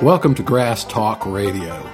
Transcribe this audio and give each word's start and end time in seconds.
Welcome 0.00 0.34
to 0.36 0.44
Grass 0.44 0.84
Talk 0.84 1.26
Radio. 1.26 1.84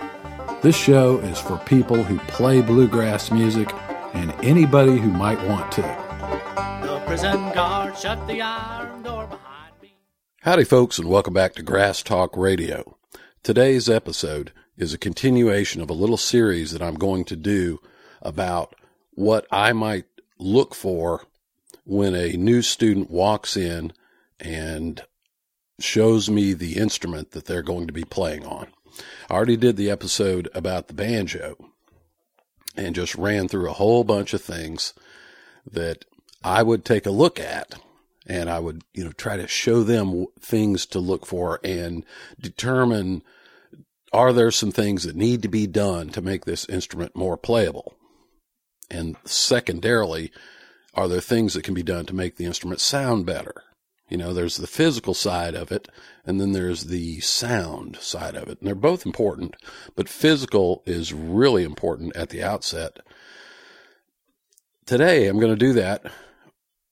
This 0.60 0.76
show 0.76 1.18
is 1.20 1.38
for 1.38 1.56
people 1.60 2.02
who 2.02 2.18
play 2.28 2.60
bluegrass 2.60 3.30
music 3.30 3.72
and 4.12 4.30
anybody 4.44 4.98
who 4.98 5.10
might 5.10 5.42
want 5.48 5.72
to. 5.72 5.80
The 5.80 7.02
prison 7.06 7.50
guard 7.52 7.96
shut 7.96 8.26
the 8.26 8.42
iron 8.42 9.02
door 9.02 9.26
behind 9.26 9.72
me. 9.80 9.96
Howdy, 10.42 10.64
folks, 10.64 10.98
and 10.98 11.08
welcome 11.08 11.32
back 11.32 11.54
to 11.54 11.62
Grass 11.62 12.02
Talk 12.02 12.36
Radio. 12.36 12.98
Today's 13.42 13.88
episode 13.88 14.52
is 14.76 14.92
a 14.92 14.98
continuation 14.98 15.80
of 15.80 15.88
a 15.88 15.94
little 15.94 16.18
series 16.18 16.72
that 16.72 16.82
I'm 16.82 16.96
going 16.96 17.24
to 17.24 17.36
do 17.36 17.80
about 18.20 18.74
what 19.12 19.46
I 19.50 19.72
might 19.72 20.04
look 20.38 20.74
for 20.74 21.26
when 21.84 22.14
a 22.14 22.32
new 22.32 22.62
student 22.62 23.10
walks 23.10 23.56
in 23.56 23.92
and 24.40 25.02
shows 25.80 26.30
me 26.30 26.52
the 26.52 26.76
instrument 26.76 27.32
that 27.32 27.46
they're 27.46 27.62
going 27.62 27.86
to 27.86 27.92
be 27.92 28.04
playing 28.04 28.44
on. 28.46 28.68
I 29.28 29.34
already 29.34 29.56
did 29.56 29.76
the 29.76 29.90
episode 29.90 30.48
about 30.54 30.88
the 30.88 30.94
banjo 30.94 31.56
and 32.76 32.94
just 32.94 33.14
ran 33.14 33.48
through 33.48 33.68
a 33.68 33.74
whole 33.74 34.04
bunch 34.04 34.34
of 34.34 34.42
things 34.42 34.94
that 35.70 36.04
I 36.42 36.62
would 36.62 36.84
take 36.84 37.06
a 37.06 37.10
look 37.10 37.40
at 37.40 37.74
and 38.26 38.48
I 38.48 38.58
would, 38.58 38.82
you 38.94 39.04
know, 39.04 39.12
try 39.12 39.36
to 39.36 39.46
show 39.46 39.82
them 39.82 40.26
things 40.40 40.86
to 40.86 40.98
look 40.98 41.26
for 41.26 41.60
and 41.62 42.04
determine 42.40 43.22
are 44.12 44.32
there 44.32 44.50
some 44.50 44.70
things 44.70 45.02
that 45.02 45.16
need 45.16 45.42
to 45.42 45.48
be 45.48 45.66
done 45.66 46.08
to 46.10 46.22
make 46.22 46.44
this 46.44 46.64
instrument 46.68 47.16
more 47.16 47.36
playable? 47.36 47.93
And 48.94 49.16
secondarily, 49.24 50.30
are 50.94 51.08
there 51.08 51.20
things 51.20 51.54
that 51.54 51.64
can 51.64 51.74
be 51.74 51.82
done 51.82 52.06
to 52.06 52.14
make 52.14 52.36
the 52.36 52.44
instrument 52.44 52.80
sound 52.80 53.26
better? 53.26 53.64
You 54.08 54.18
know, 54.18 54.32
there's 54.32 54.58
the 54.58 54.66
physical 54.66 55.14
side 55.14 55.54
of 55.54 55.72
it, 55.72 55.88
and 56.24 56.40
then 56.40 56.52
there's 56.52 56.84
the 56.84 57.20
sound 57.20 57.96
side 57.96 58.36
of 58.36 58.48
it. 58.48 58.58
And 58.60 58.68
they're 58.68 58.74
both 58.74 59.06
important, 59.06 59.56
but 59.96 60.08
physical 60.08 60.82
is 60.86 61.12
really 61.12 61.64
important 61.64 62.14
at 62.14 62.28
the 62.28 62.42
outset. 62.42 63.00
Today, 64.86 65.26
I'm 65.26 65.40
going 65.40 65.52
to 65.52 65.56
do 65.56 65.72
that 65.72 66.04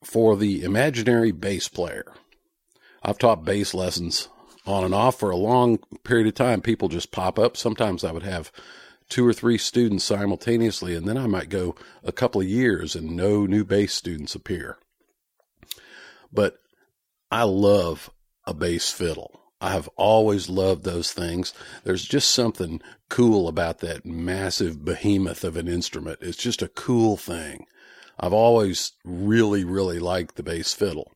for 0.03 0.36
the 0.36 0.64
imaginary 0.64 1.30
bass 1.30 1.69
player. 1.69 2.06
I've 3.03 3.19
taught 3.19 3.45
bass 3.45 3.75
lessons 3.75 4.28
on 4.67 4.83
and 4.83 4.95
off 4.95 5.19
for 5.19 5.30
a 5.30 5.36
long 5.36 5.78
period 6.03 6.27
of 6.27 6.34
time. 6.34 6.62
People 6.62 6.89
just 6.89 7.12
pop 7.12 7.39
up. 7.39 7.56
Sometimes 7.56 8.03
I 8.03 8.12
would 8.12 8.23
have 8.23 8.50
two 9.12 9.27
or 9.27 9.34
three 9.34 9.58
students 9.58 10.05
simultaneously, 10.05 10.96
and 10.96 11.06
then 11.06 11.18
I 11.18 11.27
might 11.27 11.50
go 11.50 11.74
a 12.02 12.12
couple 12.12 12.41
of 12.41 12.46
years 12.46 12.96
and 12.96 13.14
no 13.14 13.44
new 13.44 13.62
bass 13.62 13.92
students 13.92 14.34
appear. 14.34 14.78
But 16.32 16.56
I 17.30 17.42
love 17.42 18.08
a 18.46 18.55
bass 18.55 18.90
fiddle. 18.90 19.38
I 19.60 19.72
have 19.72 19.86
always 19.96 20.48
loved 20.48 20.84
those 20.84 21.12
things. 21.12 21.52
There's 21.84 22.06
just 22.06 22.33
something 22.33 22.80
cool 23.10 23.48
about 23.48 23.80
that 23.80 24.06
massive 24.06 24.83
behemoth 24.83 25.44
of 25.44 25.58
an 25.58 25.68
instrument. 25.68 26.20
It's 26.22 26.38
just 26.38 26.62
a 26.62 26.68
cool 26.68 27.18
thing. 27.18 27.66
I've 28.18 28.33
always 28.33 28.92
really, 29.05 29.62
really 29.62 29.98
liked 29.98 30.36
the 30.36 30.42
bass 30.42 30.72
fiddle. 30.72 31.12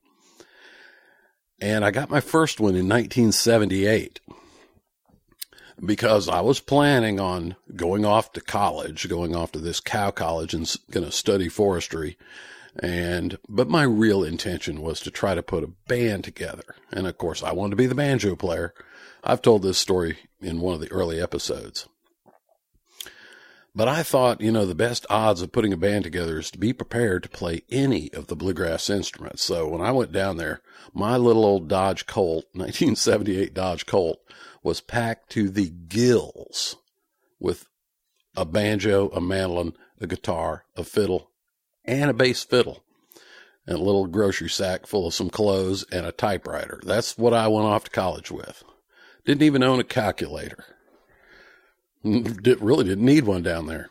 And 1.63 1.83
I 1.83 1.91
got 1.93 2.11
my 2.11 2.21
first 2.21 2.61
one 2.61 2.75
in 2.75 2.87
1978 2.87 4.21
because 5.85 6.29
I 6.29 6.41
was 6.41 6.61
planning 6.61 7.21
on 7.21 7.57
going 7.75 8.05
off 8.05 8.33
to 8.33 8.41
college, 8.41 9.09
going 9.09 9.35
off 9.35 9.53
to 9.53 9.59
this 9.59 9.81
cow 9.81 10.11
college 10.11 10.55
and 10.55 10.75
going 10.91 11.05
to 11.05 11.13
study 11.13 11.49
forestry. 11.49 12.17
And, 12.79 13.39
but 13.49 13.69
my 13.69 13.83
real 13.83 14.23
intention 14.23 14.83
was 14.83 15.01
to 15.01 15.11
try 15.11 15.35
to 15.35 15.43
put 15.43 15.65
a 15.65 15.73
band 15.89 16.25
together. 16.25 16.77
And 16.93 17.07
of 17.07 17.19
course, 17.19 17.43
I 17.43 17.53
wanted 17.53 17.71
to 17.71 17.77
be 17.77 17.87
the 17.87 17.95
banjo 17.95 18.37
player. 18.37 18.75
I've 19.25 19.43
told 19.43 19.63
this 19.63 19.79
story 19.79 20.19
in 20.41 20.61
one 20.61 20.75
of 20.75 20.81
the 20.81 20.93
early 20.93 21.21
episodes. 21.21 21.89
But 23.75 23.89
I 23.89 24.03
thought, 24.03 24.41
you 24.41 24.51
know, 24.51 24.65
the 24.65 24.75
best 24.75 25.05
odds 25.11 25.43
of 25.43 25.53
putting 25.53 25.75
a 25.75 25.77
band 25.77 26.05
together 26.05 26.39
is 26.39 26.51
to 26.53 26.59
be 26.59 26.73
prepared 26.73 27.23
to 27.23 27.29
play 27.29 27.63
any 27.71 28.11
of 28.15 28.27
the 28.27 28.37
bluegrass 28.37 28.89
instruments. 28.89 29.43
So 29.43 29.69
when 29.69 29.83
I 29.83 29.93
went 29.93 30.13
down 30.13 30.39
there, 30.39 30.63
my 30.95 31.19
little 31.19 31.45
old 31.45 31.69
Dodge 31.69 32.07
Colt, 32.07 32.47
1978 32.53 33.53
Dodge 33.53 33.85
Colt, 33.85 34.19
was 34.67 34.81
packed 34.81 35.31
to 35.31 35.49
the 35.49 35.69
gills 35.69 36.75
with 37.39 37.69
a 38.37 38.45
banjo, 38.45 39.09
a 39.11 39.21
mandolin, 39.21 39.73
a 40.01 40.09
guitar, 40.09 40.65
a 40.77 40.83
fiddle, 40.83 41.31
and 41.85 42.11
a 42.11 42.13
bass 42.13 42.43
fiddle 42.43 42.83
and 43.65 43.79
a 43.79 43.83
little 43.83 44.09
grocery 44.09 44.51
sack 44.51 44.85
full 44.85 45.07
of 45.07 45.15
some 45.15 45.31
clothes 45.31 45.85
and 45.93 46.05
a 46.05 46.11
typewriter. 46.11 46.81
That's 46.85 47.17
what 47.17 47.33
I 47.33 47.47
went 47.47 47.67
off 47.67 47.85
to 47.85 47.91
college 47.93 48.33
with. 48.33 48.65
Didn't 49.25 49.45
even 49.45 49.63
own 49.63 49.79
a 49.79 49.85
calculator. 49.85 50.65
Really 52.03 52.85
didn't 52.85 53.05
need 53.05 53.25
one 53.25 53.43
down 53.43 53.67
there. 53.67 53.89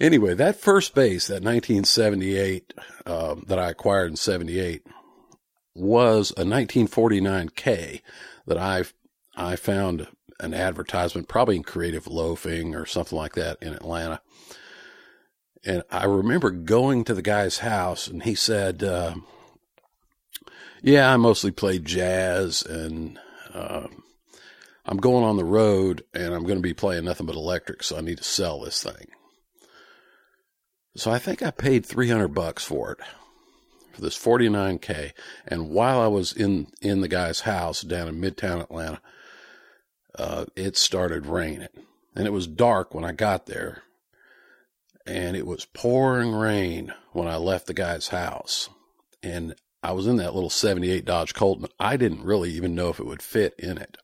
Anyway, 0.00 0.32
that 0.34 0.56
first 0.56 0.94
bass, 0.94 1.26
that 1.26 1.42
1978 1.42 2.72
um, 3.04 3.44
that 3.48 3.58
I 3.58 3.70
acquired 3.70 4.10
in 4.10 4.16
78, 4.16 4.86
was 5.74 6.30
a 6.30 6.44
1949 6.44 7.50
Kay 7.50 8.02
that 8.46 8.58
I 8.58 8.84
I 9.36 9.56
found 9.56 10.08
an 10.40 10.54
advertisement, 10.54 11.28
probably 11.28 11.56
in 11.56 11.62
Creative 11.62 12.06
Loafing 12.06 12.74
or 12.74 12.86
something 12.86 13.16
like 13.16 13.34
that 13.34 13.58
in 13.62 13.72
Atlanta 13.72 14.20
and 15.64 15.82
I 15.90 16.04
remember 16.04 16.50
going 16.50 17.04
to 17.04 17.14
the 17.14 17.22
guy's 17.22 17.58
house, 17.58 18.06
and 18.06 18.22
he 18.22 18.34
said, 18.34 18.82
uh, 18.82 19.14
"Yeah, 20.82 21.12
I 21.12 21.16
mostly 21.16 21.50
play 21.50 21.78
jazz, 21.78 22.62
and 22.62 23.18
uh, 23.52 23.86
I'm 24.84 24.98
going 24.98 25.24
on 25.24 25.36
the 25.36 25.44
road, 25.44 26.04
and 26.12 26.34
I'm 26.34 26.44
going 26.44 26.58
to 26.58 26.62
be 26.62 26.74
playing 26.74 27.04
nothing 27.04 27.26
but 27.26 27.36
electric, 27.36 27.82
so 27.82 27.96
I 27.96 28.02
need 28.02 28.18
to 28.18 28.24
sell 28.24 28.60
this 28.60 28.82
thing." 28.82 29.08
So 30.96 31.10
I 31.10 31.18
think 31.18 31.42
I 31.42 31.50
paid 31.50 31.84
300 31.86 32.28
bucks 32.28 32.64
for 32.64 32.92
it, 32.92 32.98
for 33.92 34.00
this 34.02 34.16
49 34.16 34.78
Kay. 34.78 35.12
And 35.46 35.70
while 35.70 36.00
I 36.00 36.08
was 36.08 36.32
in 36.32 36.68
in 36.82 37.00
the 37.00 37.08
guy's 37.08 37.40
house 37.40 37.80
down 37.80 38.06
in 38.06 38.20
Midtown 38.20 38.60
Atlanta, 38.60 39.00
uh, 40.18 40.46
it 40.56 40.76
started 40.76 41.26
raining, 41.26 41.68
and 42.14 42.26
it 42.26 42.32
was 42.32 42.46
dark 42.46 42.94
when 42.94 43.04
I 43.04 43.12
got 43.12 43.46
there 43.46 43.82
and 45.06 45.36
it 45.36 45.46
was 45.46 45.66
pouring 45.66 46.32
rain 46.32 46.92
when 47.12 47.28
I 47.28 47.36
left 47.36 47.66
the 47.66 47.74
guy's 47.74 48.08
house. 48.08 48.68
And 49.22 49.54
I 49.82 49.92
was 49.92 50.06
in 50.06 50.16
that 50.16 50.34
little 50.34 50.50
78 50.50 51.04
Dodge 51.04 51.34
Colt, 51.34 51.58
and 51.58 51.68
I 51.78 51.96
didn't 51.96 52.24
really 52.24 52.50
even 52.52 52.74
know 52.74 52.88
if 52.88 52.98
it 52.98 53.06
would 53.06 53.22
fit 53.22 53.54
in 53.58 53.76
it. 53.76 53.98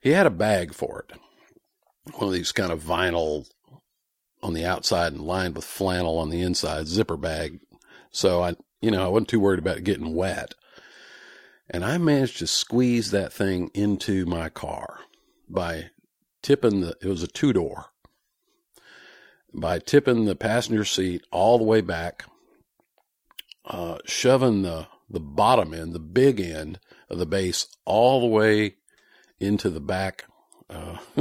He 0.00 0.10
had 0.10 0.26
a 0.26 0.30
bag 0.30 0.74
for 0.74 1.04
it, 1.08 1.16
one 2.14 2.28
of 2.28 2.32
these 2.32 2.52
kind 2.52 2.72
of 2.72 2.82
vinyl 2.82 3.48
on 4.42 4.54
the 4.54 4.64
outside 4.64 5.12
and 5.12 5.22
lined 5.22 5.54
with 5.54 5.64
flannel 5.64 6.18
on 6.18 6.30
the 6.30 6.42
inside, 6.42 6.86
zipper 6.86 7.16
bag. 7.16 7.60
So 8.10 8.42
I, 8.42 8.56
you 8.80 8.90
know, 8.90 9.04
I 9.04 9.08
wasn't 9.08 9.28
too 9.28 9.40
worried 9.40 9.60
about 9.60 9.78
it 9.78 9.84
getting 9.84 10.14
wet. 10.14 10.54
And 11.70 11.84
I 11.84 11.98
managed 11.98 12.38
to 12.38 12.46
squeeze 12.46 13.12
that 13.12 13.32
thing 13.32 13.70
into 13.72 14.26
my 14.26 14.48
car 14.48 14.98
by 15.52 15.90
tipping 16.42 16.80
the, 16.80 16.96
it 17.00 17.06
was 17.06 17.22
a 17.22 17.28
two 17.28 17.52
door 17.52 17.86
by 19.54 19.78
tipping 19.78 20.24
the 20.24 20.34
passenger 20.34 20.84
seat 20.84 21.24
all 21.30 21.58
the 21.58 21.64
way 21.64 21.80
back, 21.80 22.24
uh, 23.64 23.98
shoving 24.04 24.62
the, 24.62 24.86
the 25.10 25.20
bottom 25.20 25.74
end, 25.74 25.92
the 25.92 25.98
big 26.00 26.40
end 26.40 26.78
of 27.08 27.18
the 27.18 27.26
bass 27.26 27.66
all 27.84 28.20
the 28.20 28.26
way 28.26 28.76
into 29.38 29.68
the 29.68 29.80
back, 29.80 30.24
uh, 30.70 30.98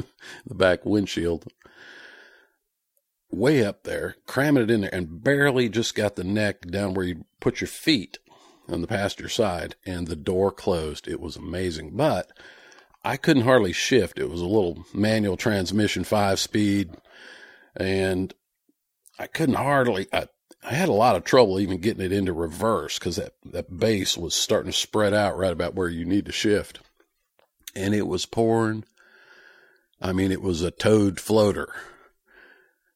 the 0.46 0.56
back 0.56 0.86
windshield, 0.86 1.46
way 3.30 3.64
up 3.66 3.84
there, 3.84 4.16
cramming 4.26 4.64
it 4.64 4.72
in 4.72 4.82
there, 4.82 4.94
and 4.94 5.24
barely 5.24 5.68
just 5.68 5.96
got 5.96 6.16
the 6.16 6.24
neck 6.24 6.62
down 6.62 6.94
where 6.94 7.06
you 7.06 7.26
put 7.40 7.62
your 7.62 7.68
feet 7.68 8.18
on 8.70 8.82
the 8.82 8.88
passenger 8.88 9.28
side, 9.30 9.76
and 9.86 10.08
the 10.08 10.16
door 10.16 10.52
closed. 10.52 11.08
It 11.08 11.20
was 11.20 11.36
amazing, 11.36 11.96
but 11.96 12.32
I 13.04 13.18
couldn't 13.18 13.44
hardly 13.44 13.74
shift. 13.74 14.20
It 14.20 14.30
was 14.30 14.42
a 14.42 14.46
little 14.46 14.86
manual 14.94 15.38
transmission, 15.38 16.04
five 16.04 16.40
speed 16.40 16.96
and 17.76 18.34
I 19.20 19.28
couldn't 19.28 19.56
hardly. 19.56 20.08
I, 20.12 20.28
I 20.64 20.74
had 20.74 20.90
a 20.90 20.94
lot 20.94 21.16
of 21.16 21.24
trouble 21.24 21.60
even 21.60 21.80
getting 21.80 22.04
it 22.04 22.12
into 22.12 22.34
reverse 22.34 23.00
because 23.00 23.16
that 23.16 23.34
that 23.46 23.78
bass 23.78 24.18
was 24.18 24.36
starting 24.36 24.72
to 24.72 24.78
spread 24.78 25.14
out 25.14 25.38
right 25.38 25.54
about 25.54 25.76
where 25.76 25.90
you 25.90 26.06
need 26.06 26.26
to 26.26 26.32
shift, 26.32 26.80
and 27.76 27.94
it 27.94 28.08
was 28.08 28.26
pouring. 28.26 28.84
I 30.02 30.14
mean, 30.14 30.32
it 30.32 30.42
was 30.42 30.62
a 30.62 30.72
toad 30.72 31.20
floater. 31.20 31.74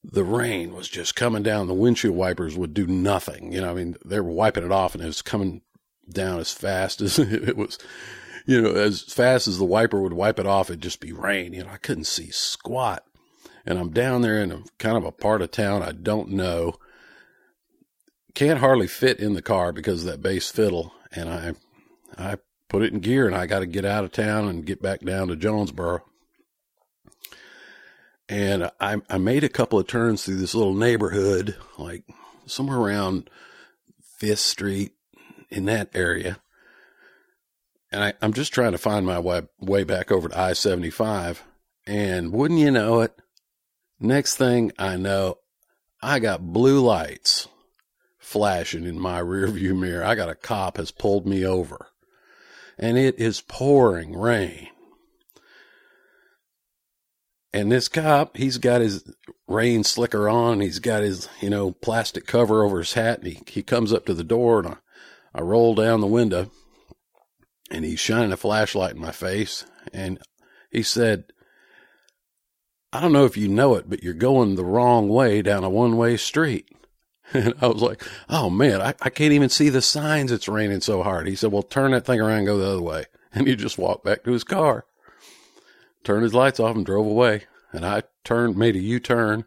The 0.03 0.23
rain 0.23 0.73
was 0.73 0.87
just 0.87 1.15
coming 1.15 1.43
down. 1.43 1.67
The 1.67 1.73
windshield 1.73 2.15
wipers 2.15 2.55
would 2.55 2.73
do 2.73 2.87
nothing. 2.87 3.51
You 3.51 3.61
know, 3.61 3.71
I 3.71 3.73
mean, 3.73 3.95
they 4.05 4.19
were 4.19 4.31
wiping 4.31 4.63
it 4.63 4.71
off, 4.71 4.93
and 4.93 5.03
it 5.03 5.07
was 5.07 5.21
coming 5.21 5.61
down 6.09 6.39
as 6.39 6.51
fast 6.51 7.01
as 7.01 7.17
it 7.19 7.57
was 7.57 7.79
you 8.45 8.61
know, 8.61 8.71
as 8.71 9.01
fast 9.01 9.47
as 9.47 9.57
the 9.57 9.65
wiper 9.65 10.01
would 10.01 10.13
wipe 10.13 10.39
it 10.39 10.45
off, 10.45 10.69
it'd 10.69 10.81
just 10.81 10.99
be 10.99 11.11
rain. 11.11 11.53
You 11.53 11.63
know, 11.63 11.71
I 11.71 11.77
couldn't 11.77 12.05
see 12.05 12.31
squat 12.31 13.03
and 13.65 13.79
I'm 13.79 13.91
down 13.91 14.21
there 14.21 14.41
in 14.41 14.51
a 14.51 14.63
kind 14.77 14.97
of 14.97 15.03
a 15.03 15.11
part 15.11 15.41
of 15.41 15.51
town 15.51 15.81
I 15.81 15.91
don't 15.91 16.29
know, 16.29 16.75
can't 18.33 18.59
hardly 18.59 18.87
fit 18.87 19.19
in 19.19 19.33
the 19.33 19.41
car 19.41 19.71
because 19.71 20.01
of 20.01 20.11
that 20.11 20.21
bass 20.21 20.49
fiddle. 20.49 20.93
And 21.11 21.29
I, 21.29 21.53
I 22.17 22.37
put 22.69 22.83
it 22.83 22.93
in 22.93 22.99
gear 22.99 23.25
and 23.25 23.35
I 23.35 23.45
got 23.45 23.59
to 23.59 23.65
get 23.65 23.85
out 23.85 24.03
of 24.03 24.11
town 24.11 24.47
and 24.47 24.65
get 24.65 24.81
back 24.81 25.01
down 25.01 25.29
to 25.29 25.35
Jonesboro. 25.35 26.03
And 28.27 28.71
I, 28.79 28.97
I 29.09 29.17
made 29.17 29.43
a 29.43 29.49
couple 29.49 29.79
of 29.79 29.87
turns 29.87 30.23
through 30.23 30.37
this 30.37 30.55
little 30.55 30.73
neighborhood, 30.73 31.55
like 31.77 32.03
somewhere 32.45 32.79
around 32.79 33.29
Fifth 34.17 34.39
Street 34.39 34.93
in 35.49 35.65
that 35.65 35.89
area. 35.93 36.39
And 37.91 38.03
I, 38.03 38.13
I'm 38.21 38.33
just 38.33 38.53
trying 38.53 38.71
to 38.73 38.77
find 38.77 39.05
my 39.05 39.19
way, 39.19 39.43
way 39.59 39.83
back 39.83 40.11
over 40.11 40.29
to 40.29 40.39
I 40.39 40.53
75. 40.53 41.43
And 41.87 42.31
wouldn't 42.33 42.59
you 42.59 42.71
know 42.71 43.01
it? 43.01 43.13
Next 43.99 44.35
thing 44.35 44.71
I 44.77 44.97
know, 44.97 45.37
I 46.01 46.19
got 46.19 46.51
blue 46.53 46.81
lights 46.81 47.47
flashing 48.17 48.85
in 48.85 48.99
my 48.99 49.21
rearview 49.21 49.77
mirror. 49.77 50.03
I 50.03 50.15
got 50.15 50.29
a 50.29 50.35
cop 50.35 50.77
has 50.77 50.91
pulled 50.91 51.25
me 51.25 51.45
over 51.45 51.87
and 52.77 52.97
it 52.97 53.19
is 53.19 53.41
pouring 53.41 54.17
rain. 54.17 54.69
And 57.53 57.71
this 57.71 57.87
cop, 57.87 58.35
he's 58.35 58.57
got 58.57 58.81
his 58.81 59.09
rain 59.47 59.85
slicker 59.85 60.27
on. 60.27 60.59
He's 60.59 60.79
got 60.79 61.03
his, 61.03 61.29
you 61.39 61.49
know, 61.49 61.71
plastic 61.71 62.27
cover 62.27 62.65
over 62.65 62.79
his 62.79 62.93
hat. 62.93 63.19
And 63.19 63.27
he, 63.27 63.41
he 63.47 63.63
comes 63.63 63.93
up 63.93 64.05
to 64.07 64.13
the 64.13 64.25
door 64.25 64.59
and 64.59 64.67
I, 64.67 64.75
I 65.33 65.41
roll 65.41 65.73
down 65.73 66.01
the 66.01 66.07
window 66.07 66.51
and 67.71 67.83
he's 67.85 67.99
shining 67.99 68.31
a 68.31 68.37
flashlight 68.37 68.95
in 68.95 69.01
my 69.01 69.11
face. 69.11 69.65
And 69.93 70.19
he 70.69 70.83
said, 70.83 71.25
I 72.93 73.01
don't 73.01 73.13
know 73.13 73.25
if 73.25 73.37
you 73.37 73.47
know 73.47 73.75
it, 73.75 73.89
but 73.89 74.03
you're 74.03 74.13
going 74.13 74.55
the 74.55 74.65
wrong 74.65 75.09
way 75.09 75.41
down 75.41 75.63
a 75.63 75.69
one 75.69 75.97
way 75.97 76.17
street. 76.17 76.69
And 77.33 77.55
I 77.59 77.67
was 77.67 77.81
like, 77.81 78.03
oh 78.29 78.51
man, 78.51 78.81
I, 78.83 78.93
I 79.01 79.09
can't 79.09 79.33
even 79.33 79.49
see 79.49 79.69
the 79.69 79.81
signs. 79.81 80.31
It's 80.31 80.47
raining 80.47 80.81
so 80.81 81.01
hard. 81.01 81.27
He 81.27 81.35
said, 81.35 81.51
well, 81.51 81.63
turn 81.63 81.89
that 81.91 82.05
thing 82.05 82.21
around 82.21 82.37
and 82.37 82.45
go 82.45 82.57
the 82.57 82.69
other 82.69 82.81
way. 82.81 83.05
And 83.33 83.47
he 83.47 83.55
just 83.55 83.79
walked 83.79 84.05
back 84.05 84.23
to 84.23 84.31
his 84.31 84.45
car, 84.45 84.85
turned 86.05 86.23
his 86.23 86.35
lights 86.35 86.57
off 86.59 86.75
and 86.75 86.85
drove 86.85 87.05
away. 87.05 87.45
And 87.73 87.83
I 87.83 88.03
turned, 88.23 88.55
made 88.55 88.77
a 88.77 88.79
U 88.79 88.99
turn. 88.99 89.43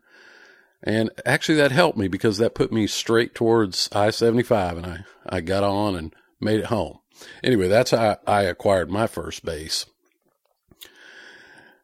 And 0.82 1.10
actually 1.24 1.56
that 1.58 1.72
helped 1.72 1.96
me 1.96 2.08
because 2.08 2.36
that 2.36 2.54
put 2.54 2.70
me 2.70 2.86
straight 2.86 3.34
towards 3.34 3.88
I 3.92 4.10
75 4.10 4.76
and 4.76 4.86
I, 4.86 5.04
I 5.26 5.40
got 5.40 5.64
on 5.64 5.96
and 5.96 6.14
made 6.40 6.60
it 6.60 6.66
home. 6.66 6.98
Anyway, 7.42 7.68
that's 7.68 7.90
how 7.90 8.18
I 8.26 8.42
acquired 8.42 8.90
my 8.90 9.06
first 9.06 9.44
bass. 9.44 9.86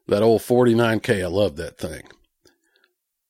That 0.06 0.22
old 0.22 0.42
49 0.42 1.00
Kay, 1.00 1.22
I 1.22 1.28
love 1.28 1.56
that 1.56 1.78
thing. 1.78 2.02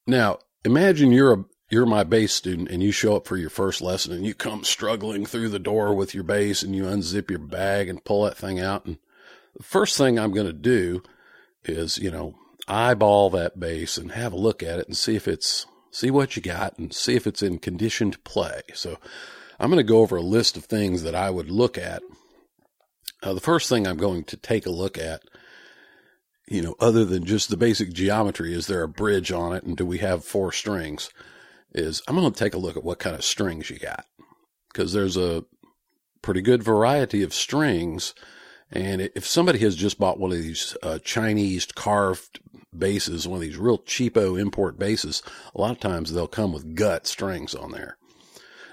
Now, 0.07 0.39
imagine 0.65 1.13
you're 1.13 1.33
a, 1.33 1.45
you're 1.71 1.87
my 1.87 2.05
bass 2.05 2.33
student 2.33 2.69
and 2.69 2.83
you 2.83 2.93
show 2.93 3.17
up 3.17 3.27
for 3.27 3.37
your 3.37 3.51
first 3.51 3.81
lesson 3.81 4.13
and 4.13 4.27
you 4.27 4.35
come 4.35 4.65
struggling 4.65 5.25
through 5.25 5.49
the 5.49 5.59
door 5.59 5.95
with 5.95 6.15
your 6.15 6.25
bass 6.25 6.63
and 6.63 6.75
you 6.75 6.85
unzip 6.85 7.31
your 7.31 7.39
bag 7.39 7.89
and 7.89 8.05
pull 8.05 8.25
that 8.25 8.37
thing 8.37 8.61
out. 8.61 8.87
And 8.87 8.99
the 9.57 9.63
first 9.63 9.97
thing 9.97 10.19
I'm 10.19 10.33
going 10.33 10.47
to 10.47 10.53
do 10.53 11.03
is, 11.65 11.97
you 11.99 12.11
know, 12.11 12.35
eyeball 12.67 13.31
that 13.31 13.61
bass 13.61 13.97
and 13.97 14.13
have 14.13 14.33
a 14.33 14.39
look 14.39 14.63
at 14.63 14.79
it 14.79 14.87
and 14.87 14.97
see 14.97 15.17
if 15.17 15.29
it's, 15.29 15.67
see 15.91 16.11
what 16.11 16.37
you 16.37 16.43
got 16.43 16.79
and 16.79 16.93
see 16.93 17.15
if 17.15 17.27
it's 17.27 17.43
in 17.43 17.59
condition 17.59 18.11
to 18.11 18.19
play. 18.21 18.63
So 18.75 18.99
I'm 19.59 19.71
going 19.71 19.85
to 19.85 19.85
go 19.85 20.01
over 20.01 20.17
a 20.17 20.23
list 20.23 20.57
of 20.57 20.65
things 20.65 21.03
that 21.03 21.15
I 21.15 21.31
would 21.31 21.51
look 21.51 21.79
at. 21.79 22.03
Uh, 23.23 23.35
the 23.35 23.41
first 23.41 23.69
thing 23.69 23.87
I'm 23.87 23.97
going 23.97 24.25
to 24.25 24.37
take 24.37 24.67
a 24.67 24.71
look 24.71 24.99
at 24.99 25.23
you 26.47 26.61
know, 26.61 26.75
other 26.79 27.07
than 27.07 27.25
just 27.25 27.49
the 27.49 27.57
basic 27.57 27.91
geometry, 27.95 28.53
is 28.53 28.67
there 28.67 28.83
a 28.83 28.89
bridge 28.89 29.33
on 29.33 29.55
it 29.55 29.65
and 29.65 29.79
do 29.79 29.87
we 29.87 29.97
have 29.99 30.27
four 30.27 30.53
strings? 30.53 31.09
is 31.75 32.03
I'm 32.07 32.15
going 32.15 32.33
to 32.33 32.39
take 32.39 32.55
a 32.55 32.59
look 32.59 32.77
at 32.77 32.85
what 32.85 32.99
kind 32.99 33.17
of 33.17 33.25
strings 33.25 33.69
you 33.69 33.79
got 33.79 34.07
because 34.73 34.93
there's 34.93 35.17
a 35.17 35.45
pretty 36.23 36.41
good 36.41 36.63
variety 36.63 37.23
of 37.23 37.35
strings. 37.35 38.15
And 38.71 39.01
if 39.01 39.27
somebody 39.27 39.59
has 39.61 39.77
just 39.77 39.99
bought 39.99 40.19
one 40.19 40.31
of 40.33 40.39
these 40.39 40.77
uh, 40.83 40.99
Chinese 41.01 41.67
carved 41.67 42.41
basses, 42.77 43.29
one 43.29 43.37
of 43.37 43.43
these 43.43 43.57
real 43.57 43.79
cheapo 43.79 44.41
import 44.41 44.79
basses, 44.79 45.23
a 45.55 45.61
lot 45.61 45.73
of 45.73 45.81
times 45.81 46.13
they'll 46.13 46.27
come 46.27 46.53
with 46.53 46.75
gut 46.75 47.07
strings 47.07 47.55
on 47.55 47.73
there. 47.73 47.99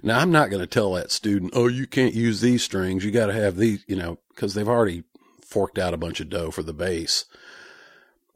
Now, 0.03 0.19
I'm 0.19 0.31
not 0.31 0.49
going 0.49 0.61
to 0.61 0.67
tell 0.67 0.93
that 0.93 1.11
student, 1.11 1.53
oh, 1.55 1.67
you 1.67 1.85
can't 1.85 2.13
use 2.13 2.41
these 2.41 2.63
strings. 2.63 3.05
You 3.05 3.11
got 3.11 3.27
to 3.27 3.33
have 3.33 3.57
these, 3.57 3.83
you 3.87 3.95
know, 3.95 4.17
because 4.29 4.53
they've 4.53 4.67
already 4.67 5.03
forked 5.45 5.77
out 5.77 5.93
a 5.93 5.97
bunch 5.97 6.19
of 6.19 6.29
dough 6.29 6.51
for 6.51 6.63
the 6.63 6.73
bass. 6.73 7.25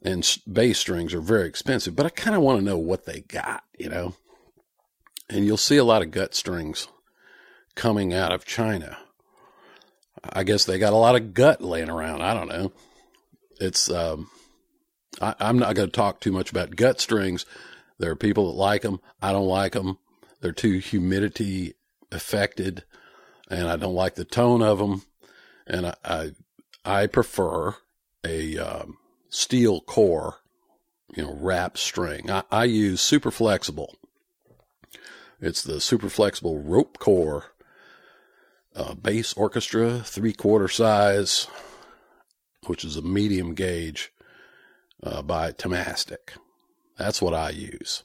And 0.02 0.38
bass 0.50 0.78
strings 0.78 1.12
are 1.12 1.20
very 1.20 1.48
expensive, 1.48 1.96
but 1.96 2.06
I 2.06 2.10
kind 2.10 2.36
of 2.36 2.42
want 2.42 2.60
to 2.60 2.64
know 2.64 2.78
what 2.78 3.06
they 3.06 3.20
got, 3.20 3.64
you 3.76 3.88
know? 3.88 4.14
and 5.28 5.44
you'll 5.44 5.56
see 5.56 5.76
a 5.76 5.84
lot 5.84 6.02
of 6.02 6.10
gut 6.10 6.34
strings 6.34 6.88
coming 7.74 8.12
out 8.14 8.32
of 8.32 8.44
China. 8.44 8.98
I 10.24 10.44
guess 10.44 10.64
they 10.64 10.78
got 10.78 10.92
a 10.92 10.96
lot 10.96 11.16
of 11.16 11.34
gut 11.34 11.60
laying 11.60 11.90
around. 11.90 12.22
I 12.22 12.34
don't 12.34 12.48
know. 12.48 12.72
It's 13.60 13.90
um, 13.90 14.30
I, 15.20 15.34
I'm 15.38 15.58
not 15.58 15.74
going 15.74 15.88
to 15.88 15.94
talk 15.96 16.20
too 16.20 16.32
much 16.32 16.50
about 16.50 16.76
gut 16.76 17.00
strings. 17.00 17.44
There 17.98 18.10
are 18.10 18.16
people 18.16 18.46
that 18.46 18.58
like 18.58 18.82
them. 18.82 19.00
I 19.22 19.32
don't 19.32 19.46
like 19.46 19.72
them. 19.72 19.98
They're 20.40 20.52
too 20.52 20.78
humidity 20.78 21.74
affected, 22.12 22.84
and 23.50 23.68
I 23.68 23.76
don't 23.76 23.94
like 23.94 24.14
the 24.14 24.24
tone 24.24 24.62
of 24.62 24.78
them. 24.78 25.02
And 25.66 25.86
I 25.86 25.94
I, 26.04 26.30
I 26.84 27.06
prefer 27.06 27.76
a 28.24 28.58
um, 28.58 28.98
steel 29.28 29.80
core, 29.80 30.36
you 31.14 31.24
know, 31.24 31.36
wrap 31.40 31.78
string. 31.78 32.30
I, 32.30 32.44
I 32.50 32.64
use 32.64 33.00
super 33.00 33.30
flexible 33.30 33.94
it's 35.40 35.62
the 35.62 35.80
super 35.80 36.08
flexible 36.08 36.58
rope 36.58 36.98
core 36.98 37.44
uh, 38.74 38.94
bass 38.94 39.32
orchestra, 39.34 40.00
three 40.00 40.32
quarter 40.32 40.68
size, 40.68 41.46
which 42.66 42.84
is 42.84 42.96
a 42.96 43.02
medium 43.02 43.54
gauge 43.54 44.12
uh, 45.02 45.22
by 45.22 45.52
Thomastik. 45.52 46.36
That's 46.98 47.20
what 47.20 47.34
I 47.34 47.50
use. 47.50 48.02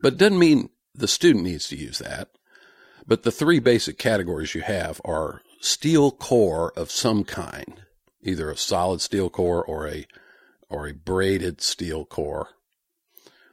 But 0.00 0.14
it 0.14 0.18
doesn't 0.18 0.38
mean 0.38 0.70
the 0.94 1.08
student 1.08 1.44
needs 1.44 1.68
to 1.68 1.76
use 1.76 1.98
that. 1.98 2.28
But 3.06 3.22
the 3.22 3.32
three 3.32 3.58
basic 3.58 3.98
categories 3.98 4.54
you 4.54 4.62
have 4.62 5.00
are 5.04 5.42
steel 5.60 6.10
core 6.10 6.72
of 6.76 6.90
some 6.90 7.24
kind, 7.24 7.82
either 8.22 8.50
a 8.50 8.56
solid 8.56 9.00
steel 9.00 9.30
core 9.30 9.64
or 9.64 9.88
a 9.88 10.06
or 10.68 10.86
a 10.86 10.92
braided 10.92 11.62
steel 11.62 12.04
core, 12.04 12.48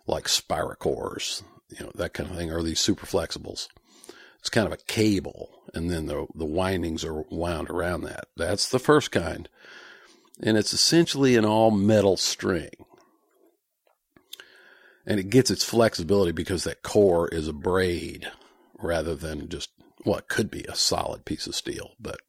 like 0.05 0.25
Spirocores 0.25 1.43
you 1.69 1.85
know, 1.85 1.91
that 1.95 2.13
kind 2.13 2.29
of 2.29 2.35
thing, 2.35 2.51
or 2.51 2.61
these 2.61 2.79
super 2.79 3.05
flexibles. 3.05 3.67
It's 4.39 4.49
kind 4.49 4.67
of 4.67 4.73
a 4.73 4.77
cable, 4.77 5.49
and 5.73 5.89
then 5.89 6.05
the, 6.05 6.27
the 6.35 6.45
windings 6.45 7.03
are 7.03 7.23
wound 7.29 7.69
around 7.69 8.01
that. 8.01 8.25
That's 8.37 8.69
the 8.69 8.79
first 8.79 9.11
kind. 9.11 9.49
And 10.41 10.57
it's 10.57 10.73
essentially 10.73 11.35
an 11.35 11.45
all 11.45 11.71
metal 11.71 12.17
string. 12.17 12.84
And 15.05 15.19
it 15.19 15.29
gets 15.29 15.51
its 15.51 15.63
flexibility 15.63 16.31
because 16.31 16.63
that 16.63 16.83
core 16.83 17.27
is 17.29 17.47
a 17.47 17.53
braid 17.53 18.31
rather 18.79 19.15
than 19.15 19.49
just, 19.49 19.69
well, 20.03 20.21
could 20.27 20.49
be 20.49 20.63
a 20.63 20.75
solid 20.75 21.25
piece 21.25 21.47
of 21.47 21.55
steel, 21.55 21.91
but 21.99 22.19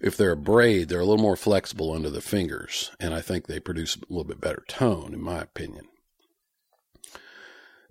if 0.00 0.16
they're 0.16 0.32
a 0.32 0.36
braid, 0.36 0.88
they're 0.88 1.00
a 1.00 1.04
little 1.04 1.22
more 1.22 1.36
flexible 1.36 1.92
under 1.92 2.08
the 2.08 2.22
fingers, 2.22 2.90
and 2.98 3.12
I 3.12 3.20
think 3.20 3.46
they 3.46 3.60
produce 3.60 3.96
a 3.96 4.00
little 4.08 4.24
bit 4.24 4.40
better 4.40 4.64
tone, 4.66 5.12
in 5.12 5.20
my 5.20 5.40
opinion. 5.40 5.88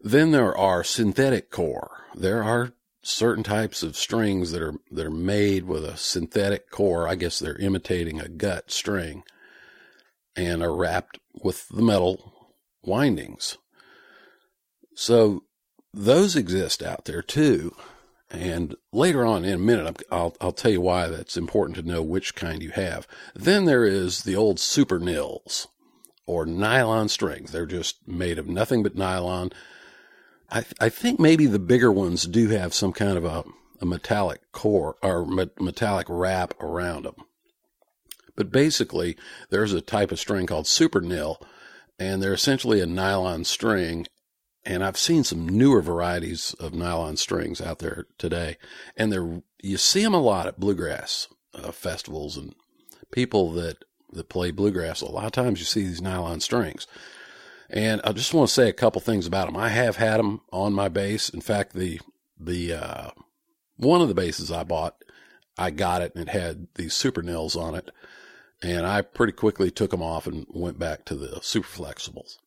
Then 0.02 0.32
there 0.32 0.58
are 0.58 0.84
synthetic 0.84 1.52
core. 1.52 2.06
There 2.16 2.44
are 2.44 2.74
certain 3.02 3.44
types 3.44 3.84
of 3.84 3.96
strings 3.96 4.52
that 4.52 4.62
are 4.62 4.76
that 4.92 5.06
are 5.06 5.12
made 5.12 5.66
with 5.66 5.86
a 5.86 5.98
synthetic 5.98 6.72
core. 6.72 7.08
I 7.08 7.16
guess 7.16 7.38
they're 7.38 7.58
imitating 7.58 8.20
a 8.20 8.28
gut 8.28 8.72
string 8.72 9.24
and 10.36 10.64
are 10.64 10.76
wrapped 10.76 11.20
with 11.44 11.68
the 11.70 11.82
metal 11.82 12.39
windings. 12.90 13.58
So 14.96 15.44
those 15.94 16.36
exist 16.36 16.84
out 16.84 17.06
there 17.06 17.22
too. 17.22 17.76
And 18.32 18.76
later 18.92 19.26
on 19.26 19.44
in 19.44 19.54
a 19.54 19.58
minute, 19.58 20.04
I'll, 20.12 20.36
I'll 20.40 20.52
tell 20.52 20.72
you 20.72 20.82
why 20.82 21.08
that's 21.08 21.38
important 21.38 21.78
to 21.78 21.84
know 21.84 22.04
which 22.04 22.36
kind 22.36 22.62
you 22.62 22.72
have. 22.72 23.08
Then 23.34 23.66
there 23.66 23.86
is 23.86 24.24
the 24.24 24.36
old 24.36 24.60
super 24.60 25.00
nils 25.00 25.68
or 26.28 26.46
nylon 26.46 27.10
strings. 27.10 27.52
They're 27.52 27.66
just 27.66 28.08
made 28.08 28.38
of 28.38 28.48
nothing 28.48 28.84
but 28.84 28.96
nylon. 28.96 29.52
I, 30.52 30.64
I 30.80 30.90
think 30.90 31.20
maybe 31.20 31.48
the 31.48 31.60
bigger 31.60 31.92
ones 31.92 32.26
do 32.26 32.50
have 32.50 32.74
some 32.74 32.94
kind 32.94 33.18
of 33.18 33.26
a, 33.26 33.46
a 33.82 33.86
metallic 33.86 34.42
core 34.52 34.96
or 35.02 35.26
metallic 35.26 36.06
wrap 36.08 36.54
around 36.62 37.06
them. 37.06 37.16
But 38.36 38.52
basically, 38.52 39.18
there's 39.50 39.74
a 39.74 39.82
type 39.82 40.12
of 40.12 40.20
string 40.20 40.46
called 40.46 40.68
super 40.68 41.02
nil, 41.02 41.42
and 42.00 42.24
they're 42.24 42.34
essentially 42.34 42.82
a 42.82 42.88
nylon 42.88 43.44
string. 43.44 44.08
And 44.66 44.84
I've 44.84 44.98
seen 44.98 45.24
some 45.24 45.48
newer 45.48 45.82
varieties 45.82 46.56
of 46.60 46.74
nylon 46.74 47.18
strings 47.18 47.62
out 47.62 47.80
there 47.80 48.08
today, 48.18 48.58
and 48.98 49.12
they're 49.12 49.42
you 49.62 49.78
see 49.78 50.04
them 50.04 50.14
a 50.14 50.22
lot 50.22 50.48
at 50.48 50.60
bluegrass 50.60 51.28
uh, 51.54 51.72
festivals 51.72 52.38
and 52.38 52.56
people 53.12 53.52
that 53.54 53.84
that 54.12 54.30
play 54.30 54.52
bluegrass. 54.52 55.02
A 55.02 55.06
lot 55.06 55.26
of 55.26 55.32
times 55.32 55.60
you 55.60 55.66
see 55.66 55.84
these 55.84 56.02
nylon 56.02 56.40
strings. 56.40 56.88
And 57.70 58.02
I 58.04 58.14
just 58.14 58.34
want 58.34 58.48
to 58.48 58.54
say 58.54 58.68
a 58.68 58.74
couple 58.74 59.00
things 59.00 59.28
about 59.28 59.46
them. 59.46 59.56
I 59.56 59.70
have 59.70 59.98
had 59.98 60.18
them 60.18 60.42
on 60.52 60.74
my 60.74 60.90
bass. 60.90 61.30
In 61.30 61.42
fact, 61.42 61.74
the 61.74 62.00
the 62.40 62.74
uh, 62.74 63.10
one 63.78 64.02
of 64.02 64.08
the 64.08 64.16
basses 64.16 64.52
I 64.52 64.64
bought, 64.64 65.04
I 65.58 65.72
got 65.72 66.02
it 66.02 66.14
and 66.16 66.28
it 66.28 66.32
had 66.32 66.68
these 66.76 66.94
super 66.94 67.22
nils 67.22 67.56
on 67.56 67.76
it, 67.76 67.92
and 68.62 68.86
I 68.86 69.02
pretty 69.02 69.34
quickly 69.34 69.72
took 69.72 69.92
them 69.92 70.02
off 70.02 70.28
and 70.28 70.46
went 70.50 70.80
back 70.80 71.06
to 71.06 71.16
the 71.16 71.40
super 71.42 71.68
flexibles, 71.68 72.38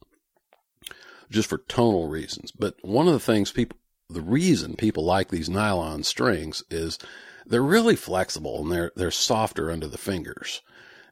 just 1.30 1.48
for 1.48 1.58
tonal 1.58 2.08
reasons. 2.08 2.50
But 2.50 2.76
one 2.82 3.06
of 3.06 3.14
the 3.14 3.20
things 3.20 3.50
people, 3.50 3.78
the 4.08 4.20
reason 4.20 4.76
people 4.76 5.04
like 5.04 5.28
these 5.28 5.48
nylon 5.48 6.02
strings 6.02 6.62
is 6.70 6.98
they're 7.46 7.62
really 7.62 7.96
flexible 7.96 8.62
and 8.62 8.70
they're 8.70 8.92
they're 8.96 9.10
softer 9.10 9.70
under 9.70 9.88
the 9.88 9.98
fingers 9.98 10.60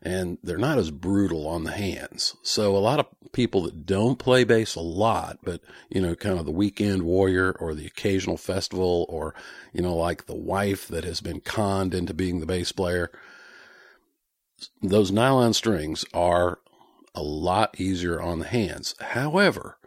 and 0.02 0.38
they're 0.42 0.56
not 0.56 0.78
as 0.78 0.90
brutal 0.90 1.46
on 1.46 1.64
the 1.64 1.72
hands. 1.72 2.34
So 2.42 2.74
a 2.74 2.78
lot 2.78 3.00
of 3.00 3.06
people 3.32 3.62
that 3.62 3.84
don't 3.84 4.18
play 4.18 4.44
bass 4.44 4.74
a 4.74 4.80
lot, 4.80 5.38
but 5.42 5.60
you 5.90 6.00
know, 6.00 6.14
kind 6.14 6.38
of 6.38 6.46
the 6.46 6.52
weekend 6.52 7.02
warrior 7.02 7.52
or 7.52 7.74
the 7.74 7.86
occasional 7.86 8.36
festival 8.36 9.06
or, 9.08 9.34
you 9.72 9.82
know, 9.82 9.94
like 9.94 10.26
the 10.26 10.34
wife 10.34 10.88
that 10.88 11.04
has 11.04 11.20
been 11.20 11.40
conned 11.40 11.94
into 11.94 12.14
being 12.14 12.40
the 12.40 12.46
bass 12.46 12.72
player, 12.72 13.10
those 14.82 15.10
nylon 15.10 15.52
strings 15.52 16.04
are 16.12 16.58
a 17.14 17.22
lot 17.22 17.78
easier 17.80 18.20
on 18.20 18.38
the 18.38 18.46
hands. 18.46 18.94
However, 19.00 19.78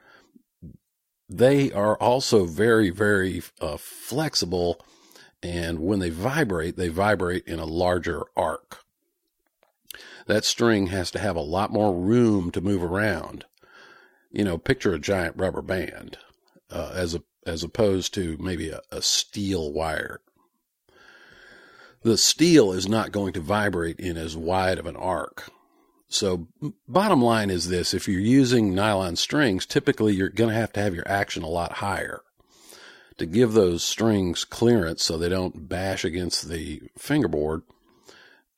they 1.30 1.72
are 1.72 1.98
also 1.98 2.46
very, 2.46 2.90
very 2.90 3.42
uh, 3.60 3.78
flexible. 3.78 4.84
And 5.42 5.80
when 5.80 6.00
they 6.00 6.10
vibrate, 6.10 6.78
they 6.78 6.90
vibrate 6.90 7.48
in 7.48 7.60
a 7.60 7.66
larger 7.66 8.24
arc 8.36 8.84
that 10.26 10.46
string 10.46 10.88
has 10.88 11.12
to 11.12 11.20
have 11.20 11.36
a 11.36 11.42
lot 11.42 11.72
more 11.72 11.94
room 11.94 12.52
to 12.52 12.62
move 12.62 12.84
around. 12.84 13.46
You 14.32 14.44
know, 14.44 14.58
picture 14.58 14.94
a 14.94 15.00
giant 15.00 15.38
rubber 15.38 15.62
band 15.62 16.18
uh, 16.72 16.92
as 16.96 17.16
a 17.16 17.24
as 17.46 17.62
opposed 17.62 18.14
to 18.14 18.38
maybe 18.40 18.70
a, 18.70 18.80
a 18.90 19.02
steel 19.02 19.72
wire. 19.72 20.22
The 22.04 22.18
steel 22.18 22.74
is 22.74 22.88
not 22.88 23.12
going 23.12 23.34
to 23.34 23.40
vibrate 23.40 24.00
in 24.00 24.18
as 24.18 24.36
wide 24.36 24.78
of 24.78 24.86
an 24.86 24.98
arc. 24.98 25.50
So, 26.10 26.48
bottom 26.88 27.22
line 27.22 27.50
is 27.50 27.70
this 27.70 27.94
if 27.94 28.08
you're 28.08 28.20
using 28.20 28.76
nylon 28.76 29.16
strings, 29.16 29.66
typically 29.66 30.14
you're 30.14 30.30
going 30.30 30.50
to 30.50 30.56
have 30.56 30.74
to 30.74 30.82
have 30.82 30.94
your 30.94 31.08
action 31.08 31.44
a 31.44 31.50
lot 31.50 31.74
higher 31.74 32.22
to 33.18 33.26
give 33.26 33.54
those 33.54 33.84
strings 33.84 34.44
clearance 34.44 35.04
so 35.04 35.18
they 35.18 35.30
don't 35.30 35.70
bash 35.70 36.04
against 36.04 36.50
the 36.50 36.82
fingerboard 36.98 37.64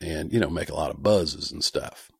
and, 0.01 0.33
you 0.33 0.39
know, 0.39 0.49
make 0.49 0.69
a 0.69 0.75
lot 0.75 0.91
of 0.91 1.03
buzzes 1.03 1.51
and 1.51 1.63
stuff. 1.63 2.11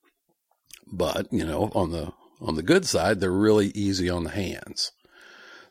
But, 0.91 1.31
you 1.33 1.45
know, 1.45 1.71
on 1.73 1.91
the, 1.91 2.13
on 2.39 2.55
the 2.55 2.63
good 2.63 2.85
side, 2.85 3.19
they're 3.19 3.31
really 3.31 3.69
easy 3.69 4.09
on 4.09 4.23
the 4.23 4.31
hands. 4.31 4.91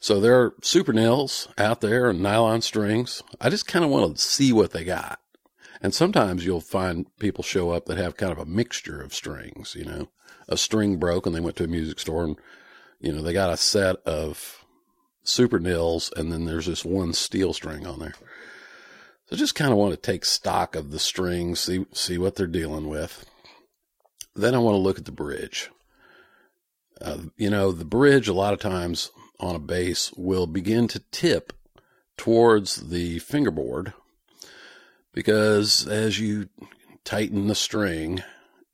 So 0.01 0.21
there 0.21 0.39
are 0.39 0.55
super 0.63 0.93
nils 0.93 1.49
out 1.57 1.81
there 1.81 2.11
and 2.11 2.21
nylon 2.21 2.61
strings. 2.61 3.23
I 3.41 3.49
just 3.49 3.67
kind 3.67 3.85
of 3.85 3.91
want 3.91 4.17
to 4.17 4.21
see 4.21 4.53
what 4.53 4.73
they 4.73 4.85
got. 4.85 5.21
And 5.85 5.95
sometimes 5.95 6.47
you'll 6.47 6.63
find 6.63 7.15
people 7.19 7.45
show 7.45 7.69
up 7.69 7.85
that 7.85 7.99
have 7.99 8.17
kind 8.17 8.33
of 8.33 8.39
a 8.39 8.47
mixture 8.47 9.03
of 9.03 9.13
strings, 9.13 9.75
you 9.75 9.85
know, 9.85 10.09
a 10.49 10.57
string 10.57 10.97
broke 10.97 11.27
and 11.27 11.35
they 11.35 11.41
went 11.41 11.57
to 11.57 11.65
a 11.65 11.67
music 11.67 11.99
store 11.99 12.25
and, 12.25 12.39
you 13.01 13.13
know, 13.13 13.21
they 13.21 13.35
got 13.35 13.53
a 13.53 13.59
set 13.59 13.97
of 14.07 14.65
super 15.25 15.59
nils 15.59 16.11
and 16.17 16.33
then 16.33 16.47
there's 16.47 16.65
this 16.65 16.87
one 16.87 17.13
steel 17.13 17.53
string 17.53 17.87
on 17.87 17.99
there. 17.99 18.15
So 19.27 19.37
just 19.37 19.55
kind 19.55 19.73
of 19.73 19.77
want 19.77 19.91
to 19.91 20.01
take 20.01 20.25
stock 20.25 20.75
of 20.75 20.91
the 20.91 20.99
strings, 20.99 21.61
see 21.61 21.85
see 21.93 22.17
what 22.17 22.37
they're 22.37 22.47
dealing 22.47 22.89
with. 22.89 23.27
Then 24.35 24.55
I 24.55 24.61
want 24.61 24.77
to 24.77 24.81
look 24.81 24.99
at 24.99 25.05
the 25.05 25.13
bridge. 25.13 25.69
Uh, 26.99 27.25
you 27.37 27.51
know, 27.51 27.73
the 27.73 27.85
bridge 27.85 28.27
a 28.27 28.33
lot 28.33 28.55
of 28.55 28.59
times 28.59 29.11
on 29.39 29.55
a 29.55 29.59
bass 29.59 30.15
will 30.17 30.47
begin 30.47 30.89
to 30.89 31.05
tip 31.11 31.53
towards 32.17 32.89
the 32.89 33.19
fingerboard 33.19 33.93
because 35.15 35.87
as 35.87 36.19
you 36.19 36.49
tighten 37.05 37.47
the 37.47 37.55
string, 37.55 38.23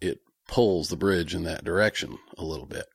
it 0.00 0.20
pulls 0.48 0.88
the 0.88 0.96
bridge 0.96 1.34
in 1.34 1.44
that 1.44 1.64
direction 1.64 2.18
a 2.36 2.44
little 2.44 2.66
bit. 2.66 2.86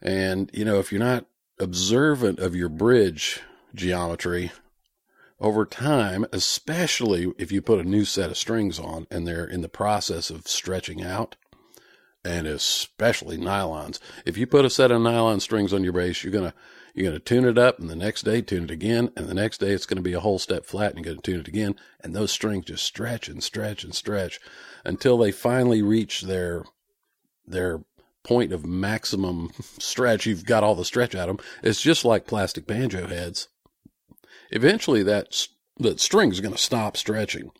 And, 0.00 0.50
you 0.52 0.64
know, 0.64 0.78
if 0.78 0.92
you're 0.92 0.98
not 1.00 1.26
observant 1.58 2.38
of 2.38 2.54
your 2.54 2.68
bridge 2.68 3.40
geometry, 3.74 4.52
over 5.40 5.66
time, 5.66 6.24
especially 6.32 7.32
if 7.38 7.50
you 7.50 7.60
put 7.60 7.80
a 7.80 7.88
new 7.88 8.04
set 8.04 8.30
of 8.30 8.36
strings 8.36 8.78
on 8.78 9.06
and 9.10 9.26
they're 9.26 9.44
in 9.44 9.62
the 9.62 9.68
process 9.68 10.30
of 10.30 10.46
stretching 10.46 11.02
out, 11.02 11.36
and 12.24 12.46
especially 12.46 13.36
nylons. 13.36 13.98
If 14.24 14.38
you 14.38 14.46
put 14.46 14.64
a 14.64 14.70
set 14.70 14.90
of 14.90 15.02
nylon 15.02 15.40
strings 15.40 15.74
on 15.74 15.84
your 15.84 15.92
bass, 15.92 16.24
you're 16.24 16.32
gonna 16.32 16.54
you're 16.94 17.06
gonna 17.06 17.18
tune 17.18 17.44
it 17.44 17.58
up, 17.58 17.78
and 17.78 17.90
the 17.90 17.96
next 17.96 18.22
day 18.22 18.40
tune 18.40 18.64
it 18.64 18.70
again, 18.70 19.10
and 19.16 19.28
the 19.28 19.34
next 19.34 19.58
day 19.58 19.70
it's 19.70 19.86
gonna 19.86 20.00
be 20.00 20.12
a 20.14 20.20
whole 20.20 20.38
step 20.38 20.64
flat, 20.64 20.94
and 20.94 21.04
you're 21.04 21.14
gonna 21.14 21.22
tune 21.22 21.40
it 21.40 21.48
again, 21.48 21.74
and 22.00 22.14
those 22.14 22.32
strings 22.32 22.66
just 22.66 22.84
stretch 22.84 23.28
and 23.28 23.42
stretch 23.42 23.84
and 23.84 23.94
stretch 23.94 24.40
until 24.84 25.18
they 25.18 25.32
finally 25.32 25.82
reach 25.82 26.22
their 26.22 26.64
their 27.46 27.82
point 28.22 28.52
of 28.52 28.64
maximum 28.64 29.50
stretch. 29.78 30.24
You've 30.24 30.46
got 30.46 30.64
all 30.64 30.74
the 30.74 30.84
stretch 30.84 31.14
out 31.14 31.28
of 31.28 31.36
them. 31.36 31.46
It's 31.62 31.82
just 31.82 32.04
like 32.04 32.26
plastic 32.26 32.66
banjo 32.66 33.06
heads 33.06 33.48
eventually 34.54 35.02
that, 35.02 35.46
that 35.78 36.00
string 36.00 36.30
is 36.30 36.40
going 36.40 36.54
to 36.54 36.60
stop 36.60 36.96
stretching. 36.96 37.50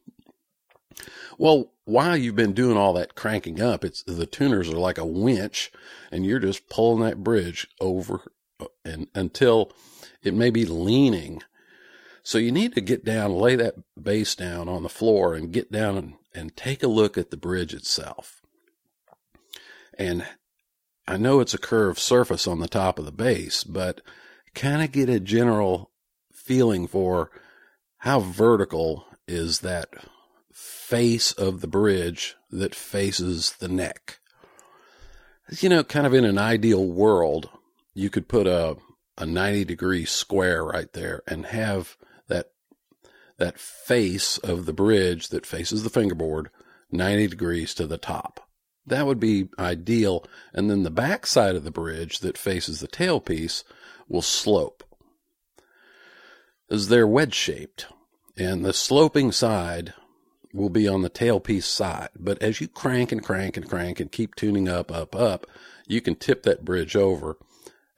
Well, 1.36 1.72
while 1.84 2.16
you've 2.16 2.36
been 2.36 2.54
doing 2.54 2.78
all 2.78 2.92
that 2.94 3.16
cranking 3.16 3.60
up, 3.60 3.84
it's 3.84 4.02
the 4.04 4.26
tuners 4.26 4.70
are 4.70 4.78
like 4.78 4.98
a 4.98 5.04
winch 5.04 5.72
and 6.10 6.24
you're 6.24 6.38
just 6.38 6.68
pulling 6.68 7.02
that 7.02 7.24
bridge 7.24 7.68
over 7.80 8.32
and 8.84 9.08
until 9.14 9.72
it 10.22 10.34
may 10.34 10.50
be 10.50 10.64
leaning. 10.64 11.42
So 12.22 12.38
you 12.38 12.50
need 12.50 12.74
to 12.74 12.80
get 12.80 13.04
down, 13.04 13.34
lay 13.34 13.56
that 13.56 13.74
bass 14.00 14.34
down 14.34 14.68
on 14.68 14.82
the 14.82 14.88
floor 14.88 15.34
and 15.34 15.52
get 15.52 15.70
down 15.70 15.96
and, 15.96 16.14
and 16.34 16.56
take 16.56 16.82
a 16.82 16.88
look 16.88 17.18
at 17.18 17.30
the 17.30 17.36
bridge 17.36 17.74
itself. 17.74 18.40
And 19.98 20.26
I 21.06 21.18
know 21.18 21.40
it's 21.40 21.54
a 21.54 21.58
curved 21.58 21.98
surface 21.98 22.46
on 22.46 22.60
the 22.60 22.68
top 22.68 22.98
of 22.98 23.04
the 23.04 23.12
bass, 23.12 23.62
but 23.62 24.00
kind 24.54 24.82
of 24.82 24.92
get 24.92 25.08
a 25.08 25.20
general 25.20 25.90
feeling 26.32 26.86
for 26.86 27.30
how 27.98 28.20
vertical 28.20 29.06
is 29.26 29.60
that 29.60 29.88
face 30.52 31.32
of 31.32 31.60
the 31.60 31.66
bridge 31.66 32.36
that 32.50 32.74
faces 32.74 33.52
the 33.58 33.68
neck. 33.68 34.18
You 35.60 35.68
know, 35.68 35.84
kind 35.84 36.06
of 36.06 36.14
in 36.14 36.24
an 36.24 36.38
ideal 36.38 36.86
world, 36.86 37.50
you 37.94 38.10
could 38.10 38.28
put 38.28 38.46
a, 38.46 38.76
a 39.16 39.26
90 39.26 39.64
degree 39.64 40.04
square 40.04 40.64
right 40.64 40.92
there 40.92 41.22
and 41.26 41.46
have 41.46 41.96
that, 42.28 42.50
that 43.38 43.58
face 43.58 44.38
of 44.38 44.66
the 44.66 44.72
bridge 44.72 45.28
that 45.28 45.46
faces 45.46 45.82
the 45.82 45.90
fingerboard 45.90 46.50
90 46.90 47.28
degrees 47.28 47.74
to 47.74 47.86
the 47.86 47.98
top. 47.98 48.40
That 48.86 49.06
would 49.06 49.20
be 49.20 49.48
ideal. 49.58 50.26
And 50.52 50.68
then 50.68 50.82
the 50.82 50.90
back 50.90 51.26
side 51.26 51.56
of 51.56 51.64
the 51.64 51.70
bridge 51.70 52.18
that 52.18 52.36
faces 52.36 52.80
the 52.80 52.88
tailpiece 52.88 53.64
will 54.08 54.22
slope 54.22 54.84
as 56.70 56.88
they're 56.88 57.06
wedge 57.06 57.34
shaped 57.34 57.86
and 58.36 58.64
the 58.64 58.72
sloping 58.72 59.32
side 59.32 59.94
will 60.52 60.70
be 60.70 60.88
on 60.88 61.02
the 61.02 61.10
tailpiece 61.10 61.64
side. 61.64 62.10
But 62.18 62.40
as 62.42 62.60
you 62.60 62.68
crank 62.68 63.12
and 63.12 63.22
crank 63.22 63.56
and 63.56 63.68
crank 63.68 64.00
and 64.00 64.10
keep 64.10 64.34
tuning 64.34 64.68
up, 64.68 64.90
up, 64.90 65.14
up, 65.14 65.46
you 65.86 66.00
can 66.00 66.14
tip 66.14 66.42
that 66.44 66.64
bridge 66.64 66.96
over. 66.96 67.36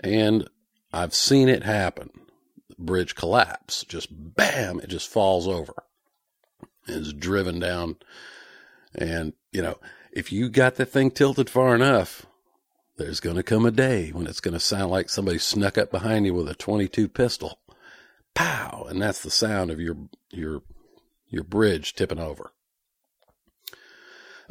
And 0.00 0.48
I've 0.92 1.14
seen 1.14 1.48
it 1.48 1.62
happen. 1.62 2.10
bridge 2.78 3.14
collapse, 3.14 3.84
just 3.84 4.08
bam, 4.10 4.80
it 4.80 4.88
just 4.88 5.08
falls 5.08 5.48
over. 5.48 5.72
It's 6.86 7.12
driven 7.12 7.58
down. 7.58 7.96
And, 8.94 9.32
you 9.50 9.62
know, 9.62 9.78
if 10.12 10.32
you 10.32 10.48
got 10.48 10.76
the 10.76 10.86
thing 10.86 11.10
tilted 11.10 11.50
far 11.50 11.74
enough, 11.74 12.26
there's 12.96 13.20
going 13.20 13.36
to 13.36 13.42
come 13.42 13.66
a 13.66 13.70
day 13.70 14.10
when 14.10 14.26
it's 14.26 14.40
going 14.40 14.54
to 14.54 14.60
sound 14.60 14.90
like 14.90 15.10
somebody 15.10 15.38
snuck 15.38 15.76
up 15.76 15.90
behind 15.90 16.26
you 16.26 16.34
with 16.34 16.48
a 16.48 16.54
22 16.54 17.08
pistol 17.08 17.58
pow, 18.34 18.86
and 18.88 19.02
that's 19.02 19.22
the 19.22 19.30
sound 19.30 19.70
of 19.70 19.80
your 19.80 19.96
your 20.30 20.62
your 21.28 21.42
bridge 21.42 21.94
tipping 21.94 22.18
over. 22.18 22.52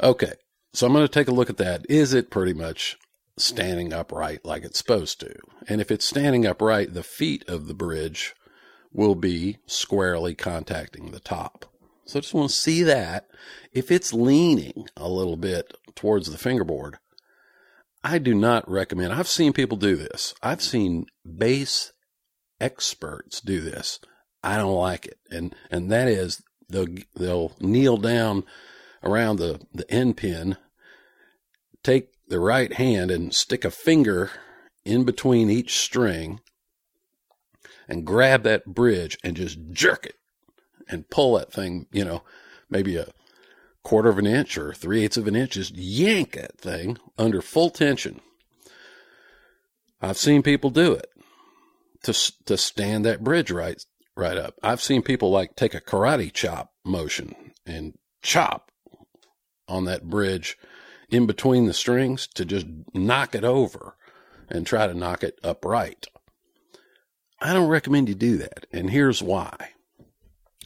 Okay, 0.00 0.34
so 0.72 0.86
I'm 0.86 0.92
going 0.92 1.06
to 1.06 1.12
take 1.12 1.28
a 1.28 1.34
look 1.34 1.48
at 1.48 1.56
that. 1.56 1.86
Is 1.88 2.12
it 2.12 2.30
pretty 2.30 2.52
much 2.52 2.98
standing 3.38 3.92
upright 3.92 4.44
like 4.44 4.64
it's 4.64 4.78
supposed 4.78 5.20
to? 5.20 5.34
And 5.68 5.80
if 5.80 5.90
it's 5.90 6.06
standing 6.06 6.46
upright, 6.46 6.94
the 6.94 7.02
feet 7.02 7.44
of 7.48 7.66
the 7.66 7.74
bridge 7.74 8.34
will 8.92 9.14
be 9.14 9.58
squarely 9.66 10.34
contacting 10.34 11.10
the 11.10 11.20
top. 11.20 11.66
So 12.06 12.18
I 12.18 12.22
just 12.22 12.34
want 12.34 12.50
to 12.50 12.56
see 12.56 12.82
that. 12.84 13.26
If 13.72 13.90
it's 13.90 14.12
leaning 14.12 14.86
a 14.96 15.08
little 15.08 15.36
bit 15.36 15.74
towards 15.94 16.30
the 16.30 16.38
fingerboard, 16.38 16.98
I 18.02 18.18
do 18.18 18.34
not 18.34 18.70
recommend. 18.70 19.12
I've 19.12 19.28
seen 19.28 19.52
people 19.52 19.76
do 19.76 19.96
this. 19.96 20.34
I've 20.42 20.62
seen 20.62 21.06
bass 21.24 21.92
experts 22.60 23.40
do 23.40 23.60
this. 23.60 23.98
I 24.42 24.56
don't 24.56 24.76
like 24.76 25.06
it. 25.06 25.18
And, 25.30 25.54
and 25.70 25.90
that 25.90 26.06
is 26.06 26.42
they'll, 26.68 26.86
they'll 27.16 27.52
kneel 27.60 27.96
down 27.96 28.44
around 29.02 29.36
the, 29.36 29.60
the 29.74 29.90
end 29.90 30.16
pin, 30.16 30.56
take 31.82 32.10
the 32.28 32.40
right 32.40 32.72
hand 32.74 33.10
and 33.10 33.34
stick 33.34 33.64
a 33.64 33.70
finger 33.70 34.30
in 34.84 35.04
between 35.04 35.50
each 35.50 35.78
string 35.78 36.40
and 37.88 38.04
grab 38.04 38.42
that 38.42 38.66
bridge 38.66 39.18
and 39.22 39.36
just 39.36 39.58
jerk 39.70 40.06
it 40.06 40.16
and 40.88 41.10
pull 41.10 41.36
that 41.36 41.52
thing, 41.52 41.86
you 41.92 42.04
know, 42.04 42.22
maybe 42.70 42.96
a 42.96 43.08
quarter 43.82 44.08
of 44.08 44.18
an 44.18 44.26
inch 44.26 44.58
or 44.58 44.72
three 44.72 45.04
eighths 45.04 45.16
of 45.16 45.28
an 45.28 45.36
inch, 45.36 45.52
just 45.52 45.76
yank 45.76 46.32
that 46.32 46.58
thing 46.58 46.98
under 47.16 47.40
full 47.40 47.70
tension. 47.70 48.20
I've 50.00 50.18
seen 50.18 50.42
people 50.42 50.70
do 50.70 50.92
it 50.92 51.08
to 52.02 52.12
to 52.46 52.56
stand 52.56 53.04
that 53.04 53.24
bridge 53.24 53.50
right 53.50 53.82
right 54.16 54.36
up. 54.36 54.54
I've 54.62 54.82
seen 54.82 55.02
people 55.02 55.30
like 55.30 55.56
take 55.56 55.74
a 55.74 55.80
karate 55.80 56.32
chop 56.32 56.72
motion 56.84 57.34
and 57.64 57.94
chop 58.22 58.70
on 59.68 59.84
that 59.84 60.08
bridge 60.08 60.56
in 61.08 61.26
between 61.26 61.66
the 61.66 61.74
strings 61.74 62.26
to 62.28 62.44
just 62.44 62.66
knock 62.92 63.34
it 63.34 63.44
over 63.44 63.96
and 64.48 64.66
try 64.66 64.86
to 64.86 64.94
knock 64.94 65.22
it 65.22 65.38
upright. 65.42 66.06
I 67.40 67.52
don't 67.52 67.68
recommend 67.68 68.08
you 68.08 68.14
do 68.14 68.38
that, 68.38 68.66
and 68.72 68.90
here's 68.90 69.22
why. 69.22 69.72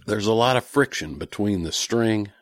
There's 0.06 0.26
a 0.26 0.32
lot 0.32 0.56
of 0.56 0.64
friction 0.64 1.16
between 1.18 1.62
the 1.62 1.72
string 1.72 2.32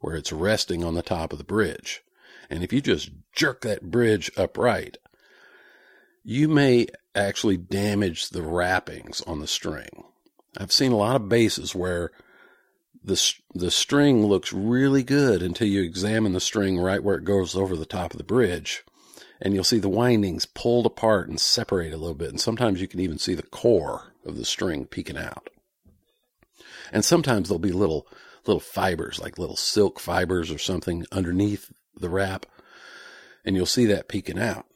where 0.00 0.16
it's 0.16 0.32
resting 0.32 0.84
on 0.84 0.94
the 0.94 1.02
top 1.02 1.32
of 1.32 1.38
the 1.38 1.44
bridge. 1.44 2.02
And 2.50 2.62
if 2.62 2.72
you 2.72 2.80
just 2.80 3.10
jerk 3.34 3.62
that 3.62 3.90
bridge 3.90 4.30
upright, 4.36 4.98
you 6.22 6.48
may 6.48 6.88
actually 7.14 7.56
damage 7.56 8.30
the 8.30 8.42
wrappings 8.42 9.20
on 9.22 9.40
the 9.40 9.46
string. 9.46 10.04
I've 10.56 10.72
seen 10.72 10.92
a 10.92 10.96
lot 10.96 11.16
of 11.16 11.28
basses 11.28 11.74
where 11.74 12.10
the 13.06 13.34
the 13.54 13.70
string 13.70 14.26
looks 14.26 14.52
really 14.52 15.04
good 15.04 15.40
until 15.40 15.68
you 15.68 15.82
examine 15.82 16.32
the 16.32 16.40
string 16.40 16.78
right 16.78 17.02
where 17.02 17.16
it 17.16 17.24
goes 17.24 17.54
over 17.54 17.76
the 17.76 17.86
top 17.86 18.12
of 18.12 18.18
the 18.18 18.24
bridge, 18.24 18.84
and 19.40 19.54
you'll 19.54 19.64
see 19.64 19.78
the 19.78 19.88
windings 19.88 20.44
pulled 20.44 20.86
apart 20.86 21.28
and 21.28 21.40
separate 21.40 21.92
a 21.92 21.96
little 21.96 22.16
bit, 22.16 22.30
and 22.30 22.40
sometimes 22.40 22.80
you 22.80 22.88
can 22.88 23.00
even 23.00 23.18
see 23.18 23.34
the 23.34 23.44
core 23.44 24.12
of 24.24 24.36
the 24.36 24.44
string 24.44 24.86
peeking 24.86 25.16
out. 25.16 25.48
And 26.92 27.04
sometimes 27.04 27.48
there'll 27.48 27.60
be 27.60 27.72
little 27.72 28.08
little 28.44 28.60
fibers, 28.60 29.20
like 29.20 29.38
little 29.38 29.56
silk 29.56 30.00
fibers 30.00 30.50
or 30.50 30.58
something 30.58 31.06
underneath 31.12 31.72
the 31.98 32.10
wrap, 32.10 32.44
and 33.44 33.54
you'll 33.54 33.66
see 33.66 33.86
that 33.86 34.08
peeking 34.08 34.38
out. 34.38 34.66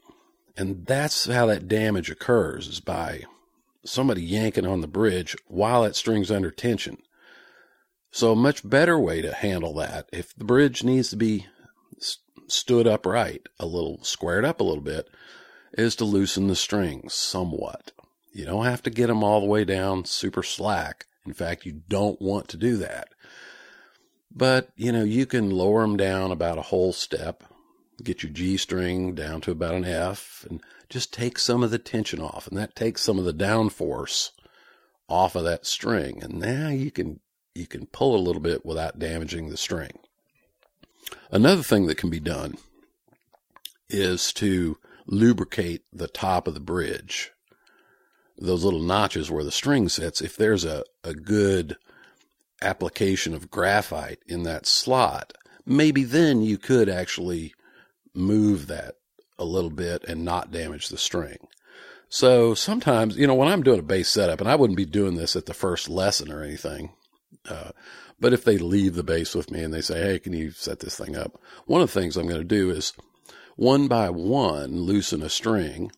And 0.56 0.86
that's 0.86 1.26
how 1.26 1.46
that 1.46 1.66
damage 1.68 2.10
occurs 2.10 2.68
is 2.68 2.80
by 2.80 3.24
somebody 3.84 4.22
yanking 4.22 4.66
on 4.66 4.82
the 4.82 4.86
bridge 4.86 5.36
while 5.48 5.82
that 5.82 5.96
string's 5.96 6.30
under 6.30 6.50
tension. 6.52 6.98
So 8.10 8.32
a 8.32 8.36
much 8.36 8.68
better 8.68 8.98
way 8.98 9.22
to 9.22 9.32
handle 9.32 9.74
that, 9.74 10.08
if 10.12 10.34
the 10.34 10.44
bridge 10.44 10.82
needs 10.82 11.10
to 11.10 11.16
be 11.16 11.46
stood 12.48 12.86
upright, 12.86 13.48
a 13.58 13.66
little 13.66 14.02
squared 14.02 14.44
up 14.44 14.60
a 14.60 14.64
little 14.64 14.82
bit, 14.82 15.08
is 15.72 15.94
to 15.96 16.04
loosen 16.04 16.48
the 16.48 16.56
strings 16.56 17.14
somewhat. 17.14 17.92
You 18.32 18.44
don't 18.44 18.64
have 18.64 18.82
to 18.82 18.90
get 18.90 19.06
them 19.06 19.22
all 19.22 19.40
the 19.40 19.46
way 19.46 19.64
down 19.64 20.04
super 20.04 20.42
slack. 20.42 21.06
In 21.26 21.32
fact, 21.32 21.64
you 21.64 21.82
don't 21.88 22.20
want 22.20 22.48
to 22.48 22.56
do 22.56 22.76
that. 22.78 23.08
But, 24.32 24.70
you 24.76 24.92
know, 24.92 25.04
you 25.04 25.26
can 25.26 25.50
lower 25.50 25.82
them 25.82 25.96
down 25.96 26.30
about 26.30 26.58
a 26.58 26.62
whole 26.62 26.92
step, 26.92 27.44
get 28.02 28.22
your 28.22 28.32
G 28.32 28.56
string 28.56 29.14
down 29.14 29.40
to 29.42 29.50
about 29.50 29.74
an 29.74 29.84
F, 29.84 30.46
and 30.48 30.60
just 30.88 31.12
take 31.12 31.38
some 31.38 31.62
of 31.62 31.70
the 31.70 31.78
tension 31.78 32.20
off. 32.20 32.46
And 32.46 32.56
that 32.56 32.76
takes 32.76 33.02
some 33.02 33.18
of 33.18 33.24
the 33.24 33.34
downforce 33.34 34.30
off 35.08 35.34
of 35.34 35.44
that 35.44 35.66
string. 35.66 36.22
And 36.22 36.38
now 36.38 36.68
you 36.68 36.90
can 36.90 37.20
you 37.54 37.66
can 37.66 37.86
pull 37.86 38.16
a 38.16 38.20
little 38.20 38.40
bit 38.40 38.64
without 38.64 38.98
damaging 38.98 39.48
the 39.48 39.56
string. 39.56 39.98
Another 41.30 41.62
thing 41.62 41.86
that 41.86 41.96
can 41.96 42.10
be 42.10 42.20
done 42.20 42.56
is 43.88 44.32
to 44.34 44.78
lubricate 45.06 45.82
the 45.92 46.08
top 46.08 46.46
of 46.46 46.54
the 46.54 46.60
bridge. 46.60 47.32
Those 48.38 48.64
little 48.64 48.80
notches 48.80 49.30
where 49.30 49.44
the 49.44 49.50
string 49.50 49.88
sits, 49.88 50.22
if 50.22 50.36
there's 50.36 50.64
a, 50.64 50.84
a 51.04 51.12
good 51.12 51.76
application 52.62 53.34
of 53.34 53.50
graphite 53.50 54.20
in 54.26 54.44
that 54.44 54.66
slot, 54.66 55.32
maybe 55.66 56.04
then 56.04 56.42
you 56.42 56.56
could 56.58 56.88
actually 56.88 57.54
move 58.14 58.66
that 58.68 58.94
a 59.38 59.44
little 59.44 59.70
bit 59.70 60.04
and 60.04 60.24
not 60.24 60.52
damage 60.52 60.88
the 60.88 60.98
string. 60.98 61.38
So 62.08 62.54
sometimes, 62.54 63.16
you 63.16 63.26
know, 63.26 63.34
when 63.34 63.48
I'm 63.48 63.62
doing 63.62 63.78
a 63.78 63.82
bass 63.82 64.08
setup, 64.08 64.40
and 64.40 64.50
I 64.50 64.56
wouldn't 64.56 64.76
be 64.76 64.84
doing 64.84 65.14
this 65.14 65.36
at 65.36 65.46
the 65.46 65.54
first 65.54 65.88
lesson 65.88 66.32
or 66.32 66.42
anything, 66.42 66.92
uh, 67.48 67.70
but 68.18 68.32
if 68.32 68.44
they 68.44 68.58
leave 68.58 68.94
the 68.94 69.02
bass 69.02 69.34
with 69.34 69.50
me 69.50 69.62
and 69.62 69.72
they 69.72 69.80
say, 69.80 70.00
hey, 70.00 70.18
can 70.18 70.32
you 70.32 70.50
set 70.50 70.80
this 70.80 70.96
thing 70.96 71.16
up? 71.16 71.40
One 71.66 71.80
of 71.80 71.92
the 71.92 72.00
things 72.00 72.16
I'm 72.16 72.28
going 72.28 72.40
to 72.40 72.44
do 72.44 72.70
is 72.70 72.92
one 73.56 73.88
by 73.88 74.10
one 74.10 74.82
loosen 74.82 75.22
a 75.22 75.30
string 75.30 75.90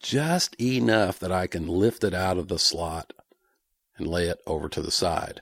just 0.00 0.60
enough 0.60 1.18
that 1.20 1.32
I 1.32 1.46
can 1.46 1.66
lift 1.66 2.04
it 2.04 2.12
out 2.12 2.36
of 2.36 2.48
the 2.48 2.58
slot 2.58 3.12
and 3.96 4.06
lay 4.06 4.26
it 4.28 4.40
over 4.46 4.68
to 4.68 4.82
the 4.82 4.90
side. 4.90 5.40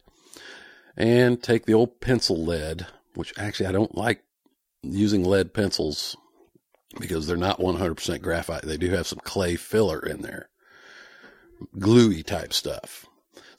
And 0.96 1.42
take 1.42 1.66
the 1.66 1.74
old 1.74 2.00
pencil 2.00 2.44
lead, 2.44 2.86
which 3.14 3.32
actually 3.38 3.66
I 3.66 3.72
don't 3.72 3.96
like 3.96 4.22
using 4.82 5.24
lead 5.24 5.54
pencils 5.54 6.16
because 6.98 7.26
they're 7.26 7.36
not 7.36 7.60
100% 7.60 8.20
graphite. 8.20 8.62
They 8.62 8.76
do 8.76 8.90
have 8.90 9.06
some 9.06 9.20
clay 9.20 9.56
filler 9.56 10.00
in 10.00 10.22
there, 10.22 10.48
gluey 11.78 12.22
type 12.22 12.52
stuff. 12.52 13.06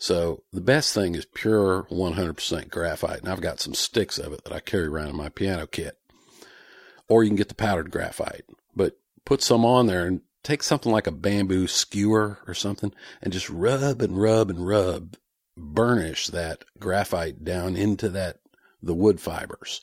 So 0.01 0.41
the 0.51 0.61
best 0.61 0.95
thing 0.95 1.13
is 1.13 1.25
pure 1.25 1.85
100% 1.91 2.71
graphite. 2.71 3.19
And 3.19 3.29
I've 3.29 3.39
got 3.39 3.59
some 3.59 3.75
sticks 3.75 4.17
of 4.17 4.33
it 4.33 4.43
that 4.43 4.51
I 4.51 4.59
carry 4.59 4.87
around 4.87 5.09
in 5.09 5.15
my 5.15 5.29
piano 5.29 5.67
kit. 5.67 5.99
Or 7.07 7.23
you 7.23 7.29
can 7.29 7.35
get 7.35 7.49
the 7.49 7.55
powdered 7.55 7.91
graphite, 7.91 8.45
but 8.75 8.97
put 9.25 9.43
some 9.43 9.63
on 9.63 9.85
there 9.85 10.07
and 10.07 10.21
take 10.41 10.63
something 10.63 10.91
like 10.91 11.05
a 11.05 11.11
bamboo 11.11 11.67
skewer 11.67 12.39
or 12.47 12.55
something 12.55 12.91
and 13.21 13.31
just 13.31 13.47
rub 13.47 14.01
and 14.01 14.19
rub 14.19 14.49
and 14.49 14.65
rub, 14.65 15.17
burnish 15.55 16.27
that 16.29 16.63
graphite 16.79 17.43
down 17.43 17.75
into 17.75 18.09
that, 18.09 18.39
the 18.81 18.95
wood 18.95 19.21
fibers. 19.21 19.81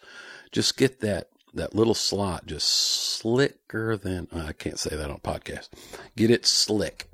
Just 0.51 0.77
get 0.77 0.99
that, 0.99 1.29
that 1.55 1.77
little 1.77 1.95
slot 1.95 2.45
just 2.45 2.67
slicker 2.67 3.97
than, 3.97 4.27
I 4.35 4.53
can't 4.53 4.81
say 4.81 4.97
that 4.97 5.11
on 5.11 5.21
podcast. 5.21 5.69
Get 6.17 6.33
it 6.33 6.45
slick 6.45 7.09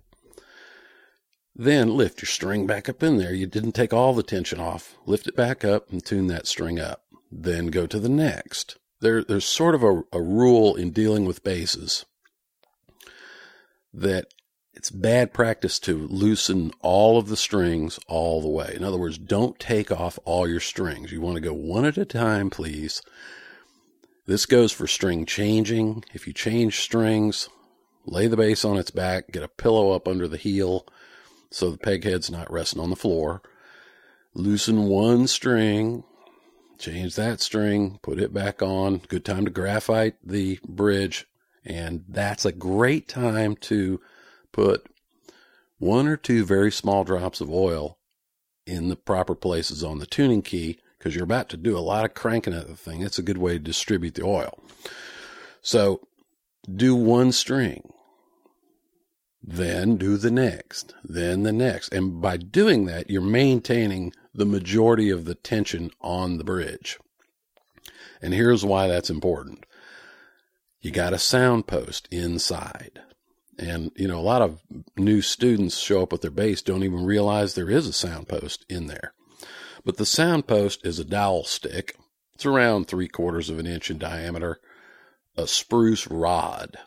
then 1.57 1.97
lift 1.97 2.21
your 2.21 2.27
string 2.27 2.67
back 2.67 2.89
up 2.89 3.03
in 3.03 3.19
there. 3.19 3.33
You 3.33 3.47
didn't 3.47 3.73
take 3.73 3.93
all 3.93 4.13
the 4.13 4.23
tension 4.23 4.61
off. 4.61 4.97
Lift 5.07 5.27
it 5.27 5.37
back 5.37 5.65
up 5.65 5.91
and 5.91 6.05
tune 6.05 6.27
that 6.29 6.47
string 6.47 6.81
up. 6.81 7.03
Then 7.31 7.69
go 7.69 7.87
to 7.87 7.99
the 7.99 8.09
next. 8.09 8.77
There, 9.01 9.23
there's 9.23 9.45
sort 9.45 9.75
of 9.75 9.83
a, 9.83 10.03
a 10.13 10.21
rule 10.21 10.75
in 10.75 10.91
dealing 10.91 11.25
with 11.25 11.45
basses 11.45 12.05
that 13.93 14.27
it's 14.73 14.91
bad 14.91 15.33
practice 15.33 15.79
to 15.81 16.09
loosen 16.09 16.73
all 16.81 17.17
of 17.17 17.29
the 17.29 17.37
strings 17.37 18.01
all 18.09 18.41
the 18.41 18.49
way. 18.49 18.73
In 18.75 18.83
other 18.83 18.99
words, 18.99 19.19
don't 19.19 19.59
take 19.59 19.93
off 19.93 20.19
all 20.25 20.49
your 20.49 20.61
strings. 20.61 21.13
You 21.13 21.21
want 21.21 21.37
to 21.37 21.41
go 21.41 21.55
one 21.55 21.85
at 21.85 21.97
a 21.97 22.05
time, 22.05 22.51
please. 22.51 23.01
This 24.27 24.47
goes 24.47 24.73
for 24.73 24.87
string 24.87 25.27
changing. 25.27 26.05
If 26.13 26.27
you 26.27 26.33
change 26.33 26.81
strings, 26.81 27.49
lay 28.05 28.27
the 28.27 28.37
bass 28.37 28.65
on 28.65 28.77
its 28.77 28.91
back, 28.91 29.31
get 29.31 29.43
a 29.43 29.49
pillow 29.49 29.93
up 29.93 30.09
under 30.09 30.27
the 30.27 30.39
heel, 30.39 30.87
so 31.55 31.71
the 31.71 31.79
peg 31.79 32.03
head's 32.03 32.31
not 32.31 32.51
resting 32.53 32.83
on 32.83 32.91
the 32.91 32.97
floor. 32.97 33.41
Loosen 34.35 34.85
one 34.85 35.29
string, 35.29 36.03
change 36.79 37.15
that 37.15 37.41
string, 37.41 38.01
put 38.03 38.19
it 38.19 38.35
back 38.35 38.61
on. 38.61 38.99
Good 39.07 39.25
time 39.25 39.45
to 39.45 39.53
graphite 39.53 40.17
the 40.25 40.59
bridge. 40.67 41.29
And 41.65 42.05
that's 42.09 42.45
a 42.45 42.51
great 42.51 43.07
time 43.09 43.55
to 43.57 44.01
put 44.51 44.85
one 45.79 46.09
or 46.09 46.17
two 46.17 46.45
very 46.45 46.73
small 46.73 47.05
drops 47.05 47.41
of 47.41 47.49
oil 47.49 47.99
in 48.67 48.89
the 48.89 48.97
proper 48.97 49.37
places 49.37 49.85
on 49.85 50.01
the 50.01 50.07
tuning 50.07 50.43
key 50.43 50.81
because 50.99 51.15
you're 51.15 51.23
about 51.23 51.49
to 51.51 51.57
do 51.57 51.79
a 51.79 51.79
lot 51.79 52.05
of 52.05 52.15
cranking 52.15 52.53
at 52.55 52.67
the 52.67 52.77
thing. 52.77 53.01
It's 53.03 53.19
a 53.19 53.23
good 53.23 53.39
way 53.39 53.53
to 53.53 53.59
distribute 53.61 54.15
the 54.15 54.25
oil. 54.25 54.59
So 55.63 56.01
do 56.69 56.97
one 56.97 57.31
string 57.31 57.93
then 59.47 59.97
do 59.97 60.17
the 60.17 60.31
next, 60.31 60.95
then 61.05 61.43
the 61.43 61.53
next. 61.53 61.93
And 61.93 62.21
by 62.21 62.39
doing 62.39 62.87
that, 62.87 63.11
you're 63.11 63.21
maintaining 63.21 64.13
the 64.33 64.47
majority 64.47 65.11
of 65.11 65.27
the 65.27 65.35
tension 65.35 65.91
on 66.01 66.39
the 66.39 66.45
bridge. 66.45 66.99
And 68.23 68.33
here's 68.33 68.65
why 68.65 68.89
that's 68.89 69.11
important. 69.11 69.67
You 70.81 70.91
got 70.91 71.13
a 71.13 71.19
sound 71.19 71.67
post 71.67 72.09
inside. 72.11 73.01
And, 73.59 73.93
you 73.97 74.09
know, 74.09 74.19
a 74.19 74.23
lot 74.23 74.41
of 74.43 74.61
new 74.97 75.21
students 75.21 75.79
show 75.79 76.03
up 76.03 76.13
with 76.13 76.23
their 76.23 76.31
bass, 76.31 76.63
don't 76.63 76.83
even 76.83 77.05
realize 77.05 77.55
there 77.55 77.71
is 77.71 77.87
a 77.87 77.93
sound 77.93 78.29
post 78.29 78.65
in 78.71 78.87
there. 78.87 79.13
But 79.85 79.99
the 79.99 80.07
sound 80.07 80.47
post 80.47 80.85
is 80.87 80.99
a 80.99 81.05
dowel 81.05 81.45
stick. 81.45 81.97
It's 82.33 82.47
around 82.47 82.87
three 82.87 83.09
quarters 83.09 83.51
of 83.51 83.59
an 83.59 83.67
inch 83.67 83.91
in 83.91 83.99
diameter, 83.99 84.59
a 85.37 85.47
spruce 85.47 86.07
rod 86.07 86.79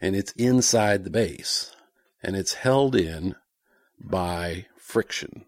and 0.00 0.16
it's 0.16 0.32
inside 0.32 1.04
the 1.04 1.10
bass 1.10 1.74
and 2.22 2.36
it's 2.36 2.54
held 2.54 2.94
in 2.94 3.34
by 3.98 4.66
friction. 4.76 5.44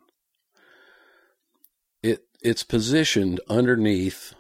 It 2.03 2.27
it's 2.41 2.63
positioned 2.63 3.41
underneath 3.49 4.35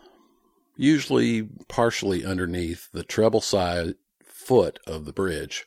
usually 0.76 1.42
partially 1.68 2.24
underneath 2.24 2.90
the 2.92 3.04
treble 3.04 3.40
side 3.40 3.94
foot 4.24 4.78
of 4.86 5.04
the 5.04 5.12
bridge 5.12 5.66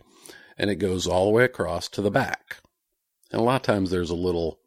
and 0.58 0.70
it 0.70 0.76
goes 0.76 1.08
all 1.08 1.26
the 1.26 1.32
way 1.32 1.44
across 1.44 1.88
to 1.90 2.02
the 2.02 2.12
back. 2.12 2.58
And 3.32 3.42
a 3.42 3.44
lot 3.44 3.58
of 3.58 3.62
times 3.64 3.92
there's 3.92 4.10
a 4.10 4.16
little, 4.16 4.60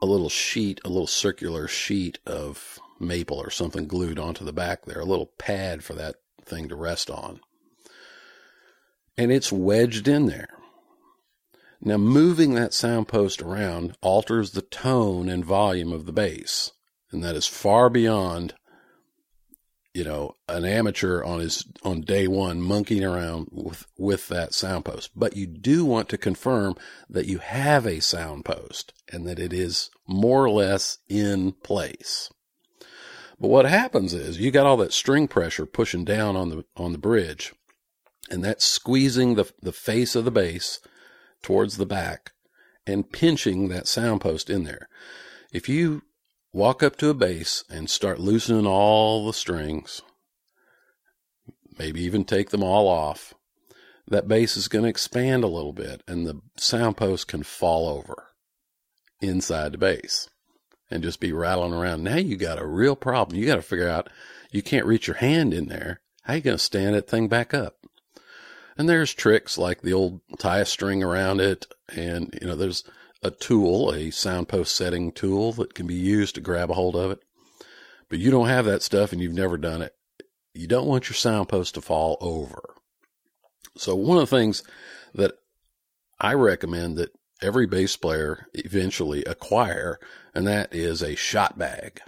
a 0.00 0.06
little 0.06 0.28
sheet, 0.28 0.80
a 0.84 0.88
little 0.88 1.06
circular 1.06 1.66
sheet 1.68 2.18
of 2.26 2.78
maple 3.00 3.38
or 3.38 3.50
something 3.50 3.86
glued 3.86 4.18
onto 4.18 4.44
the 4.44 4.52
back 4.52 4.84
there, 4.84 5.00
a 5.00 5.06
little 5.06 5.32
pad 5.38 5.82
for 5.82 5.94
that 5.94 6.16
thing 6.44 6.68
to 6.68 6.76
rest 6.76 7.10
on. 7.10 7.40
And 9.16 9.30
it's 9.30 9.52
wedged 9.52 10.08
in 10.08 10.26
there. 10.26 10.48
Now, 11.80 11.98
moving 11.98 12.54
that 12.54 12.72
sound 12.72 13.08
post 13.08 13.42
around 13.42 13.94
alters 14.00 14.52
the 14.52 14.62
tone 14.62 15.28
and 15.28 15.44
volume 15.44 15.92
of 15.92 16.06
the 16.06 16.12
bass, 16.12 16.72
and 17.10 17.22
that 17.22 17.36
is 17.36 17.46
far 17.46 17.90
beyond, 17.90 18.54
you 19.92 20.02
know, 20.02 20.36
an 20.48 20.64
amateur 20.64 21.22
on 21.22 21.40
his 21.40 21.66
on 21.82 22.00
day 22.00 22.26
one 22.26 22.62
monkeying 22.62 23.04
around 23.04 23.48
with 23.52 23.86
with 23.98 24.28
that 24.28 24.54
sound 24.54 24.86
post. 24.86 25.10
But 25.14 25.36
you 25.36 25.46
do 25.46 25.84
want 25.84 26.08
to 26.08 26.18
confirm 26.18 26.74
that 27.10 27.26
you 27.26 27.38
have 27.38 27.86
a 27.86 28.00
sound 28.00 28.46
post 28.46 28.94
and 29.12 29.26
that 29.26 29.38
it 29.38 29.52
is 29.52 29.90
more 30.06 30.42
or 30.42 30.50
less 30.50 30.98
in 31.08 31.52
place. 31.52 32.30
But 33.38 33.48
what 33.48 33.66
happens 33.66 34.14
is 34.14 34.40
you 34.40 34.50
got 34.50 34.64
all 34.64 34.78
that 34.78 34.94
string 34.94 35.28
pressure 35.28 35.66
pushing 35.66 36.04
down 36.06 36.34
on 36.34 36.48
the 36.48 36.64
on 36.78 36.92
the 36.92 36.98
bridge, 36.98 37.52
and 38.30 38.44
that's 38.44 38.64
squeezing 38.64 39.34
the 39.34 39.50
the 39.60 39.72
face 39.72 40.14
of 40.14 40.24
the 40.24 40.30
bass 40.30 40.80
towards 41.42 41.76
the 41.76 41.86
back 41.86 42.32
and 42.86 43.12
pinching 43.12 43.68
that 43.68 43.86
sound 43.86 44.20
post 44.20 44.50
in 44.50 44.64
there. 44.64 44.88
If 45.52 45.68
you 45.68 46.02
walk 46.52 46.82
up 46.82 46.96
to 46.96 47.10
a 47.10 47.14
bass 47.14 47.64
and 47.70 47.88
start 47.88 48.20
loosening 48.20 48.66
all 48.66 49.26
the 49.26 49.32
strings, 49.32 50.02
maybe 51.78 52.02
even 52.02 52.24
take 52.24 52.50
them 52.50 52.62
all 52.62 52.88
off, 52.88 53.34
that 54.06 54.28
bass 54.28 54.56
is 54.56 54.68
going 54.68 54.84
to 54.84 54.88
expand 54.88 55.44
a 55.44 55.48
little 55.48 55.72
bit 55.72 56.02
and 56.06 56.26
the 56.26 56.40
sound 56.56 56.96
post 56.96 57.28
can 57.28 57.42
fall 57.42 57.88
over 57.88 58.28
inside 59.20 59.72
the 59.72 59.78
bass 59.78 60.28
and 60.90 61.02
just 61.02 61.20
be 61.20 61.32
rattling 61.32 61.72
around. 61.72 62.02
Now 62.02 62.16
you 62.16 62.36
got 62.36 62.60
a 62.60 62.66
real 62.66 62.96
problem. 62.96 63.38
You 63.38 63.46
got 63.46 63.56
to 63.56 63.62
figure 63.62 63.88
out 63.88 64.08
you 64.50 64.62
can't 64.62 64.86
reach 64.86 65.06
your 65.06 65.16
hand 65.16 65.54
in 65.54 65.66
there. 65.66 66.00
How 66.22 66.34
you 66.34 66.40
going 66.40 66.56
to 66.56 66.62
stand 66.62 66.94
that 66.94 67.08
thing 67.08 67.28
back 67.28 67.52
up? 67.52 67.76
And 68.76 68.88
there's 68.88 69.14
tricks 69.14 69.56
like 69.56 69.82
the 69.82 69.92
old 69.92 70.20
tie 70.38 70.60
a 70.60 70.64
string 70.64 71.02
around 71.02 71.40
it. 71.40 71.66
And, 71.94 72.36
you 72.40 72.46
know, 72.46 72.56
there's 72.56 72.84
a 73.22 73.30
tool, 73.30 73.92
a 73.92 74.10
sound 74.10 74.48
post 74.48 74.76
setting 74.76 75.12
tool 75.12 75.52
that 75.52 75.74
can 75.74 75.86
be 75.86 75.94
used 75.94 76.34
to 76.34 76.40
grab 76.40 76.70
a 76.70 76.74
hold 76.74 76.96
of 76.96 77.10
it. 77.10 77.20
But 78.08 78.18
you 78.18 78.30
don't 78.30 78.48
have 78.48 78.64
that 78.66 78.82
stuff 78.82 79.12
and 79.12 79.20
you've 79.20 79.32
never 79.32 79.56
done 79.56 79.82
it. 79.82 79.94
You 80.52 80.66
don't 80.66 80.86
want 80.86 81.08
your 81.08 81.14
sound 81.14 81.48
post 81.48 81.74
to 81.74 81.80
fall 81.80 82.16
over. 82.20 82.74
So 83.76 83.94
one 83.94 84.18
of 84.18 84.28
the 84.28 84.36
things 84.36 84.62
that 85.14 85.32
I 86.20 86.34
recommend 86.34 86.96
that 86.96 87.12
every 87.42 87.66
bass 87.66 87.96
player 87.96 88.46
eventually 88.54 89.24
acquire, 89.24 89.98
and 90.34 90.46
that 90.46 90.74
is 90.74 91.02
a 91.02 91.16
shot 91.16 91.58
bag. 91.58 92.00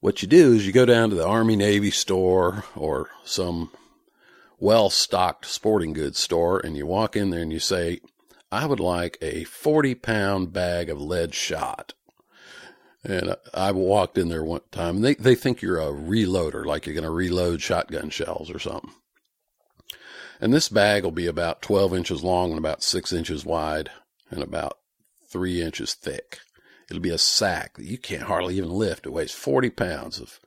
What 0.00 0.22
you 0.22 0.28
do 0.28 0.54
is 0.54 0.66
you 0.66 0.72
go 0.72 0.86
down 0.86 1.10
to 1.10 1.16
the 1.16 1.26
Army 1.26 1.56
Navy 1.56 1.90
store 1.90 2.64
or 2.76 3.10
some 3.24 3.70
well 4.58 4.90
stocked 4.90 5.46
sporting 5.46 5.92
goods 5.92 6.18
store 6.18 6.58
and 6.58 6.76
you 6.76 6.86
walk 6.86 7.16
in 7.16 7.30
there 7.30 7.42
and 7.42 7.52
you 7.52 7.60
say, 7.60 8.00
I 8.50 8.66
would 8.66 8.80
like 8.80 9.18
a 9.20 9.44
40 9.44 9.94
pound 9.96 10.52
bag 10.52 10.88
of 10.90 11.00
lead 11.00 11.34
shot. 11.34 11.94
And 13.04 13.36
I 13.54 13.70
walked 13.72 14.18
in 14.18 14.28
there 14.28 14.44
one 14.44 14.60
time 14.72 14.96
and 14.96 15.04
they, 15.04 15.14
they 15.14 15.34
think 15.34 15.62
you're 15.62 15.80
a 15.80 15.92
reloader, 15.92 16.64
like 16.64 16.86
you're 16.86 16.94
going 16.94 17.04
to 17.04 17.10
reload 17.10 17.62
shotgun 17.62 18.10
shells 18.10 18.50
or 18.50 18.58
something. 18.58 18.92
And 20.40 20.52
this 20.52 20.68
bag 20.68 21.04
will 21.04 21.10
be 21.10 21.26
about 21.26 21.62
12 21.62 21.94
inches 21.94 22.22
long 22.22 22.50
and 22.50 22.58
about 22.58 22.82
six 22.82 23.12
inches 23.12 23.44
wide 23.44 23.90
and 24.30 24.42
about 24.42 24.78
three 25.28 25.60
inches 25.60 25.94
thick. 25.94 26.38
It'll 26.88 27.02
be 27.02 27.10
a 27.10 27.18
sack 27.18 27.74
that 27.76 27.84
you 27.84 27.98
can't 27.98 28.22
hardly 28.22 28.56
even 28.56 28.70
lift. 28.70 29.06
It 29.06 29.12
weighs 29.12 29.32
40 29.32 29.70
pounds 29.70 30.20
of 30.20 30.40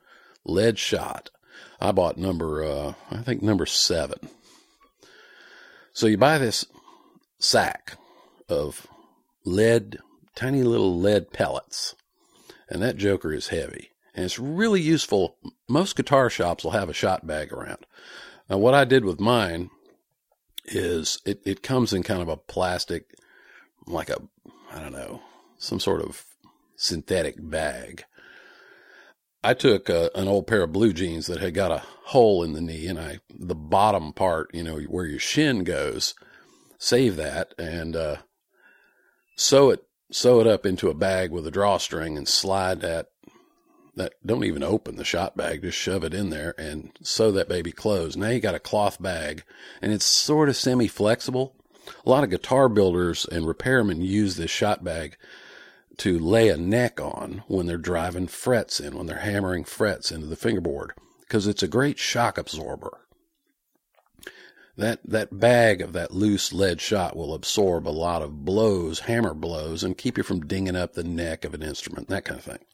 lead 0.44 0.80
shot. 0.80 1.30
I 1.82 1.92
bought 1.92 2.18
number, 2.18 2.64
uh, 2.64 2.94
I 3.10 3.18
think 3.18 3.42
number 3.42 3.66
seven. 3.66 4.30
So 5.94 6.08
you 6.08 6.18
buy 6.18 6.38
this 6.38 6.66
sack 7.40 7.98
of 8.48 8.88
lead, 9.44 9.98
tiny 10.36 10.64
little 10.64 10.98
lead 11.00 11.34
pellets, 11.34 11.96
and 12.70 12.82
that 12.82 12.98
joker 12.98 13.34
is 13.34 13.48
heavy. 13.48 13.90
And 14.14 14.24
it's 14.24 14.40
really 14.40 14.82
useful. 14.82 15.38
Most 15.68 15.96
guitar 15.96 16.30
shops 16.30 16.64
will 16.64 16.72
have 16.72 16.90
a 16.90 16.94
shot 16.94 17.26
bag 17.26 17.52
around. 17.52 17.86
Now, 18.50 18.58
what 18.58 18.74
I 18.74 18.86
did 18.86 19.04
with 19.04 19.20
mine 19.20 19.70
is 20.66 21.20
it, 21.26 21.42
it 21.46 21.64
comes 21.64 21.94
in 21.94 22.04
kind 22.04 22.22
of 22.22 22.30
a 22.30 22.38
plastic, 22.38 23.16
like 23.88 24.10
a, 24.10 24.22
I 24.72 24.80
don't 24.80 24.92
know, 24.92 25.22
some 25.58 25.80
sort 25.80 26.02
of 26.02 26.26
synthetic 26.76 27.36
bag. 27.38 28.04
I 29.44 29.54
took 29.54 29.90
a, 29.90 30.12
an 30.16 30.28
old 30.28 30.48
pair 30.48 30.62
of 30.64 30.72
blue 30.72 30.94
jeans 30.94 31.28
that 31.28 31.40
had 31.40 31.54
got 31.54 31.72
a 31.72 31.84
hole 32.06 32.44
in 32.44 32.54
the 32.54 32.62
knee, 32.62 32.88
and 32.88 33.00
I 33.00 33.20
the 33.30 33.56
bottom 33.56 34.14
part, 34.14 34.54
you 34.54 34.64
know, 34.64 34.80
where 34.82 35.06
your 35.06 35.20
shin 35.20 35.64
goes, 35.64 36.14
save 36.78 37.16
that 37.16 37.54
and 37.58 37.96
uh, 37.96 38.18
sew 39.36 39.72
it 39.72 39.84
sew 40.12 40.42
it 40.42 40.48
up 40.48 40.66
into 40.66 40.90
a 40.90 40.94
bag 40.94 41.32
with 41.32 41.48
a 41.48 41.52
drawstring 41.52 42.18
and 42.18 42.28
slide 42.28 42.82
that 42.82 43.08
that 43.96 44.14
don't 44.26 44.46
even 44.46 44.64
open 44.64 44.96
the 44.96 45.04
shot 45.04 45.36
bag, 45.36 45.62
just 45.64 45.78
shove 45.78 46.04
it 46.04 46.14
in 46.14 46.30
there 46.30 46.54
and 46.58 46.92
sew 47.02 47.32
that 47.32 47.50
baby 47.50 47.72
closed. 47.72 48.18
Now 48.18 48.30
you 48.30 48.40
got 48.40 48.56
a 48.56 48.60
cloth 48.60 49.02
bag, 49.02 49.44
and 49.82 49.92
it's 49.92 50.06
sort 50.06 50.50
of 50.50 50.56
semi 50.56 50.88
flexible. 50.88 51.56
A 52.06 52.10
lot 52.10 52.24
of 52.24 52.30
guitar 52.30 52.70
builders 52.70 53.26
and 53.26 53.46
repairmen 53.46 54.06
use 54.06 54.36
this 54.36 54.52
shot 54.52 54.84
bag 54.84 55.18
to 55.98 56.18
lay 56.18 56.50
a 56.50 56.58
neck 56.58 57.00
on 57.00 57.44
when 57.48 57.66
they're 57.66 57.78
driving 57.78 58.28
frets 58.28 58.80
in, 58.80 58.96
when 58.98 59.08
they're 59.08 59.20
hammering 59.20 59.64
frets 59.64 60.12
into 60.12 60.28
the 60.28 60.36
fingerboard, 60.36 60.94
because 61.22 61.48
it's 61.48 61.64
a 61.64 61.68
great 61.68 62.00
shock 62.00 62.38
absorber. 62.38 63.00
That, 64.78 65.00
that 65.06 65.38
bag 65.38 65.82
of 65.82 65.94
that 65.94 66.14
loose 66.14 66.54
lead 66.54 66.82
shot 66.82 67.16
will 67.16 67.34
absorb 67.34 67.88
a 67.88 67.90
lot 67.90 68.22
of 68.22 68.46
blows, 68.46 69.02
hammer 69.02 69.34
blows, 69.34 69.84
and 69.84 69.98
keep 69.98 70.18
you 70.18 70.24
from 70.24 70.48
dinging 70.48 70.76
up 70.76 70.94
the 70.94 71.04
neck 71.04 71.46
of 71.46 71.54
an 71.54 71.62
instrument, 71.62 72.08
that 72.08 72.26
kind 72.26 72.40
of 72.40 72.46
thing. 72.46 72.66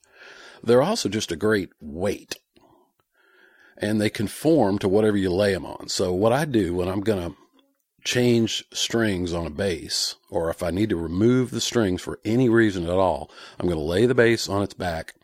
They're 0.63 0.83
also 0.83 1.09
just 1.09 1.31
a 1.31 1.35
great 1.35 1.71
weight. 1.81 2.35
And 3.77 3.99
they 3.99 4.09
conform 4.09 4.79
to 4.79 4.87
whatever 4.87 5.17
you 5.17 5.31
lay 5.31 5.53
them 5.53 5.65
on. 5.65 5.89
So 5.89 6.13
what 6.13 6.33
I 6.33 6.45
do 6.45 6.73
when 6.73 6.87
I'm 6.87 7.01
going 7.01 7.29
to 7.31 7.37
change 8.07 8.63
strings 8.71 9.33
on 9.33 9.45
a 9.45 9.49
bass, 9.49 10.15
or 10.29 10.49
if 10.49 10.63
I 10.63 10.71
need 10.71 10.89
to 10.91 10.95
remove 10.95 11.51
the 11.51 11.59
strings 11.59 12.01
for 12.01 12.21
any 12.23 12.47
reason 12.47 12.85
at 12.85 12.89
all, 12.89 13.29
I'm 13.59 13.67
going 13.67 13.77
to 13.77 13.83
lay 13.83 14.05
the 14.05 14.15
bass 14.15 14.47
on 14.47 14.63
its 14.63 14.73
back, 14.73 15.15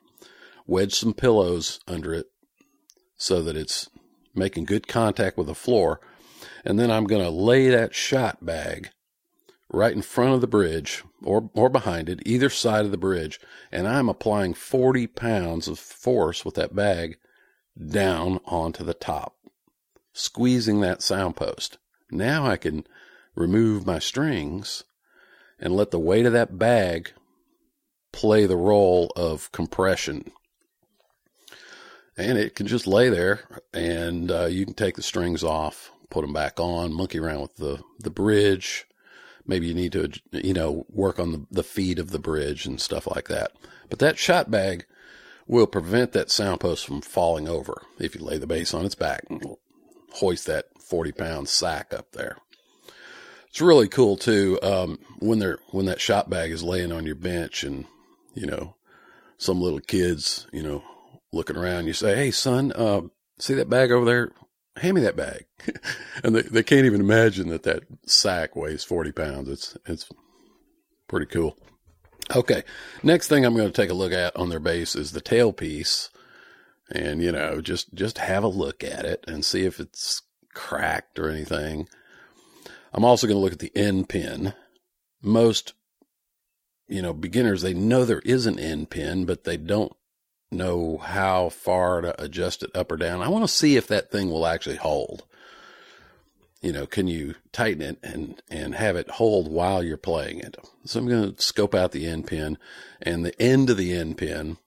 wedge 0.67 0.93
some 0.93 1.13
pillows 1.13 1.79
under 1.87 2.13
it 2.13 2.25
so 3.15 3.41
that 3.41 3.55
it's 3.55 3.89
making 4.35 4.65
good 4.65 4.85
contact 4.89 5.37
with 5.37 5.47
the 5.47 5.55
floor, 5.55 6.01
and 6.65 6.77
then 6.77 6.91
I'm 6.91 7.05
going 7.05 7.23
to 7.23 7.29
lay 7.29 7.69
that 7.69 7.95
shot 7.95 8.45
bag 8.45 8.89
right 9.69 9.95
in 9.95 10.01
front 10.01 10.33
of 10.33 10.41
the 10.41 10.47
bridge 10.47 11.05
or, 11.23 11.49
or 11.53 11.69
behind 11.69 12.09
it, 12.09 12.19
either 12.25 12.49
side 12.49 12.83
of 12.83 12.91
the 12.91 12.97
bridge, 12.97 13.39
and 13.71 13.87
I'm 13.87 14.09
applying 14.09 14.55
40 14.55 15.07
pounds 15.07 15.69
of 15.69 15.79
force 15.79 16.43
with 16.43 16.55
that 16.55 16.75
bag 16.75 17.15
down 17.81 18.41
onto 18.45 18.83
the 18.83 18.93
top, 18.93 19.37
squeezing 20.11 20.81
that 20.81 21.01
sound 21.01 21.37
post. 21.37 21.77
Now 22.13 22.45
I 22.45 22.57
can 22.57 22.85
remove 23.35 23.85
my 23.85 23.99
strings 23.99 24.83
and 25.59 25.75
let 25.75 25.91
the 25.91 25.99
weight 25.99 26.25
of 26.25 26.33
that 26.33 26.57
bag 26.57 27.13
play 28.11 28.45
the 28.45 28.57
role 28.57 29.11
of 29.15 29.51
compression. 29.51 30.31
And 32.15 32.37
it 32.37 32.55
can 32.55 32.67
just 32.67 32.85
lay 32.85 33.09
there 33.09 33.41
and 33.73 34.29
uh, 34.29 34.45
you 34.45 34.65
can 34.65 34.75
take 34.75 34.95
the 34.95 35.01
strings 35.01 35.43
off, 35.43 35.91
put 36.11 36.21
them 36.21 36.33
back 36.33 36.59
on, 36.59 36.93
monkey 36.93 37.19
around 37.19 37.41
with 37.41 37.55
the, 37.55 37.81
the 37.99 38.11
bridge. 38.11 38.85
Maybe 39.47 39.67
you 39.67 39.73
need 39.73 39.93
to, 39.93 40.09
you 40.31 40.53
know, 40.53 40.85
work 40.89 41.19
on 41.19 41.31
the, 41.31 41.45
the 41.49 41.63
feet 41.63 41.97
of 41.97 42.11
the 42.11 42.19
bridge 42.19 42.65
and 42.65 42.79
stuff 42.79 43.07
like 43.07 43.27
that. 43.29 43.51
But 43.89 43.99
that 43.99 44.19
shot 44.19 44.51
bag 44.51 44.85
will 45.47 45.67
prevent 45.67 46.11
that 46.13 46.29
sound 46.29 46.59
post 46.59 46.85
from 46.85 47.01
falling 47.01 47.49
over 47.49 47.81
if 47.99 48.15
you 48.15 48.23
lay 48.23 48.37
the 48.37 48.47
bass 48.47 48.73
on 48.73 48.85
its 48.85 48.95
back 48.95 49.23
hoist 50.13 50.45
that 50.47 50.65
40 50.79 51.11
pound 51.11 51.49
sack 51.49 51.93
up 51.93 52.11
there. 52.11 52.37
It's 53.47 53.61
really 53.61 53.87
cool 53.87 54.17
too. 54.17 54.59
Um, 54.61 54.99
when 55.19 55.39
they're, 55.39 55.59
when 55.71 55.85
that 55.85 56.01
shot 56.01 56.29
bag 56.29 56.51
is 56.51 56.63
laying 56.63 56.91
on 56.91 57.05
your 57.05 57.15
bench 57.15 57.63
and, 57.63 57.85
you 58.33 58.45
know, 58.45 58.75
some 59.37 59.61
little 59.61 59.79
kids, 59.79 60.47
you 60.51 60.63
know, 60.63 60.83
looking 61.31 61.57
around, 61.57 61.87
you 61.87 61.93
say, 61.93 62.15
Hey 62.15 62.31
son, 62.31 62.71
uh, 62.73 63.01
see 63.39 63.53
that 63.55 63.69
bag 63.69 63.91
over 63.91 64.05
there? 64.05 64.31
Hand 64.77 64.95
me 64.95 65.01
that 65.01 65.15
bag. 65.15 65.45
and 66.23 66.35
they, 66.35 66.41
they 66.41 66.63
can't 66.63 66.85
even 66.85 67.01
imagine 67.01 67.49
that 67.49 67.63
that 67.63 67.83
sack 68.05 68.55
weighs 68.55 68.83
40 68.83 69.11
pounds. 69.11 69.49
It's, 69.49 69.77
it's 69.85 70.09
pretty 71.07 71.27
cool. 71.27 71.57
Okay. 72.35 72.63
Next 73.03 73.27
thing 73.27 73.45
I'm 73.45 73.55
going 73.55 73.71
to 73.71 73.81
take 73.81 73.91
a 73.91 73.95
look 73.95 74.13
at 74.13 74.35
on 74.35 74.49
their 74.49 74.59
bass 74.59 74.95
is 74.95 75.11
the 75.11 75.21
tailpiece 75.21 76.09
and, 76.91 77.21
you 77.21 77.31
know, 77.31 77.61
just, 77.61 77.93
just 77.93 78.17
have 78.17 78.43
a 78.43 78.47
look 78.47 78.83
at 78.83 79.05
it 79.05 79.23
and 79.27 79.43
see 79.43 79.65
if 79.65 79.79
it's 79.79 80.21
cracked 80.53 81.17
or 81.19 81.29
anything. 81.29 81.87
I'm 82.93 83.05
also 83.05 83.27
going 83.27 83.37
to 83.37 83.41
look 83.41 83.53
at 83.53 83.59
the 83.59 83.75
end 83.75 84.09
pin 84.09 84.53
most, 85.23 85.73
you 86.87 87.01
know, 87.01 87.13
beginners, 87.13 87.61
they 87.61 87.73
know 87.73 88.05
there 88.05 88.19
is 88.19 88.45
an 88.45 88.59
end 88.59 88.89
pin, 88.89 89.25
but 89.25 89.45
they 89.45 89.57
don't 89.57 89.93
know 90.51 90.97
how 90.97 91.49
far 91.49 92.01
to 92.01 92.21
adjust 92.21 92.61
it 92.61 92.75
up 92.75 92.91
or 92.91 92.97
down. 92.97 93.21
I 93.21 93.29
want 93.29 93.43
to 93.45 93.53
see 93.53 93.75
if 93.75 93.87
that 93.87 94.11
thing 94.11 94.29
will 94.29 94.45
actually 94.45 94.75
hold. 94.75 95.23
You 96.61 96.71
know, 96.71 96.85
can 96.85 97.07
you 97.07 97.35
tighten 97.51 97.81
it 97.81 97.97
and, 98.03 98.41
and 98.49 98.75
have 98.75 98.95
it 98.95 99.09
hold 99.11 99.51
while 99.51 99.83
you're 99.83 99.97
playing 99.97 100.39
it? 100.39 100.55
So 100.85 100.99
I'm 100.99 101.07
going 101.07 101.33
to 101.33 101.41
scope 101.41 101.73
out 101.73 101.91
the 101.91 102.07
end 102.07 102.27
pin 102.27 102.57
and 103.01 103.25
the 103.25 103.41
end 103.41 103.69
of 103.69 103.77
the 103.77 103.93
end 103.93 104.17
pin. 104.17 104.57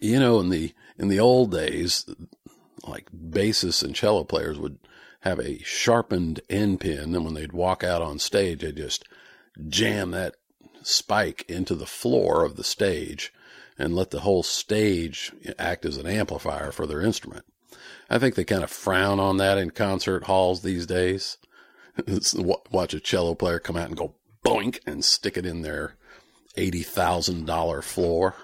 You 0.00 0.18
know, 0.18 0.40
in 0.40 0.48
the, 0.48 0.72
in 0.98 1.08
the 1.08 1.20
old 1.20 1.50
days, 1.50 2.06
like 2.86 3.10
bassists 3.12 3.82
and 3.82 3.94
cello 3.94 4.24
players 4.24 4.58
would 4.58 4.78
have 5.20 5.38
a 5.38 5.58
sharpened 5.60 6.40
end 6.50 6.80
pin. 6.80 7.14
And 7.14 7.24
when 7.24 7.34
they'd 7.34 7.52
walk 7.52 7.82
out 7.82 8.02
on 8.02 8.18
stage, 8.18 8.60
they'd 8.60 8.76
just 8.76 9.04
jam 9.68 10.10
that 10.10 10.36
spike 10.82 11.44
into 11.48 11.74
the 11.74 11.86
floor 11.86 12.44
of 12.44 12.56
the 12.56 12.64
stage 12.64 13.32
and 13.78 13.96
let 13.96 14.10
the 14.10 14.20
whole 14.20 14.42
stage 14.42 15.32
act 15.58 15.84
as 15.84 15.96
an 15.96 16.06
amplifier 16.06 16.70
for 16.70 16.86
their 16.86 17.00
instrument. 17.00 17.44
I 18.08 18.18
think 18.18 18.34
they 18.34 18.44
kind 18.44 18.62
of 18.62 18.70
frown 18.70 19.18
on 19.18 19.38
that 19.38 19.58
in 19.58 19.70
concert 19.70 20.24
halls 20.24 20.62
these 20.62 20.86
days. 20.86 21.38
Watch 22.70 22.94
a 22.94 23.00
cello 23.00 23.34
player 23.34 23.58
come 23.58 23.76
out 23.76 23.88
and 23.88 23.96
go 23.96 24.14
boink 24.44 24.80
and 24.86 25.04
stick 25.04 25.36
it 25.36 25.46
in 25.46 25.62
their 25.62 25.96
$80,000 26.56 27.82
floor. 27.82 28.34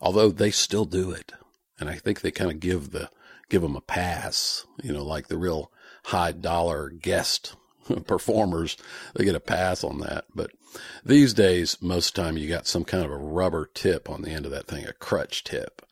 Although 0.00 0.30
they 0.30 0.50
still 0.50 0.84
do 0.84 1.10
it. 1.10 1.32
And 1.78 1.88
I 1.88 1.94
think 1.94 2.20
they 2.20 2.30
kind 2.30 2.50
of 2.50 2.60
give 2.60 2.90
the, 2.90 3.10
give 3.48 3.62
them 3.62 3.76
a 3.76 3.80
pass, 3.80 4.66
you 4.82 4.92
know, 4.92 5.04
like 5.04 5.28
the 5.28 5.38
real 5.38 5.70
high 6.04 6.32
dollar 6.32 6.88
guest 6.88 7.56
performers, 8.06 8.76
they 9.14 9.24
get 9.24 9.34
a 9.34 9.40
pass 9.40 9.84
on 9.84 10.00
that. 10.00 10.24
But 10.34 10.52
these 11.04 11.34
days, 11.34 11.78
most 11.80 12.14
time 12.14 12.36
you 12.36 12.48
got 12.48 12.66
some 12.66 12.84
kind 12.84 13.04
of 13.04 13.10
a 13.10 13.16
rubber 13.16 13.70
tip 13.72 14.08
on 14.08 14.22
the 14.22 14.30
end 14.30 14.44
of 14.44 14.52
that 14.52 14.66
thing, 14.66 14.86
a 14.86 14.92
crutch 14.92 15.44
tip. 15.44 15.82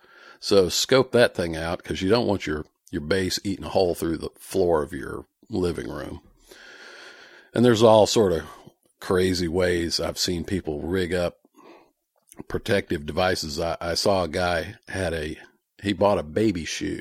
So 0.40 0.68
scope 0.68 1.12
that 1.12 1.34
thing 1.34 1.56
out 1.56 1.78
because 1.78 2.02
you 2.02 2.10
don't 2.10 2.26
want 2.26 2.46
your, 2.46 2.66
your 2.90 3.00
bass 3.00 3.38
eating 3.44 3.64
a 3.64 3.70
hole 3.70 3.94
through 3.94 4.18
the 4.18 4.30
floor 4.38 4.82
of 4.82 4.92
your 4.92 5.26
living 5.48 5.88
room. 5.88 6.20
And 7.54 7.64
there's 7.64 7.82
all 7.82 8.06
sort 8.06 8.32
of 8.32 8.42
crazy 9.00 9.48
ways 9.48 10.00
I've 10.00 10.18
seen 10.18 10.44
people 10.44 10.80
rig 10.80 11.12
up 11.14 11.38
protective 12.48 13.06
devices. 13.06 13.60
I, 13.60 13.76
I 13.80 13.94
saw 13.94 14.24
a 14.24 14.28
guy 14.28 14.76
had 14.88 15.12
a, 15.12 15.38
he 15.82 15.92
bought 15.92 16.18
a 16.18 16.22
baby 16.22 16.64
shoe 16.64 17.00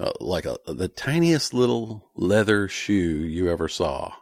uh, 0.00 0.12
like 0.18 0.46
a, 0.46 0.56
the 0.66 0.88
tiniest 0.88 1.52
little 1.52 2.08
leather 2.14 2.68
shoe 2.68 2.94
you 2.94 3.50
ever 3.50 3.68
saw. 3.68 4.14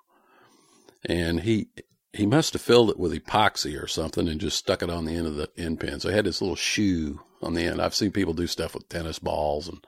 And 1.04 1.40
he, 1.40 1.68
he 2.12 2.26
must 2.26 2.54
have 2.54 2.62
filled 2.62 2.90
it 2.90 2.98
with 2.98 3.12
epoxy 3.12 3.80
or 3.80 3.86
something 3.86 4.26
and 4.26 4.40
just 4.40 4.58
stuck 4.58 4.82
it 4.82 4.90
on 4.90 5.04
the 5.04 5.14
end 5.14 5.28
of 5.28 5.36
the 5.36 5.48
end 5.56 5.78
pin. 5.78 6.00
So 6.00 6.08
he 6.08 6.16
had 6.16 6.24
this 6.24 6.40
little 6.40 6.56
shoe 6.56 7.20
on 7.40 7.54
the 7.54 7.62
end. 7.62 7.80
I've 7.80 7.94
seen 7.94 8.10
people 8.10 8.34
do 8.34 8.48
stuff 8.48 8.74
with 8.74 8.88
tennis 8.88 9.20
balls 9.20 9.68
and 9.68 9.78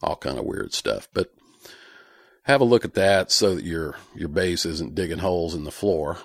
all 0.00 0.14
kind 0.14 0.38
of 0.38 0.44
weird 0.44 0.72
stuff, 0.72 1.08
but 1.12 1.34
have 2.44 2.60
a 2.60 2.64
look 2.64 2.84
at 2.84 2.94
that 2.94 3.32
so 3.32 3.56
that 3.56 3.64
your, 3.64 3.96
your 4.14 4.28
bass 4.28 4.64
isn't 4.64 4.94
digging 4.94 5.18
holes 5.18 5.54
in 5.54 5.64
the 5.64 5.72
floor. 5.72 6.18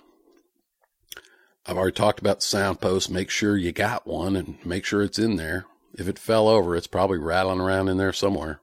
I've 1.66 1.78
already 1.78 1.94
talked 1.94 2.20
about 2.20 2.40
the 2.40 2.46
sound. 2.46 2.80
Make 3.10 3.30
sure 3.30 3.56
you 3.56 3.72
got 3.72 4.06
one 4.06 4.36
and 4.36 4.58
make 4.66 4.86
sure 4.86 5.02
it's 5.02 5.20
in 5.20 5.38
there. 5.38 5.66
If 5.94 6.08
it 6.08 6.20
fell 6.20 6.48
over, 6.48 6.76
it's 6.76 6.88
probably 6.88 7.20
rattling 7.20 7.60
around 7.60 7.88
in 7.88 7.98
there 7.98 8.14
somewhere 8.14 8.60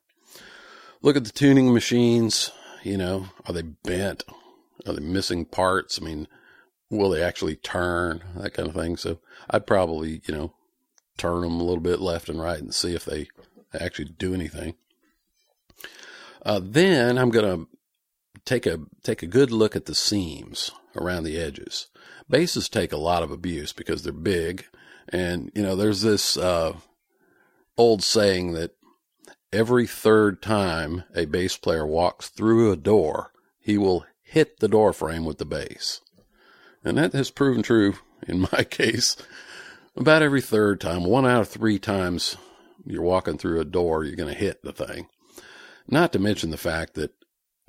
look 1.02 1.16
at 1.16 1.24
the 1.24 1.32
tuning 1.32 1.72
machines. 1.72 2.50
You 2.82 2.96
know, 2.96 3.26
are 3.46 3.52
they 3.52 3.62
bent? 3.62 4.24
Are 4.86 4.94
they 4.94 5.00
missing 5.00 5.44
parts? 5.44 5.98
I 6.00 6.04
mean, 6.04 6.28
will 6.88 7.10
they 7.10 7.22
actually 7.22 7.56
turn? 7.56 8.22
That 8.36 8.54
kind 8.54 8.68
of 8.68 8.74
thing. 8.74 8.96
So 8.96 9.18
I'd 9.50 9.66
probably, 9.66 10.22
you 10.26 10.34
know, 10.34 10.54
turn 11.18 11.42
them 11.42 11.60
a 11.60 11.64
little 11.64 11.82
bit 11.82 12.00
left 12.00 12.28
and 12.28 12.40
right 12.40 12.58
and 12.58 12.74
see 12.74 12.94
if 12.94 13.04
they 13.04 13.28
actually 13.78 14.06
do 14.06 14.32
anything. 14.34 14.74
Uh, 16.44 16.60
then 16.62 17.18
I'm 17.18 17.30
going 17.30 17.44
to 17.44 17.68
take 18.46 18.64
a 18.64 18.80
take 19.02 19.22
a 19.22 19.26
good 19.26 19.50
look 19.50 19.76
at 19.76 19.84
the 19.84 19.94
seams 19.94 20.70
around 20.96 21.24
the 21.24 21.38
edges. 21.38 21.88
Basses 22.28 22.68
take 22.68 22.92
a 22.92 22.98
lot 22.98 23.22
of 23.22 23.30
abuse 23.30 23.72
because 23.72 24.02
they're 24.02 24.12
big, 24.12 24.66
and 25.08 25.50
you 25.54 25.62
know 25.62 25.76
there's 25.76 26.02
this 26.02 26.36
uh, 26.36 26.74
old 27.76 28.02
saying 28.02 28.52
that 28.52 28.76
every 29.52 29.86
third 29.86 30.42
time 30.42 31.04
a 31.14 31.24
bass 31.24 31.56
player 31.56 31.86
walks 31.86 32.28
through 32.28 32.70
a 32.70 32.76
door, 32.76 33.32
he 33.58 33.76
will 33.76 34.04
hit 34.22 34.60
the 34.60 34.68
door 34.68 34.92
frame 34.92 35.24
with 35.24 35.38
the 35.38 35.44
bass. 35.44 36.00
And 36.84 36.96
that 36.98 37.12
has 37.12 37.30
proven 37.30 37.62
true 37.62 37.94
in 38.26 38.40
my 38.52 38.64
case. 38.64 39.16
About 39.96 40.22
every 40.22 40.40
third 40.40 40.80
time, 40.80 41.04
one 41.04 41.26
out 41.26 41.40
of 41.40 41.48
three 41.48 41.78
times 41.78 42.36
you're 42.86 43.02
walking 43.02 43.38
through 43.38 43.60
a 43.60 43.64
door, 43.64 44.04
you're 44.04 44.16
going 44.16 44.32
to 44.32 44.38
hit 44.38 44.62
the 44.62 44.72
thing. 44.72 45.08
Not 45.88 46.12
to 46.12 46.18
mention 46.18 46.50
the 46.50 46.56
fact 46.56 46.94
that 46.94 47.12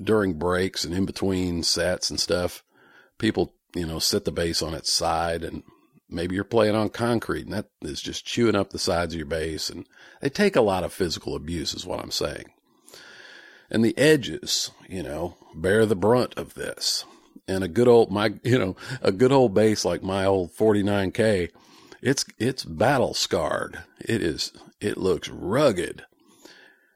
during 0.01 0.36
breaks 0.36 0.86
and 0.86 0.93
in 0.93 1.05
between 1.05 1.63
sets 1.63 2.10
and 2.10 2.19
stuff, 2.19 2.63
people, 3.21 3.53
you 3.73 3.86
know, 3.86 3.99
set 3.99 4.25
the 4.25 4.31
bass 4.31 4.62
on 4.62 4.73
its 4.73 4.91
side 4.91 5.43
and 5.43 5.63
maybe 6.10 6.36
you're 6.36 6.43
playing 6.43 6.75
on 6.75 6.89
concrete 6.89 7.45
and 7.45 7.53
that 7.53 7.67
is 7.81 8.01
just 8.01 8.25
chewing 8.25 8.55
up 8.55 8.71
the 8.71 8.79
sides 8.79 9.13
of 9.13 9.17
your 9.17 9.27
bass 9.27 9.69
and 9.69 9.88
they 10.19 10.29
take 10.29 10.57
a 10.57 10.62
lot 10.62 10.84
of 10.84 10.91
physical 10.91 11.36
abuse 11.36 11.73
is 11.73 11.86
what 11.86 12.01
I'm 12.01 12.12
saying. 12.12 12.45
And 13.69 13.86
the 13.86 13.97
edges, 13.97 14.71
you 14.89 15.03
know, 15.03 15.38
bear 15.55 15.86
the 15.86 15.95
brunt 15.95 16.34
of 16.36 16.55
this. 16.55 17.05
And 17.47 17.63
a 17.63 17.69
good 17.69 17.88
old, 17.88 18.12
my, 18.12 18.34
you 18.43 18.60
know, 18.60 18.75
a 19.01 19.13
good 19.13 19.31
old 19.31 19.53
bass 19.53 19.86
like 19.86 20.03
my 20.03 20.25
old 20.25 20.51
49 20.51 21.12
Kay, 21.12 21.49
it's, 22.01 22.25
it's 22.39 22.65
battle 22.65 23.13
scarred. 23.13 23.84
It 23.99 24.21
is, 24.21 24.51
it 24.81 24.97
looks 24.97 25.29
rugged. 25.29 26.03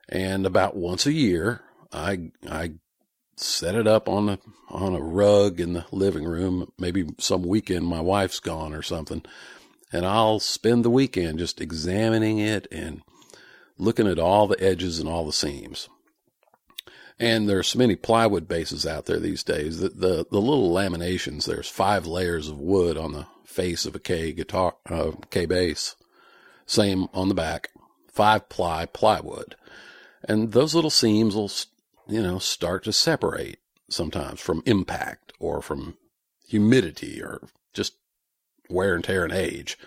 And 0.10 0.46
about 0.46 0.76
once 0.76 1.06
a 1.06 1.14
year, 1.14 1.62
I, 1.94 2.32
I 2.50 2.74
set 3.36 3.76
it 3.76 3.88
up 3.88 4.08
on 4.08 4.30
a 4.30 4.40
on 4.70 4.94
a 4.94 5.00
rug 5.00 5.60
in 5.60 5.74
the 5.74 5.86
living 5.92 6.26
room. 6.26 6.72
Maybe 6.80 7.06
some 7.20 7.44
weekend 7.44 7.86
my 7.86 8.02
wife's 8.02 8.40
gone 8.40 8.74
or 8.74 8.82
something, 8.82 9.24
and 9.92 10.06
I'll 10.06 10.40
spend 10.40 10.84
the 10.84 10.90
weekend 10.90 11.40
just 11.40 11.62
examining 11.62 12.40
it 12.40 12.68
and 12.72 13.02
looking 13.78 14.08
at 14.08 14.20
all 14.20 14.48
the 14.48 14.62
edges 14.62 15.00
and 15.00 15.10
all 15.10 15.26
the 15.26 15.34
seams. 15.34 15.90
And 17.18 17.48
there's 17.48 17.70
so 17.70 17.80
many 17.80 17.96
plywood 17.96 18.48
basses 18.48 18.86
out 18.86 19.06
there 19.06 19.20
these 19.20 19.44
days 19.44 19.80
that 19.80 20.02
the, 20.02 20.26
the 20.30 20.42
little 20.42 20.70
laminations, 20.70 21.46
there's 21.46 21.70
five 21.70 22.06
layers 22.06 22.50
of 22.50 22.60
wood 22.60 22.98
on 22.98 23.14
the 23.14 23.28
face 23.46 23.86
of 23.86 23.96
a 23.96 24.00
Kay 24.00 24.34
guitar, 24.34 24.76
uh, 24.90 25.12
Kay 25.30 25.46
bass. 25.46 25.96
Same 26.66 27.08
on 27.14 27.30
the 27.30 27.36
back, 27.36 27.70
five 28.12 28.50
ply 28.50 28.86
plywood. 28.86 29.56
And 30.28 30.52
those 30.52 30.76
little 30.76 30.90
seams 30.90 31.36
will 31.36 31.52
you 32.08 32.22
know, 32.22 32.40
start 32.40 32.84
to 32.84 32.94
separate 32.94 33.60
sometimes 33.90 34.40
from 34.40 34.64
impact 34.66 35.34
or 35.40 35.62
from 35.62 35.98
humidity 36.48 37.22
or 37.22 37.48
just 37.74 37.94
wear 38.70 38.96
and 38.96 39.04
tear 39.04 39.24
and 39.24 39.34
age. 39.34 39.78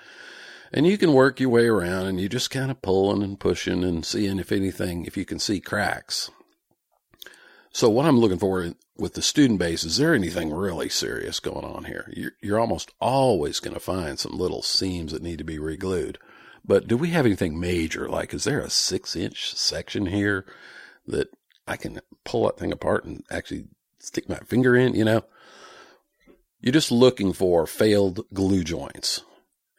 And 0.72 0.86
you 0.86 0.98
can 0.98 1.12
work 1.12 1.40
your 1.40 1.48
way 1.48 1.66
around 1.66 2.06
and 2.06 2.20
you 2.20 2.28
just 2.28 2.50
kind 2.50 2.70
of 2.70 2.82
pulling 2.82 3.22
and 3.22 3.40
pushing 3.40 3.82
and 3.84 4.04
seeing 4.04 4.38
if 4.38 4.52
anything, 4.52 5.06
if 5.06 5.16
you 5.16 5.24
can 5.24 5.38
see 5.38 5.60
cracks. 5.60 6.30
So 7.72 7.88
what 7.88 8.06
I'm 8.06 8.18
looking 8.18 8.38
for 8.38 8.74
with 8.96 9.14
the 9.14 9.22
student 9.22 9.58
bass, 9.58 9.84
is 9.84 9.96
there 9.96 10.14
anything 10.14 10.52
really 10.52 10.88
serious 10.88 11.40
going 11.40 11.64
on 11.64 11.84
here? 11.84 12.12
You're, 12.14 12.32
you're 12.40 12.60
almost 12.60 12.92
always 13.00 13.60
going 13.60 13.74
to 13.74 13.80
find 13.80 14.18
some 14.18 14.32
little 14.32 14.62
seams 14.62 15.12
that 15.12 15.22
need 15.22 15.38
to 15.38 15.44
be 15.44 15.58
reglued. 15.58 16.18
But 16.64 16.88
do 16.88 16.96
we 16.96 17.10
have 17.10 17.24
anything 17.24 17.58
major? 17.58 18.08
Like, 18.08 18.34
is 18.34 18.44
there 18.44 18.60
a 18.60 18.68
six 18.68 19.16
inch 19.16 19.54
section 19.54 20.06
here 20.06 20.44
that 21.06 21.28
I 21.68 21.76
can 21.76 22.00
pull 22.24 22.44
that 22.46 22.58
thing 22.58 22.72
apart 22.72 23.04
and 23.04 23.22
actually 23.30 23.66
stick 24.00 24.28
my 24.28 24.38
finger 24.38 24.74
in, 24.74 24.94
you 24.94 25.04
know. 25.04 25.22
You're 26.60 26.72
just 26.72 26.90
looking 26.90 27.32
for 27.32 27.66
failed 27.66 28.24
glue 28.34 28.64
joints. 28.64 29.22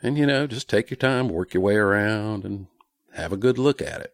And, 0.02 0.18
you 0.18 0.26
know, 0.26 0.48
just 0.48 0.70
take 0.70 0.90
your 0.90 0.98
time, 0.98 1.28
work 1.28 1.54
your 1.54 1.64
way 1.64 1.76
around, 1.76 2.46
and 2.46 2.68
have 3.14 3.34
a 3.34 3.38
good 3.38 3.58
look 3.58 3.82
at 3.82 4.02
it. 4.02 4.14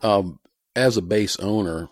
Um, 0.00 0.40
as 0.74 0.96
a 0.96 1.02
bass 1.02 1.38
owner, 1.38 1.90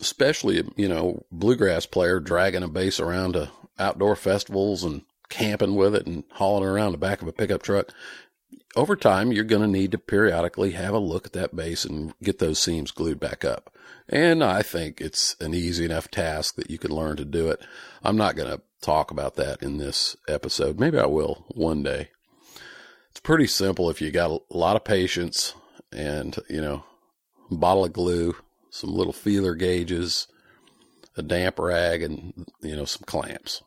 especially, 0.00 0.64
you 0.76 0.88
know, 0.88 1.24
bluegrass 1.30 1.86
player 1.86 2.18
dragging 2.18 2.62
a 2.62 2.68
bass 2.68 2.98
around 2.98 3.34
to 3.34 3.50
outdoor 3.78 4.16
festivals 4.16 4.82
and 4.82 5.02
camping 5.28 5.76
with 5.76 5.94
it 5.94 6.06
and 6.06 6.24
hauling 6.32 6.64
it 6.64 6.72
around 6.72 6.92
the 6.92 6.98
back 6.98 7.22
of 7.22 7.28
a 7.28 7.32
pickup 7.32 7.62
truck, 7.62 7.92
over 8.76 8.96
time, 8.96 9.32
you're 9.32 9.44
going 9.44 9.62
to 9.62 9.68
need 9.68 9.92
to 9.92 9.98
periodically 9.98 10.72
have 10.72 10.94
a 10.94 10.98
look 10.98 11.26
at 11.26 11.32
that 11.34 11.54
bass 11.54 11.84
and 11.84 12.14
get 12.22 12.38
those 12.38 12.58
seams 12.58 12.90
glued 12.90 13.20
back 13.20 13.44
up. 13.44 13.74
And 14.08 14.42
I 14.42 14.62
think 14.62 15.00
it's 15.00 15.36
an 15.40 15.54
easy 15.54 15.84
enough 15.84 16.10
task 16.10 16.56
that 16.56 16.70
you 16.70 16.78
can 16.78 16.90
learn 16.90 17.16
to 17.16 17.24
do 17.24 17.48
it. 17.48 17.64
I'm 18.02 18.16
not 18.16 18.36
going 18.36 18.50
to 18.50 18.62
talk 18.82 19.10
about 19.10 19.36
that 19.36 19.62
in 19.62 19.78
this 19.78 20.16
episode. 20.28 20.78
Maybe 20.78 20.98
I 20.98 21.06
will 21.06 21.44
one 21.54 21.82
day. 21.82 22.10
It's 23.10 23.20
pretty 23.20 23.46
simple 23.46 23.88
if 23.90 24.02
you 24.02 24.10
got 24.10 24.30
a 24.30 24.56
lot 24.56 24.76
of 24.76 24.84
patience 24.84 25.54
and, 25.92 26.36
you 26.50 26.60
know, 26.60 26.84
bottle 27.50 27.84
of 27.84 27.92
glue, 27.92 28.34
some 28.70 28.92
little 28.92 29.12
feeler 29.12 29.54
gauges, 29.54 30.26
a 31.16 31.22
damp 31.22 31.58
rag 31.58 32.02
and, 32.02 32.46
you 32.60 32.74
know, 32.74 32.84
some 32.84 33.04
clamps. 33.06 33.62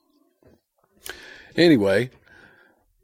Anyway, 1.55 2.11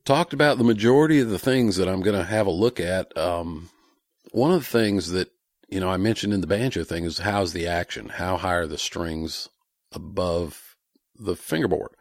talked 0.05 0.33
about 0.33 0.57
the 0.57 0.63
majority 0.63 1.19
of 1.19 1.29
the 1.29 1.39
things 1.39 1.77
that 1.77 1.87
I'm 1.87 2.01
going 2.01 2.17
to 2.17 2.25
have 2.25 2.47
a 2.47 2.51
look 2.51 2.79
at. 2.79 3.15
Um, 3.17 3.69
one 4.31 4.51
of 4.51 4.59
the 4.59 4.79
things 4.79 5.11
that, 5.11 5.31
you 5.69 5.79
know, 5.79 5.89
I 5.89 5.97
mentioned 5.97 6.33
in 6.33 6.41
the 6.41 6.47
banjo 6.47 6.83
thing 6.83 7.05
is 7.05 7.19
how's 7.19 7.53
the 7.53 7.67
action? 7.67 8.09
How 8.09 8.37
high 8.37 8.55
are 8.55 8.67
the 8.67 8.77
strings 8.77 9.49
above 9.91 10.75
the 11.17 11.35
fingerboard? 11.35 11.91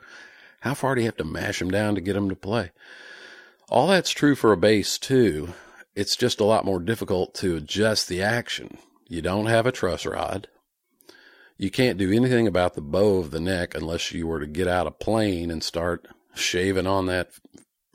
How 0.61 0.75
far 0.75 0.95
do 0.95 1.01
you 1.01 1.07
have 1.07 1.17
to 1.17 1.25
mash 1.25 1.59
them 1.59 1.71
down 1.71 1.95
to 1.95 2.01
get 2.01 2.15
them 2.15 2.29
to 2.29 2.37
play? 2.37 2.71
All 3.69 3.89
that's 3.89 4.11
true 4.11 4.35
for 4.35 4.53
a 4.53 4.57
bass 4.57 4.99
too. 4.99 5.55
It's 5.95 6.17
just 6.17 6.41
a 6.41 6.45
lot 6.45 6.65
more 6.65 6.81
difficult 6.81 7.35
to 7.37 7.57
adjust 7.57 8.09
the 8.09 8.23
action. 8.23 8.79
You 9.09 9.23
don't 9.23 9.47
have 9.47 9.67
a 9.67 9.73
truss 9.73 10.07
rod. 10.07 10.49
You 11.59 11.71
can't 11.71 11.99
do 11.99 12.13
anything 12.13 12.47
about 12.47 12.75
the 12.75 12.81
bow 12.81 13.19
of 13.19 13.31
the 13.31 13.41
neck 13.41 13.75
unless 13.75 14.13
you 14.13 14.27
were 14.27 14.41
to 14.41 14.47
get 14.47 14.67
out 14.67 14.87
a 14.87 14.91
plane 14.91 15.51
and 15.51 15.63
start 15.63 16.09
shaving 16.35 16.87
on 16.87 17.07
that 17.07 17.31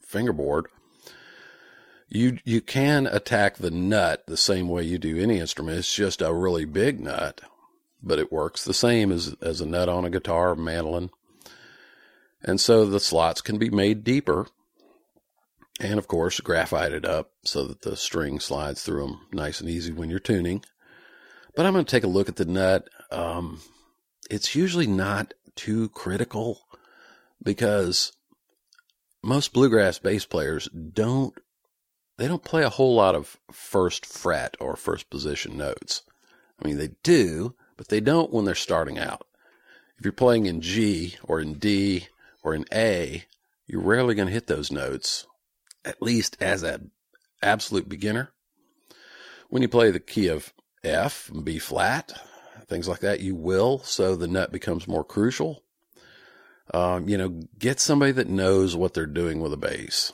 fingerboard. 0.08 0.68
You 2.10 2.40
you 2.46 2.62
can 2.62 3.06
attack 3.06 3.58
the 3.58 3.72
nut 3.72 4.24
the 4.28 4.38
same 4.38 4.70
way 4.70 4.84
you 4.84 4.98
do 4.98 5.22
any 5.22 5.40
instrument. 5.40 5.78
It's 5.78 5.94
just 5.94 6.22
a 6.22 6.34
really 6.34 6.66
big 6.66 7.00
nut, 7.02 7.42
but 8.02 8.18
it 8.18 8.32
works 8.32 8.64
the 8.64 8.74
same 8.74 9.12
as 9.12 9.36
as 9.42 9.62
a 9.62 9.66
nut 9.66 9.90
on 9.90 10.06
a 10.06 10.10
guitar 10.10 10.56
mandolin. 10.56 11.10
And 12.42 12.62
so 12.62 12.86
the 12.86 13.00
slots 13.00 13.42
can 13.42 13.58
be 13.58 13.70
made 13.70 14.04
deeper 14.04 14.48
and 15.80 16.00
of 16.00 16.08
course 16.08 16.40
graphited 16.40 17.06
up 17.06 17.32
so 17.44 17.66
that 17.66 17.82
the 17.82 17.96
string 17.96 18.40
slides 18.40 18.84
through 18.84 19.02
them 19.02 19.22
nice 19.32 19.60
and 19.60 19.70
easy 19.70 19.92
when 19.92 20.10
you're 20.10 20.20
tuning. 20.20 20.64
But 21.56 21.66
I'm 21.66 21.74
going 21.74 21.86
to 21.86 21.92
take 21.92 22.04
a 22.04 22.08
look 22.08 22.30
at 22.30 22.36
the 22.36 22.46
nut. 22.46 22.88
Um, 23.12 23.62
it's 24.30 24.56
usually 24.56 24.88
not 24.88 25.34
too 25.56 25.90
critical 25.90 26.62
because 27.42 28.12
most 29.24 29.54
bluegrass 29.54 30.00
bass 30.00 30.26
players 30.26 30.70
don't 30.70 31.38
they 32.18 32.28
don't 32.28 32.44
play 32.44 32.64
a 32.64 32.70
whole 32.70 32.96
lot 32.96 33.16
of 33.16 33.38
first 33.52 34.06
fret 34.06 34.58
or 34.60 34.76
first 34.76 35.10
position 35.10 35.56
notes. 35.56 36.02
I 36.62 36.68
mean, 36.68 36.78
they 36.78 36.90
do, 37.04 37.54
but 37.78 37.90
they 37.90 38.00
don't 38.00 38.34
when 38.34 38.46
they're 38.46 38.56
starting 38.56 38.98
out. 38.98 39.28
If 40.00 40.06
you're 40.06 40.12
playing 40.12 40.48
in 40.48 40.62
G 40.62 41.16
or 41.24 41.40
in 41.40 41.56
D 41.56 42.08
or 42.44 42.56
in 42.56 42.66
A, 42.74 43.26
you're 43.68 43.82
rarely 43.82 44.16
going 44.16 44.28
to 44.28 44.34
hit 44.34 44.48
those 44.48 44.72
notes, 44.72 45.28
at 45.86 46.02
least 46.02 46.38
as 46.42 46.64
an 46.64 46.92
absolute 47.42 47.88
beginner. 47.88 48.32
When 49.50 49.62
you 49.62 49.68
play 49.68 49.92
the 49.92 50.00
key 50.00 50.28
of 50.28 50.54
F 50.84 51.30
and 51.30 51.46
B 51.46 51.60
flat, 51.60 52.20
things 52.68 52.88
like 52.88 53.00
that, 53.00 53.20
you 53.20 53.36
will. 53.36 53.80
So 53.84 54.16
the 54.16 54.28
nut 54.28 54.52
becomes 54.52 54.88
more 54.88 55.04
crucial. 55.04 55.64
Um, 56.74 57.08
you 57.08 57.18
know, 57.18 57.30
get 57.58 57.80
somebody 57.80 58.12
that 58.14 58.30
knows 58.30 58.76
what 58.76 58.94
they're 58.94 59.06
doing 59.06 59.40
with 59.40 59.54
a 59.54 59.58
bass 59.58 60.12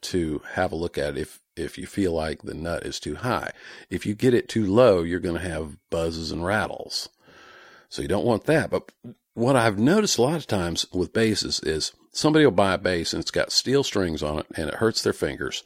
to 0.00 0.42
have 0.52 0.72
a 0.72 0.76
look 0.76 0.96
at 0.98 1.16
if 1.16 1.40
if 1.56 1.76
you 1.76 1.86
feel 1.86 2.12
like 2.12 2.42
the 2.42 2.54
nut 2.54 2.86
is 2.86 2.98
too 2.98 3.16
high. 3.16 3.52
If 3.90 4.06
you 4.06 4.14
get 4.14 4.34
it 4.34 4.48
too 4.48 4.66
low, 4.66 5.02
you're 5.02 5.20
going 5.20 5.38
to 5.40 5.48
have 5.48 5.76
buzzes 5.90 6.30
and 6.30 6.44
rattles. 6.44 7.08
So 7.88 8.00
you 8.02 8.08
don't 8.08 8.24
want 8.24 8.44
that. 8.44 8.70
But 8.70 8.90
what 9.34 9.56
I've 9.56 9.78
noticed 9.78 10.16
a 10.16 10.22
lot 10.22 10.36
of 10.36 10.46
times 10.46 10.86
with 10.92 11.12
basses 11.12 11.60
is 11.60 11.92
somebody 12.12 12.44
will 12.44 12.52
buy 12.52 12.74
a 12.74 12.78
bass 12.78 13.12
and 13.12 13.20
it's 13.20 13.30
got 13.30 13.52
steel 13.52 13.82
strings 13.82 14.22
on 14.22 14.38
it 14.38 14.46
and 14.56 14.68
it 14.68 14.76
hurts 14.76 15.02
their 15.02 15.12
fingers. 15.12 15.62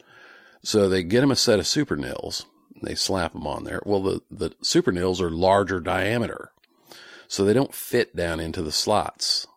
So 0.63 0.89
they 0.89 1.03
get 1.03 1.21
them 1.21 1.31
a 1.31 1.35
set 1.35 1.59
of 1.59 1.67
super 1.67 1.95
nils. 1.95 2.45
They 2.81 2.95
slap 2.95 3.33
them 3.33 3.47
on 3.47 3.63
there. 3.63 3.81
Well, 3.85 4.01
the, 4.01 4.21
the 4.29 4.51
super 4.61 4.91
nils 4.91 5.21
are 5.21 5.29
larger 5.29 5.79
diameter. 5.79 6.51
So 7.27 7.45
they 7.45 7.53
don't 7.53 7.73
fit 7.73 8.15
down 8.15 8.39
into 8.39 8.61
the 8.61 8.71
slots 8.71 9.47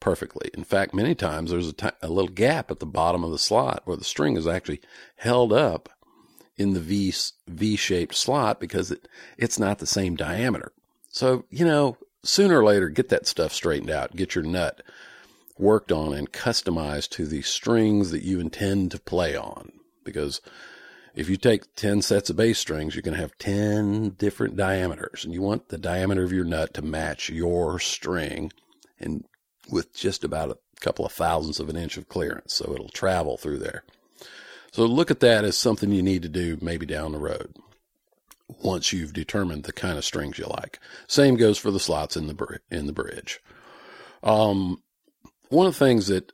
perfectly. 0.00 0.50
In 0.54 0.64
fact, 0.64 0.94
many 0.94 1.14
times 1.14 1.50
there's 1.50 1.68
a, 1.68 1.72
t- 1.72 1.88
a 2.02 2.08
little 2.08 2.30
gap 2.30 2.70
at 2.70 2.80
the 2.80 2.86
bottom 2.86 3.24
of 3.24 3.30
the 3.30 3.38
slot 3.38 3.82
where 3.84 3.96
the 3.96 4.04
string 4.04 4.36
is 4.36 4.46
actually 4.46 4.80
held 5.16 5.52
up 5.52 5.88
in 6.56 6.72
the 6.72 6.80
V 6.80 7.12
V 7.48 7.76
shaped 7.76 8.14
slot 8.14 8.60
because 8.60 8.90
it, 8.90 9.08
it's 9.36 9.58
not 9.58 9.78
the 9.78 9.86
same 9.86 10.16
diameter. 10.16 10.72
So, 11.10 11.44
you 11.50 11.64
know, 11.64 11.96
sooner 12.22 12.60
or 12.60 12.64
later, 12.64 12.88
get 12.88 13.08
that 13.10 13.26
stuff 13.26 13.52
straightened 13.52 13.90
out. 13.90 14.16
Get 14.16 14.34
your 14.34 14.44
nut 14.44 14.82
worked 15.58 15.90
on 15.90 16.12
and 16.12 16.32
customized 16.32 17.10
to 17.10 17.26
the 17.26 17.42
strings 17.42 18.10
that 18.10 18.22
you 18.22 18.40
intend 18.40 18.90
to 18.90 18.98
play 18.98 19.36
on. 19.36 19.72
Because 20.04 20.40
if 21.14 21.30
you 21.30 21.36
take 21.36 21.74
10 21.76 22.02
sets 22.02 22.28
of 22.28 22.36
bass 22.36 22.58
strings, 22.58 22.94
you're 22.94 23.02
going 23.02 23.14
to 23.14 23.20
have 23.20 23.38
10 23.38 24.10
different 24.10 24.56
diameters. 24.56 25.24
And 25.24 25.32
you 25.32 25.40
want 25.40 25.68
the 25.68 25.78
diameter 25.78 26.22
of 26.22 26.32
your 26.32 26.44
nut 26.44 26.74
to 26.74 26.82
match 26.82 27.30
your 27.30 27.78
string 27.78 28.52
and 28.98 29.24
with 29.70 29.94
just 29.94 30.24
about 30.24 30.50
a 30.50 30.58
couple 30.80 31.04
of 31.04 31.12
thousandths 31.12 31.60
of 31.60 31.68
an 31.68 31.76
inch 31.76 31.96
of 31.96 32.08
clearance. 32.08 32.54
So 32.54 32.72
it'll 32.72 32.88
travel 32.88 33.36
through 33.36 33.58
there. 33.58 33.84
So 34.72 34.84
look 34.84 35.10
at 35.10 35.20
that 35.20 35.44
as 35.44 35.56
something 35.56 35.90
you 35.90 36.02
need 36.02 36.22
to 36.22 36.28
do 36.28 36.58
maybe 36.60 36.86
down 36.86 37.12
the 37.12 37.18
road 37.18 37.54
once 38.62 38.92
you've 38.92 39.12
determined 39.12 39.64
the 39.64 39.72
kind 39.72 39.98
of 39.98 40.04
strings 40.04 40.38
you 40.38 40.46
like. 40.46 40.78
Same 41.06 41.36
goes 41.36 41.58
for 41.58 41.70
the 41.70 41.80
slots 41.80 42.16
in 42.16 42.26
the 42.26 42.60
in 42.70 42.86
the 42.86 42.92
bridge. 42.92 43.40
Um, 44.22 44.82
one 45.48 45.66
of 45.66 45.72
the 45.72 45.84
things 45.84 46.08
that 46.08 46.32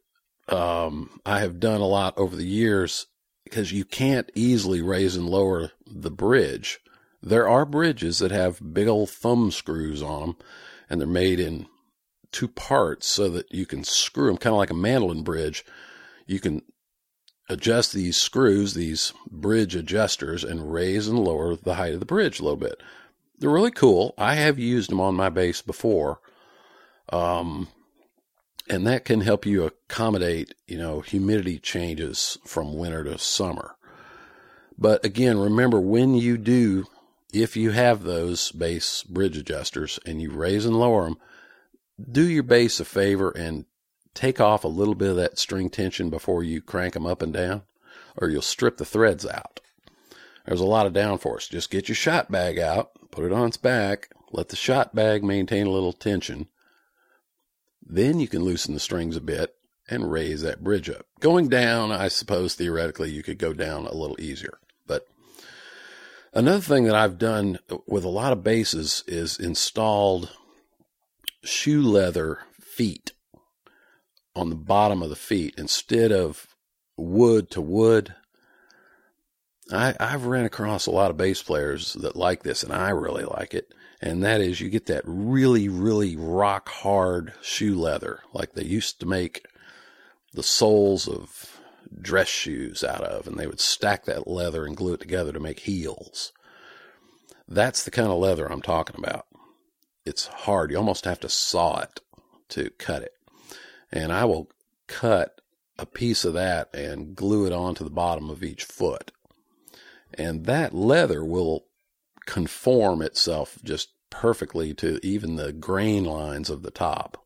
um, 0.48 1.20
I 1.24 1.40
have 1.40 1.60
done 1.60 1.80
a 1.80 1.86
lot 1.86 2.16
over 2.18 2.34
the 2.34 2.46
years 2.46 3.06
because 3.44 3.72
you 3.72 3.84
can't 3.84 4.30
easily 4.34 4.80
raise 4.80 5.16
and 5.16 5.28
lower 5.28 5.72
the 5.86 6.10
bridge. 6.10 6.80
There 7.22 7.48
are 7.48 7.64
bridges 7.64 8.18
that 8.18 8.30
have 8.30 8.74
big 8.74 8.88
old 8.88 9.10
thumb 9.10 9.50
screws 9.50 10.02
on 10.02 10.20
them, 10.20 10.36
and 10.90 11.00
they're 11.00 11.08
made 11.08 11.38
in 11.38 11.66
two 12.32 12.48
parts 12.48 13.06
so 13.06 13.28
that 13.28 13.52
you 13.52 13.66
can 13.66 13.84
screw 13.84 14.26
them, 14.26 14.38
kind 14.38 14.54
of 14.54 14.58
like 14.58 14.70
a 14.70 14.74
mandolin 14.74 15.22
bridge. 15.22 15.64
You 16.26 16.40
can 16.40 16.62
adjust 17.48 17.92
these 17.92 18.16
screws, 18.16 18.74
these 18.74 19.12
bridge 19.30 19.76
adjusters, 19.76 20.42
and 20.42 20.72
raise 20.72 21.06
and 21.06 21.18
lower 21.18 21.54
the 21.56 21.74
height 21.74 21.94
of 21.94 22.00
the 22.00 22.06
bridge 22.06 22.40
a 22.40 22.42
little 22.42 22.56
bit. 22.56 22.82
They're 23.38 23.50
really 23.50 23.70
cool. 23.70 24.14
I 24.16 24.34
have 24.34 24.58
used 24.58 24.90
them 24.90 25.00
on 25.00 25.14
my 25.14 25.28
bass 25.28 25.62
before. 25.62 26.20
Um, 27.10 27.68
and 28.68 28.86
that 28.86 29.04
can 29.04 29.20
help 29.20 29.44
you 29.44 29.64
accommodate, 29.64 30.54
you 30.66 30.78
know, 30.78 31.00
humidity 31.00 31.58
changes 31.58 32.38
from 32.46 32.78
winter 32.78 33.04
to 33.04 33.18
summer. 33.18 33.76
But 34.78 35.04
again, 35.04 35.38
remember 35.38 35.80
when 35.80 36.14
you 36.14 36.38
do, 36.38 36.86
if 37.32 37.56
you 37.56 37.72
have 37.72 38.02
those 38.02 38.52
bass 38.52 39.02
bridge 39.02 39.36
adjusters 39.36 39.98
and 40.06 40.22
you 40.22 40.30
raise 40.30 40.64
and 40.64 40.78
lower 40.78 41.04
them, 41.04 41.18
do 42.10 42.28
your 42.28 42.42
bass 42.42 42.80
a 42.80 42.84
favor 42.84 43.30
and 43.30 43.64
take 44.14 44.40
off 44.40 44.64
a 44.64 44.68
little 44.68 44.94
bit 44.94 45.10
of 45.10 45.16
that 45.16 45.38
string 45.38 45.70
tension 45.70 46.10
before 46.10 46.42
you 46.42 46.60
crank 46.60 46.94
them 46.94 47.06
up 47.06 47.22
and 47.22 47.32
down, 47.32 47.62
or 48.16 48.28
you'll 48.28 48.42
strip 48.42 48.76
the 48.76 48.84
threads 48.84 49.26
out. 49.26 49.60
There's 50.46 50.60
a 50.60 50.66
lot 50.66 50.86
of 50.86 50.92
downforce. 50.92 51.48
Just 51.48 51.70
get 51.70 51.88
your 51.88 51.96
shot 51.96 52.30
bag 52.30 52.58
out, 52.58 52.90
put 53.10 53.24
it 53.24 53.32
on 53.32 53.48
its 53.48 53.56
back, 53.56 54.10
let 54.32 54.48
the 54.48 54.56
shot 54.56 54.94
bag 54.94 55.22
maintain 55.22 55.66
a 55.66 55.70
little 55.70 55.92
tension. 55.92 56.48
Then 57.84 58.20
you 58.20 58.28
can 58.28 58.42
loosen 58.42 58.74
the 58.74 58.80
strings 58.80 59.16
a 59.16 59.20
bit 59.20 59.54
and 59.88 60.10
raise 60.10 60.42
that 60.42 60.64
bridge 60.64 60.88
up. 60.88 61.06
Going 61.20 61.48
down, 61.48 61.92
I 61.92 62.08
suppose 62.08 62.54
theoretically 62.54 63.10
you 63.10 63.22
could 63.22 63.38
go 63.38 63.52
down 63.52 63.86
a 63.86 63.94
little 63.94 64.20
easier. 64.20 64.58
But 64.86 65.06
another 66.32 66.60
thing 66.60 66.84
that 66.84 66.94
I've 66.94 67.18
done 67.18 67.58
with 67.86 68.04
a 68.04 68.08
lot 68.08 68.32
of 68.32 68.42
basses 68.42 69.04
is 69.06 69.38
installed 69.38 70.30
shoe 71.44 71.82
leather 71.82 72.40
feet 72.60 73.12
on 74.34 74.50
the 74.50 74.56
bottom 74.56 75.02
of 75.02 75.10
the 75.10 75.16
feet 75.16 75.54
instead 75.58 76.12
of 76.12 76.46
wood 76.96 77.50
to 77.50 77.60
wood. 77.60 78.14
I, 79.70 79.94
I've 80.00 80.26
ran 80.26 80.44
across 80.44 80.86
a 80.86 80.90
lot 80.90 81.10
of 81.10 81.16
bass 81.16 81.42
players 81.42 81.94
that 81.94 82.16
like 82.16 82.42
this, 82.42 82.62
and 82.62 82.72
I 82.72 82.90
really 82.90 83.24
like 83.24 83.54
it. 83.54 83.72
And 84.00 84.22
that 84.24 84.40
is, 84.40 84.60
you 84.60 84.68
get 84.68 84.86
that 84.86 85.04
really, 85.06 85.68
really 85.68 86.16
rock 86.16 86.68
hard 86.68 87.34
shoe 87.40 87.78
leather, 87.78 88.20
like 88.32 88.52
they 88.52 88.64
used 88.64 88.98
to 89.00 89.06
make 89.06 89.46
the 90.32 90.42
soles 90.42 91.06
of 91.06 91.60
dress 92.00 92.28
shoes 92.28 92.82
out 92.82 93.02
of, 93.02 93.26
and 93.26 93.38
they 93.38 93.46
would 93.46 93.60
stack 93.60 94.04
that 94.06 94.26
leather 94.26 94.66
and 94.66 94.76
glue 94.76 94.94
it 94.94 95.00
together 95.00 95.32
to 95.32 95.40
make 95.40 95.60
heels. 95.60 96.32
That's 97.46 97.84
the 97.84 97.90
kind 97.90 98.08
of 98.08 98.18
leather 98.18 98.50
I'm 98.50 98.62
talking 98.62 98.96
about 98.98 99.26
it's 100.04 100.26
hard. 100.26 100.70
You 100.70 100.78
almost 100.78 101.04
have 101.04 101.20
to 101.20 101.28
saw 101.28 101.80
it 101.80 102.00
to 102.50 102.70
cut 102.78 103.02
it. 103.02 103.14
And 103.90 104.12
I 104.12 104.24
will 104.24 104.50
cut 104.86 105.40
a 105.78 105.86
piece 105.86 106.24
of 106.24 106.34
that 106.34 106.74
and 106.74 107.14
glue 107.14 107.46
it 107.46 107.52
onto 107.52 107.84
the 107.84 107.90
bottom 107.90 108.30
of 108.30 108.42
each 108.42 108.64
foot. 108.64 109.12
And 110.14 110.46
that 110.46 110.74
leather 110.74 111.24
will 111.24 111.64
conform 112.26 113.02
itself 113.02 113.58
just 113.64 113.90
perfectly 114.10 114.74
to 114.74 115.00
even 115.02 115.36
the 115.36 115.52
grain 115.52 116.04
lines 116.04 116.50
of 116.50 116.62
the 116.62 116.70
top. 116.70 117.24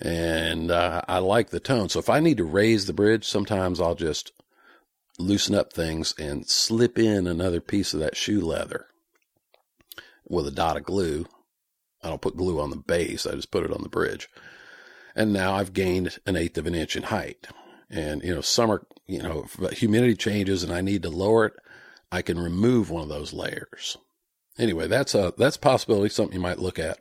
And 0.00 0.70
uh, 0.70 1.02
I 1.08 1.18
like 1.18 1.50
the 1.50 1.60
tone. 1.60 1.88
So 1.88 1.98
if 1.98 2.08
I 2.08 2.20
need 2.20 2.36
to 2.38 2.44
raise 2.44 2.86
the 2.86 2.92
bridge, 2.92 3.26
sometimes 3.26 3.80
I'll 3.80 3.94
just 3.94 4.32
loosen 5.18 5.54
up 5.54 5.72
things 5.72 6.14
and 6.18 6.48
slip 6.48 6.98
in 6.98 7.26
another 7.26 7.60
piece 7.60 7.92
of 7.92 8.00
that 8.00 8.16
shoe 8.16 8.40
leather 8.40 8.86
with 10.28 10.46
a 10.46 10.52
dot 10.52 10.76
of 10.76 10.84
glue 10.84 11.26
I 12.02 12.08
don't 12.08 12.20
put 12.20 12.36
glue 12.36 12.60
on 12.60 12.70
the 12.70 12.76
base. 12.76 13.26
I 13.26 13.32
just 13.32 13.50
put 13.50 13.64
it 13.64 13.72
on 13.72 13.82
the 13.82 13.88
bridge. 13.88 14.28
And 15.14 15.32
now 15.32 15.54
I've 15.54 15.72
gained 15.72 16.18
an 16.26 16.36
eighth 16.36 16.58
of 16.58 16.66
an 16.66 16.74
inch 16.74 16.96
in 16.96 17.04
height. 17.04 17.48
And, 17.90 18.22
you 18.22 18.34
know, 18.34 18.40
summer, 18.40 18.86
you 19.06 19.22
know, 19.22 19.46
humidity 19.72 20.14
changes 20.14 20.62
and 20.62 20.72
I 20.72 20.80
need 20.80 21.02
to 21.02 21.10
lower 21.10 21.46
it, 21.46 21.54
I 22.12 22.22
can 22.22 22.38
remove 22.38 22.90
one 22.90 23.02
of 23.02 23.08
those 23.08 23.32
layers. 23.32 23.96
Anyway, 24.58 24.86
that's 24.86 25.14
a, 25.14 25.32
that's 25.36 25.56
a 25.56 25.60
possibility, 25.60 26.08
something 26.08 26.34
you 26.34 26.40
might 26.40 26.58
look 26.58 26.78
at. 26.78 26.98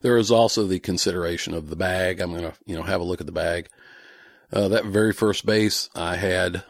There 0.00 0.16
is 0.16 0.30
also 0.30 0.66
the 0.66 0.80
consideration 0.80 1.54
of 1.54 1.68
the 1.68 1.76
bag. 1.76 2.20
I'm 2.20 2.30
going 2.30 2.42
to, 2.42 2.54
you 2.66 2.74
know, 2.74 2.82
have 2.82 3.00
a 3.00 3.04
look 3.04 3.20
at 3.20 3.26
the 3.26 3.32
bag. 3.32 3.68
Uh, 4.52 4.68
that 4.68 4.84
very 4.84 5.12
first 5.12 5.46
bass 5.46 5.88
I 5.94 6.16
had 6.16 6.64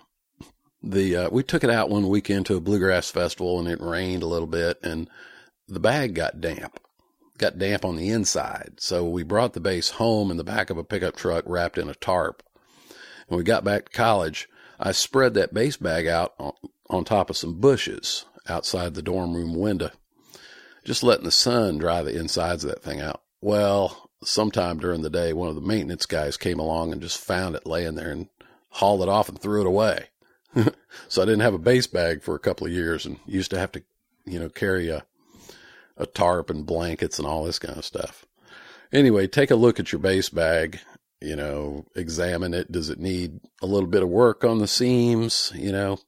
the, 0.83 1.17
uh, 1.17 1.29
we 1.31 1.43
took 1.43 1.65
it 1.65 1.71
out 1.71 1.91
one 1.91 2.09
weekend 2.09 2.47
to 2.47 2.57
a 2.57 2.61
bluegrass 2.61 3.11
festival 3.11 3.59
and 3.59 3.69
it 3.69 3.81
rained 3.81 4.23
a 4.23 4.29
little 4.29 4.47
bit 4.47 4.79
and 4.83 5.09
the 5.69 5.81
bag 5.81 6.15
got 6.15 6.41
damp, 6.41 6.81
got 7.39 7.59
damp 7.59 7.85
on 7.85 7.97
the 7.97 8.11
inside. 8.11 8.75
So 8.79 9.09
we 9.09 9.23
brought 9.23 9.53
the 9.53 9.61
bass 9.61 9.91
home 9.91 10.31
in 10.31 10.37
the 10.37 10.45
back 10.45 10.71
of 10.71 10.79
a 10.79 10.85
pickup 10.85 11.17
truck 11.17 11.45
wrapped 11.47 11.79
in 11.79 11.89
a 11.89 11.95
tarp. 11.95 12.43
When 13.29 13.39
we 13.39 13.45
got 13.45 13.65
back 13.65 13.87
to 13.87 13.97
college, 13.97 14.49
I 14.79 14.93
spread 14.93 15.35
that 15.35 15.55
bass 15.55 15.77
bag 15.77 16.07
out 16.07 16.35
on, 16.39 16.53
on 16.91 17.05
top 17.05 17.31
of 17.31 17.37
some 17.37 17.61
bushes 17.61 18.25
outside 18.49 18.95
the 18.95 19.03
dorm 19.03 19.35
room 19.35 19.55
window, 19.55 19.91
just 20.85 21.03
letting 21.03 21.25
the 21.25 21.31
sun 21.31 21.79
dry 21.79 22.03
the 22.03 22.19
insides 22.19 22.65
of 22.65 22.71
that 22.71 22.83
thing 22.83 23.01
out. 23.01 23.23
Well, 23.41 24.11
sometime 24.25 24.79
during 24.79 25.03
the 25.03 25.11
day, 25.11 25.33
one 25.33 25.49
of 25.49 25.55
the 25.55 25.61
maintenance 25.61 26.07
guys 26.07 26.37
came 26.37 26.59
along 26.59 26.93
and 26.93 27.01
just 27.01 27.19
found 27.19 27.55
it 27.55 27.67
laying 27.67 27.95
there 27.95 28.11
and 28.11 28.29
hauled 28.71 29.03
it 29.03 29.09
off 29.09 29.29
and 29.29 29.39
threw 29.39 29.61
it 29.61 29.67
away. 29.67 30.07
so 31.09 31.23
I 31.23 31.25
didn't 31.25 31.41
have 31.41 31.55
a 31.55 31.59
bass 31.59 31.87
bag 31.87 32.23
for 32.23 32.35
a 32.35 32.41
couple 32.41 32.67
of 32.67 32.73
years 32.73 33.07
and 33.07 33.19
used 33.27 33.51
to 33.51 33.59
have 33.59 33.73
to, 33.73 33.83
you 34.25 34.39
know, 34.39 34.49
carry 34.49 34.89
a, 34.89 35.05
a 36.03 36.07
tarp 36.07 36.51
and 36.51 36.67
blankets 36.67 37.19
and 37.19 37.27
all 37.27 37.45
this 37.45 37.59
kind 37.59 37.79
of 37.79 37.85
stuff. 37.85 38.27
Anyway, 38.93 39.27
take 39.27 39.51
a 39.51 39.57
look 39.57 39.81
at 39.81 39.93
your 39.93 39.99
bass 39.99 40.29
bag, 40.29 40.81
you 41.21 41.35
know, 41.35 41.87
examine 41.97 42.53
it. 42.53 42.71
Does 42.71 42.91
it 42.91 42.99
need 42.99 43.41
a 43.63 43.67
little 43.67 43.89
bit 43.89 44.03
of 44.03 44.09
work 44.09 44.45
on 44.45 44.59
the 44.59 44.69
seams? 44.69 45.53
You 45.55 45.73
know, 45.73 45.99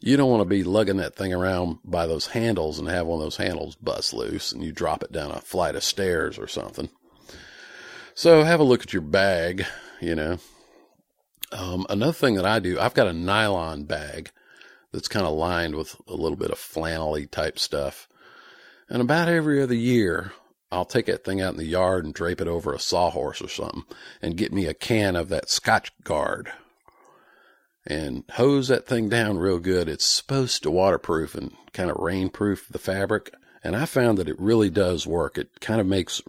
you 0.00 0.16
don't 0.16 0.30
want 0.30 0.40
to 0.40 0.48
be 0.48 0.64
lugging 0.64 0.96
that 0.96 1.14
thing 1.14 1.32
around 1.32 1.78
by 1.84 2.06
those 2.06 2.28
handles 2.28 2.78
and 2.78 2.88
have 2.88 3.06
one 3.06 3.20
of 3.20 3.24
those 3.24 3.36
handles 3.36 3.76
bust 3.76 4.12
loose 4.12 4.50
and 4.50 4.64
you 4.64 4.72
drop 4.72 5.02
it 5.02 5.12
down 5.12 5.30
a 5.30 5.40
flight 5.40 5.76
of 5.76 5.84
stairs 5.84 6.38
or 6.38 6.48
something. 6.48 6.88
So 8.14 8.42
have 8.42 8.60
a 8.60 8.64
look 8.64 8.82
at 8.82 8.92
your 8.92 9.02
bag, 9.02 9.64
you 10.00 10.14
know. 10.14 10.38
Um, 11.52 11.86
another 11.88 12.12
thing 12.12 12.34
that 12.36 12.46
I 12.46 12.58
do, 12.58 12.80
I've 12.80 12.94
got 12.94 13.06
a 13.06 13.12
nylon 13.12 13.84
bag 13.84 14.30
that's 14.92 15.08
kind 15.08 15.26
of 15.26 15.34
lined 15.34 15.74
with 15.74 15.96
a 16.06 16.14
little 16.14 16.36
bit 16.36 16.50
of 16.50 16.58
flannelly 16.58 17.30
type 17.30 17.58
stuff. 17.58 18.08
And 18.92 19.00
about 19.00 19.26
every 19.26 19.62
other 19.62 19.74
year, 19.74 20.32
I'll 20.70 20.84
take 20.84 21.06
that 21.06 21.24
thing 21.24 21.40
out 21.40 21.54
in 21.54 21.58
the 21.58 21.64
yard 21.64 22.04
and 22.04 22.12
drape 22.12 22.42
it 22.42 22.46
over 22.46 22.74
a 22.74 22.78
sawhorse 22.78 23.40
or 23.40 23.48
something 23.48 23.84
and 24.20 24.36
get 24.36 24.52
me 24.52 24.66
a 24.66 24.74
can 24.74 25.16
of 25.16 25.30
that 25.30 25.46
Scotchgard 25.46 26.48
and 27.86 28.24
hose 28.32 28.68
that 28.68 28.86
thing 28.86 29.08
down 29.08 29.38
real 29.38 29.58
good. 29.58 29.88
It's 29.88 30.06
supposed 30.06 30.62
to 30.64 30.70
waterproof 30.70 31.34
and 31.34 31.52
kind 31.72 31.90
of 31.90 31.96
rainproof 31.96 32.68
the 32.68 32.78
fabric. 32.78 33.32
And 33.64 33.74
I 33.74 33.86
found 33.86 34.18
that 34.18 34.28
it 34.28 34.38
really 34.38 34.68
does 34.68 35.06
work. 35.06 35.38
It 35.38 35.58
kind 35.62 35.80
of 35.80 35.86
makes, 35.86 36.20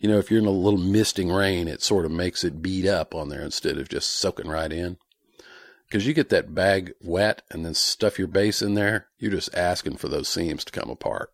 you 0.00 0.08
know, 0.08 0.18
if 0.18 0.28
you're 0.28 0.40
in 0.40 0.46
a 0.46 0.50
little 0.50 0.80
misting 0.80 1.30
rain, 1.30 1.68
it 1.68 1.82
sort 1.82 2.04
of 2.04 2.10
makes 2.10 2.42
it 2.42 2.62
beat 2.62 2.88
up 2.88 3.14
on 3.14 3.28
there 3.28 3.42
instead 3.42 3.78
of 3.78 3.88
just 3.88 4.10
soaking 4.10 4.48
right 4.48 4.72
in. 4.72 4.96
Because 5.86 6.04
you 6.04 6.14
get 6.14 6.30
that 6.30 6.52
bag 6.52 6.94
wet 7.00 7.42
and 7.48 7.64
then 7.64 7.74
stuff 7.74 8.18
your 8.18 8.26
bass 8.26 8.60
in 8.60 8.74
there, 8.74 9.06
you're 9.20 9.30
just 9.30 9.54
asking 9.54 9.98
for 9.98 10.08
those 10.08 10.26
seams 10.26 10.64
to 10.64 10.72
come 10.72 10.90
apart. 10.90 11.30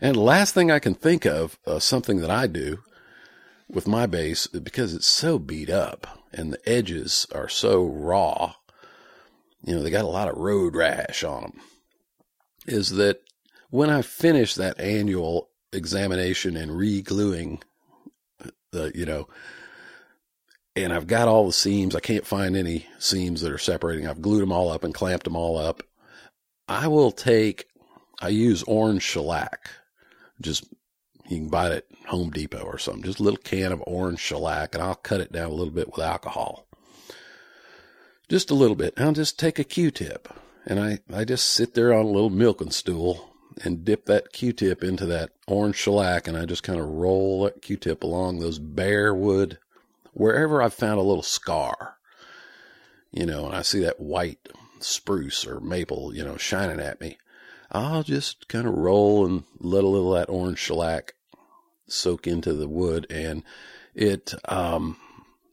And 0.00 0.16
the 0.16 0.20
last 0.20 0.54
thing 0.54 0.70
I 0.70 0.78
can 0.78 0.94
think 0.94 1.24
of, 1.24 1.58
uh, 1.66 1.78
something 1.78 2.20
that 2.20 2.30
I 2.30 2.46
do 2.46 2.78
with 3.68 3.86
my 3.88 4.06
bass, 4.06 4.46
because 4.46 4.94
it's 4.94 5.06
so 5.06 5.38
beat 5.38 5.70
up 5.70 6.18
and 6.32 6.52
the 6.52 6.68
edges 6.68 7.26
are 7.34 7.48
so 7.48 7.84
raw, 7.84 8.54
you 9.64 9.74
know, 9.74 9.82
they 9.82 9.90
got 9.90 10.04
a 10.04 10.08
lot 10.08 10.28
of 10.28 10.36
road 10.36 10.74
rash 10.74 11.22
on 11.22 11.42
them, 11.42 11.60
is 12.66 12.90
that 12.90 13.20
when 13.70 13.90
I 13.90 14.02
finish 14.02 14.54
that 14.54 14.80
annual 14.80 15.50
examination 15.72 16.56
and 16.56 16.76
re-gluing 16.76 17.62
the, 18.72 18.92
you 18.94 19.06
know, 19.06 19.28
and 20.74 20.92
I've 20.92 21.06
got 21.06 21.28
all 21.28 21.46
the 21.46 21.52
seams, 21.52 21.94
I 21.94 22.00
can't 22.00 22.26
find 22.26 22.56
any 22.56 22.86
seams 22.98 23.42
that 23.42 23.52
are 23.52 23.58
separating. 23.58 24.06
I've 24.06 24.22
glued 24.22 24.40
them 24.40 24.52
all 24.52 24.70
up 24.70 24.84
and 24.84 24.94
clamped 24.94 25.24
them 25.24 25.36
all 25.36 25.58
up. 25.58 25.82
I 26.66 26.88
will 26.88 27.10
take, 27.10 27.66
I 28.22 28.28
use 28.28 28.62
orange 28.62 29.02
shellac, 29.02 29.68
just 30.40 30.64
you 31.28 31.38
can 31.38 31.48
buy 31.48 31.70
it 31.70 31.86
at 31.90 32.08
Home 32.08 32.30
Depot 32.30 32.62
or 32.62 32.78
something. 32.78 33.02
Just 33.02 33.20
a 33.20 33.22
little 33.22 33.38
can 33.38 33.72
of 33.72 33.82
orange 33.86 34.20
shellac, 34.20 34.74
and 34.74 34.82
I'll 34.82 34.94
cut 34.94 35.20
it 35.20 35.32
down 35.32 35.50
a 35.50 35.54
little 35.54 35.72
bit 35.72 35.88
with 35.88 35.98
alcohol. 35.98 36.66
Just 38.28 38.50
a 38.50 38.54
little 38.54 38.76
bit. 38.76 38.94
I'll 38.96 39.12
just 39.12 39.38
take 39.38 39.58
a 39.58 39.64
Q-tip, 39.64 40.28
and 40.66 40.78
I, 40.78 41.00
I 41.12 41.24
just 41.24 41.48
sit 41.48 41.74
there 41.74 41.92
on 41.92 42.06
a 42.06 42.10
little 42.10 42.30
milking 42.30 42.70
stool 42.70 43.34
and 43.64 43.84
dip 43.84 44.06
that 44.06 44.32
Q-tip 44.32 44.82
into 44.82 45.06
that 45.06 45.30
orange 45.46 45.76
shellac, 45.76 46.28
and 46.28 46.36
I 46.36 46.44
just 46.44 46.62
kind 46.62 46.78
of 46.78 46.86
roll 46.86 47.44
that 47.44 47.60
Q-tip 47.60 48.02
along 48.02 48.38
those 48.38 48.58
bare 48.58 49.14
wood, 49.14 49.58
wherever 50.12 50.62
I've 50.62 50.74
found 50.74 50.98
a 50.98 51.02
little 51.02 51.22
scar. 51.22 51.96
You 53.10 53.26
know, 53.26 53.46
and 53.46 53.54
I 53.54 53.62
see 53.62 53.80
that 53.80 54.00
white 54.00 54.48
spruce 54.80 55.46
or 55.46 55.60
maple, 55.60 56.14
you 56.14 56.24
know, 56.24 56.36
shining 56.36 56.80
at 56.80 57.00
me. 57.00 57.18
I'll 57.72 58.02
just 58.02 58.48
kind 58.48 58.68
of 58.68 58.74
roll 58.74 59.24
and 59.24 59.44
let 59.58 59.82
a 59.82 59.88
little 59.88 60.14
of 60.14 60.20
that 60.20 60.32
orange 60.32 60.58
shellac 60.58 61.14
soak 61.86 62.26
into 62.26 62.52
the 62.52 62.68
wood. 62.68 63.06
And 63.08 63.42
it, 63.94 64.34
um, 64.44 64.98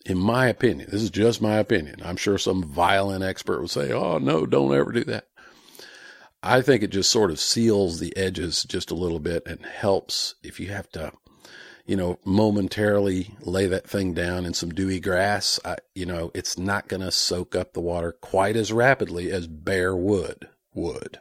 in 0.05 0.17
my 0.17 0.47
opinion, 0.47 0.89
this 0.91 1.01
is 1.01 1.09
just 1.09 1.41
my 1.41 1.57
opinion. 1.57 2.01
I'm 2.03 2.17
sure 2.17 2.38
some 2.38 2.61
violin 2.63 3.24
expert 3.24 3.61
would 3.61 3.70
say, 3.70 3.91
oh, 3.93 4.17
no, 4.17 4.45
don't 4.45 4.74
ever 4.74 4.91
do 4.91 5.05
that. 5.05 5.28
I 6.43 6.61
think 6.61 6.84
it 6.84 6.91
just 6.91 7.11
sort 7.11 7.32
of 7.32 7.39
seals 7.39 7.99
the 7.99 8.15
edges 8.15 8.63
just 8.63 8.91
a 8.91 8.95
little 8.95 9.20
bit 9.20 9.43
and 9.45 9.65
helps 9.65 10.36
if 10.43 10.59
you 10.59 10.67
have 10.67 10.89
to, 10.91 11.11
you 11.86 11.95
know, 11.95 12.17
momentarily 12.26 13.36
lay 13.41 13.65
that 13.67 13.89
thing 13.89 14.13
down 14.13 14.45
in 14.45 14.53
some 14.53 14.70
dewy 14.70 14.99
grass. 14.99 15.59
I, 15.63 15.78
you 15.95 16.05
know, 16.05 16.32
it's 16.34 16.57
not 16.57 16.88
going 16.88 17.01
to 17.01 17.11
soak 17.11 17.55
up 17.55 17.74
the 17.74 17.82
water 17.82 18.11
quite 18.13 18.55
as 18.55 18.72
rapidly 18.72 19.32
as 19.32 19.47
bare 19.47 19.95
wood 19.95 20.47
would. 20.74 21.20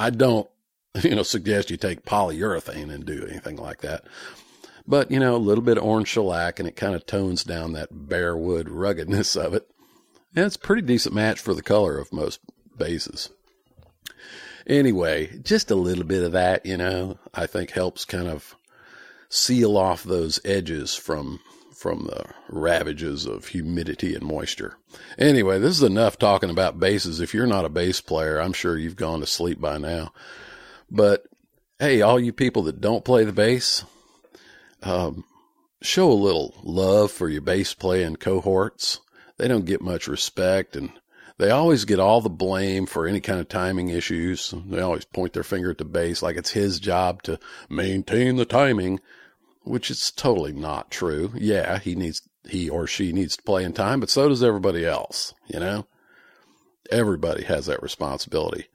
I 0.00 0.08
don't, 0.08 0.48
you 1.02 1.14
know, 1.14 1.22
suggest 1.22 1.70
you 1.70 1.76
take 1.76 2.06
polyurethane 2.06 2.90
and 2.92 3.04
do 3.04 3.26
anything 3.28 3.56
like 3.56 3.82
that. 3.82 4.04
But, 4.86 5.10
you 5.10 5.20
know, 5.20 5.36
a 5.36 5.38
little 5.38 5.62
bit 5.62 5.76
of 5.76 5.84
orange 5.84 6.08
shellac 6.08 6.58
and 6.58 6.66
it 6.66 6.74
kind 6.74 6.94
of 6.94 7.06
tones 7.06 7.44
down 7.44 7.74
that 7.74 8.08
bare 8.08 8.36
wood 8.36 8.68
ruggedness 8.68 9.36
of 9.36 9.54
it. 9.54 9.70
And 10.34 10.46
it's 10.46 10.56
a 10.56 10.60
pretty 10.60 10.82
decent 10.82 11.14
match 11.14 11.38
for 11.38 11.54
the 11.54 11.62
color 11.62 11.98
of 11.98 12.12
most 12.12 12.40
basses. 12.76 13.30
Anyway, 14.66 15.38
just 15.42 15.70
a 15.70 15.74
little 15.74 16.04
bit 16.04 16.22
of 16.22 16.32
that, 16.32 16.64
you 16.64 16.76
know, 16.76 17.18
I 17.34 17.46
think 17.46 17.70
helps 17.70 18.04
kind 18.04 18.26
of 18.26 18.56
seal 19.28 19.76
off 19.76 20.02
those 20.02 20.40
edges 20.44 20.94
from 20.94 21.40
from 21.80 22.04
the 22.04 22.26
ravages 22.50 23.24
of 23.24 23.46
humidity 23.46 24.14
and 24.14 24.22
moisture. 24.22 24.76
Anyway, 25.16 25.58
this 25.58 25.78
is 25.78 25.82
enough 25.82 26.18
talking 26.18 26.50
about 26.50 26.78
basses. 26.78 27.20
If 27.20 27.32
you're 27.32 27.46
not 27.46 27.64
a 27.64 27.70
bass 27.70 28.02
player, 28.02 28.38
I'm 28.38 28.52
sure 28.52 28.76
you've 28.76 28.96
gone 28.96 29.20
to 29.20 29.26
sleep 29.26 29.58
by 29.58 29.78
now. 29.78 30.12
But 30.90 31.24
hey, 31.78 32.02
all 32.02 32.20
you 32.20 32.34
people 32.34 32.64
that 32.64 32.82
don't 32.82 33.02
play 33.02 33.24
the 33.24 33.32
bass, 33.32 33.82
um, 34.82 35.24
show 35.80 36.12
a 36.12 36.12
little 36.12 36.54
love 36.62 37.12
for 37.12 37.30
your 37.30 37.40
bass 37.40 37.72
playing 37.72 38.16
cohorts. 38.16 39.00
They 39.38 39.48
don't 39.48 39.64
get 39.64 39.80
much 39.80 40.06
respect 40.06 40.76
and 40.76 40.92
they 41.38 41.48
always 41.48 41.86
get 41.86 41.98
all 41.98 42.20
the 42.20 42.28
blame 42.28 42.84
for 42.84 43.06
any 43.06 43.22
kind 43.22 43.40
of 43.40 43.48
timing 43.48 43.88
issues. 43.88 44.52
They 44.66 44.80
always 44.80 45.06
point 45.06 45.32
their 45.32 45.42
finger 45.42 45.70
at 45.70 45.78
the 45.78 45.86
bass 45.86 46.20
like 46.20 46.36
it's 46.36 46.50
his 46.50 46.78
job 46.78 47.22
to 47.22 47.40
maintain 47.70 48.36
the 48.36 48.44
timing 48.44 49.00
which 49.62 49.90
is 49.90 50.10
totally 50.10 50.52
not 50.52 50.90
true. 50.90 51.32
Yeah, 51.36 51.78
he 51.78 51.94
needs, 51.94 52.22
he 52.48 52.68
or 52.68 52.86
she 52.86 53.12
needs 53.12 53.36
to 53.36 53.42
play 53.42 53.64
in 53.64 53.72
time, 53.72 54.00
but 54.00 54.10
so 54.10 54.28
does 54.28 54.42
everybody 54.42 54.86
else, 54.86 55.34
you 55.46 55.60
know? 55.60 55.86
Everybody 56.90 57.44
has 57.44 57.66
that 57.66 57.82
responsibility. 57.82 58.66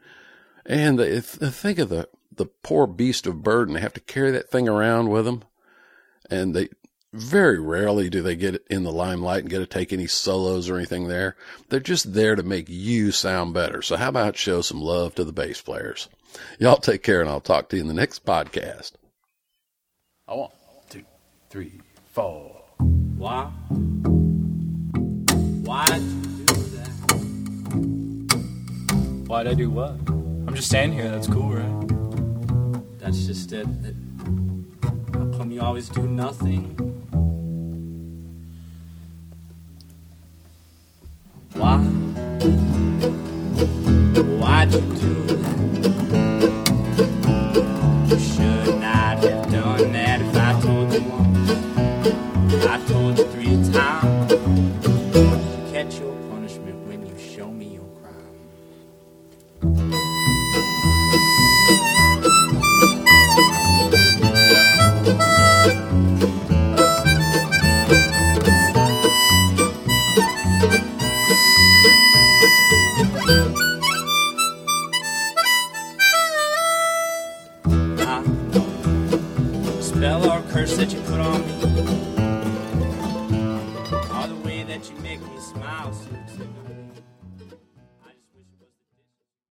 And 0.66 0.98
the, 0.98 1.22
think 1.22 1.80
of 1.80 1.90
the, 1.90 2.08
the 2.34 2.46
poor 2.46 2.88
beast 2.88 3.28
of 3.28 3.44
burden. 3.44 3.74
They 3.74 3.82
have 3.82 3.94
to 3.94 4.00
carry 4.00 4.32
that 4.32 4.50
thing 4.50 4.68
around 4.68 5.10
with 5.10 5.26
them. 5.26 5.44
And 6.30 6.56
they, 6.56 6.70
very 7.16 7.60
rarely 7.60 8.10
do 8.10 8.22
they 8.22 8.36
get 8.36 8.66
in 8.70 8.84
the 8.84 8.92
limelight 8.92 9.42
and 9.42 9.50
get 9.50 9.60
to 9.60 9.66
take 9.66 9.94
any 9.94 10.08
solos 10.08 10.70
or 10.70 10.76
anything 10.76 11.08
there. 11.08 11.36
They're 11.70 11.80
just 11.80 12.14
there 12.14 12.36
to 12.36 12.44
make 12.44 12.68
you 12.68 13.12
sound 13.12 13.54
better. 13.54 13.82
So 13.82 13.96
how 13.96 14.10
about 14.10 14.38
show 14.38 14.62
some 14.62 14.82
love 14.82 15.16
to 15.16 15.24
the 15.24 15.32
bass 15.32 15.62
players? 15.62 16.10
Y'all 16.60 16.78
take 16.78 17.04
care 17.04 17.22
and 17.22 17.30
I'll 17.30 17.40
talk 17.40 17.70
to 17.70 17.78
you 17.78 17.82
in 17.82 17.88
the 17.88 17.94
next 17.94 18.26
podcast. 18.26 18.94
I 20.28 20.34
want 20.34 20.52
three, 21.56 21.80
four. 22.12 22.52
Why? 23.16 23.46
Why'd 25.64 26.02
you 26.02 26.46
do 26.48 26.54
that? 26.76 26.90
Why'd 29.26 29.48
I 29.48 29.54
do 29.54 29.70
what? 29.70 29.92
I'm 30.10 30.54
just 30.54 30.68
standing 30.68 31.00
here. 31.00 31.10
That's 31.10 31.28
cool, 31.28 31.54
right? 31.54 33.00
That's 33.00 33.26
just 33.26 33.54
it. 33.54 33.68
it 33.86 33.96
home, 35.38 35.50
you 35.50 35.62
always 35.62 35.88
do 35.88 36.06
nothing. 36.06 36.76
Why? 41.54 41.78
Why'd 44.42 44.74
you 44.74 44.82
do 44.82 45.14
that? 45.38 45.95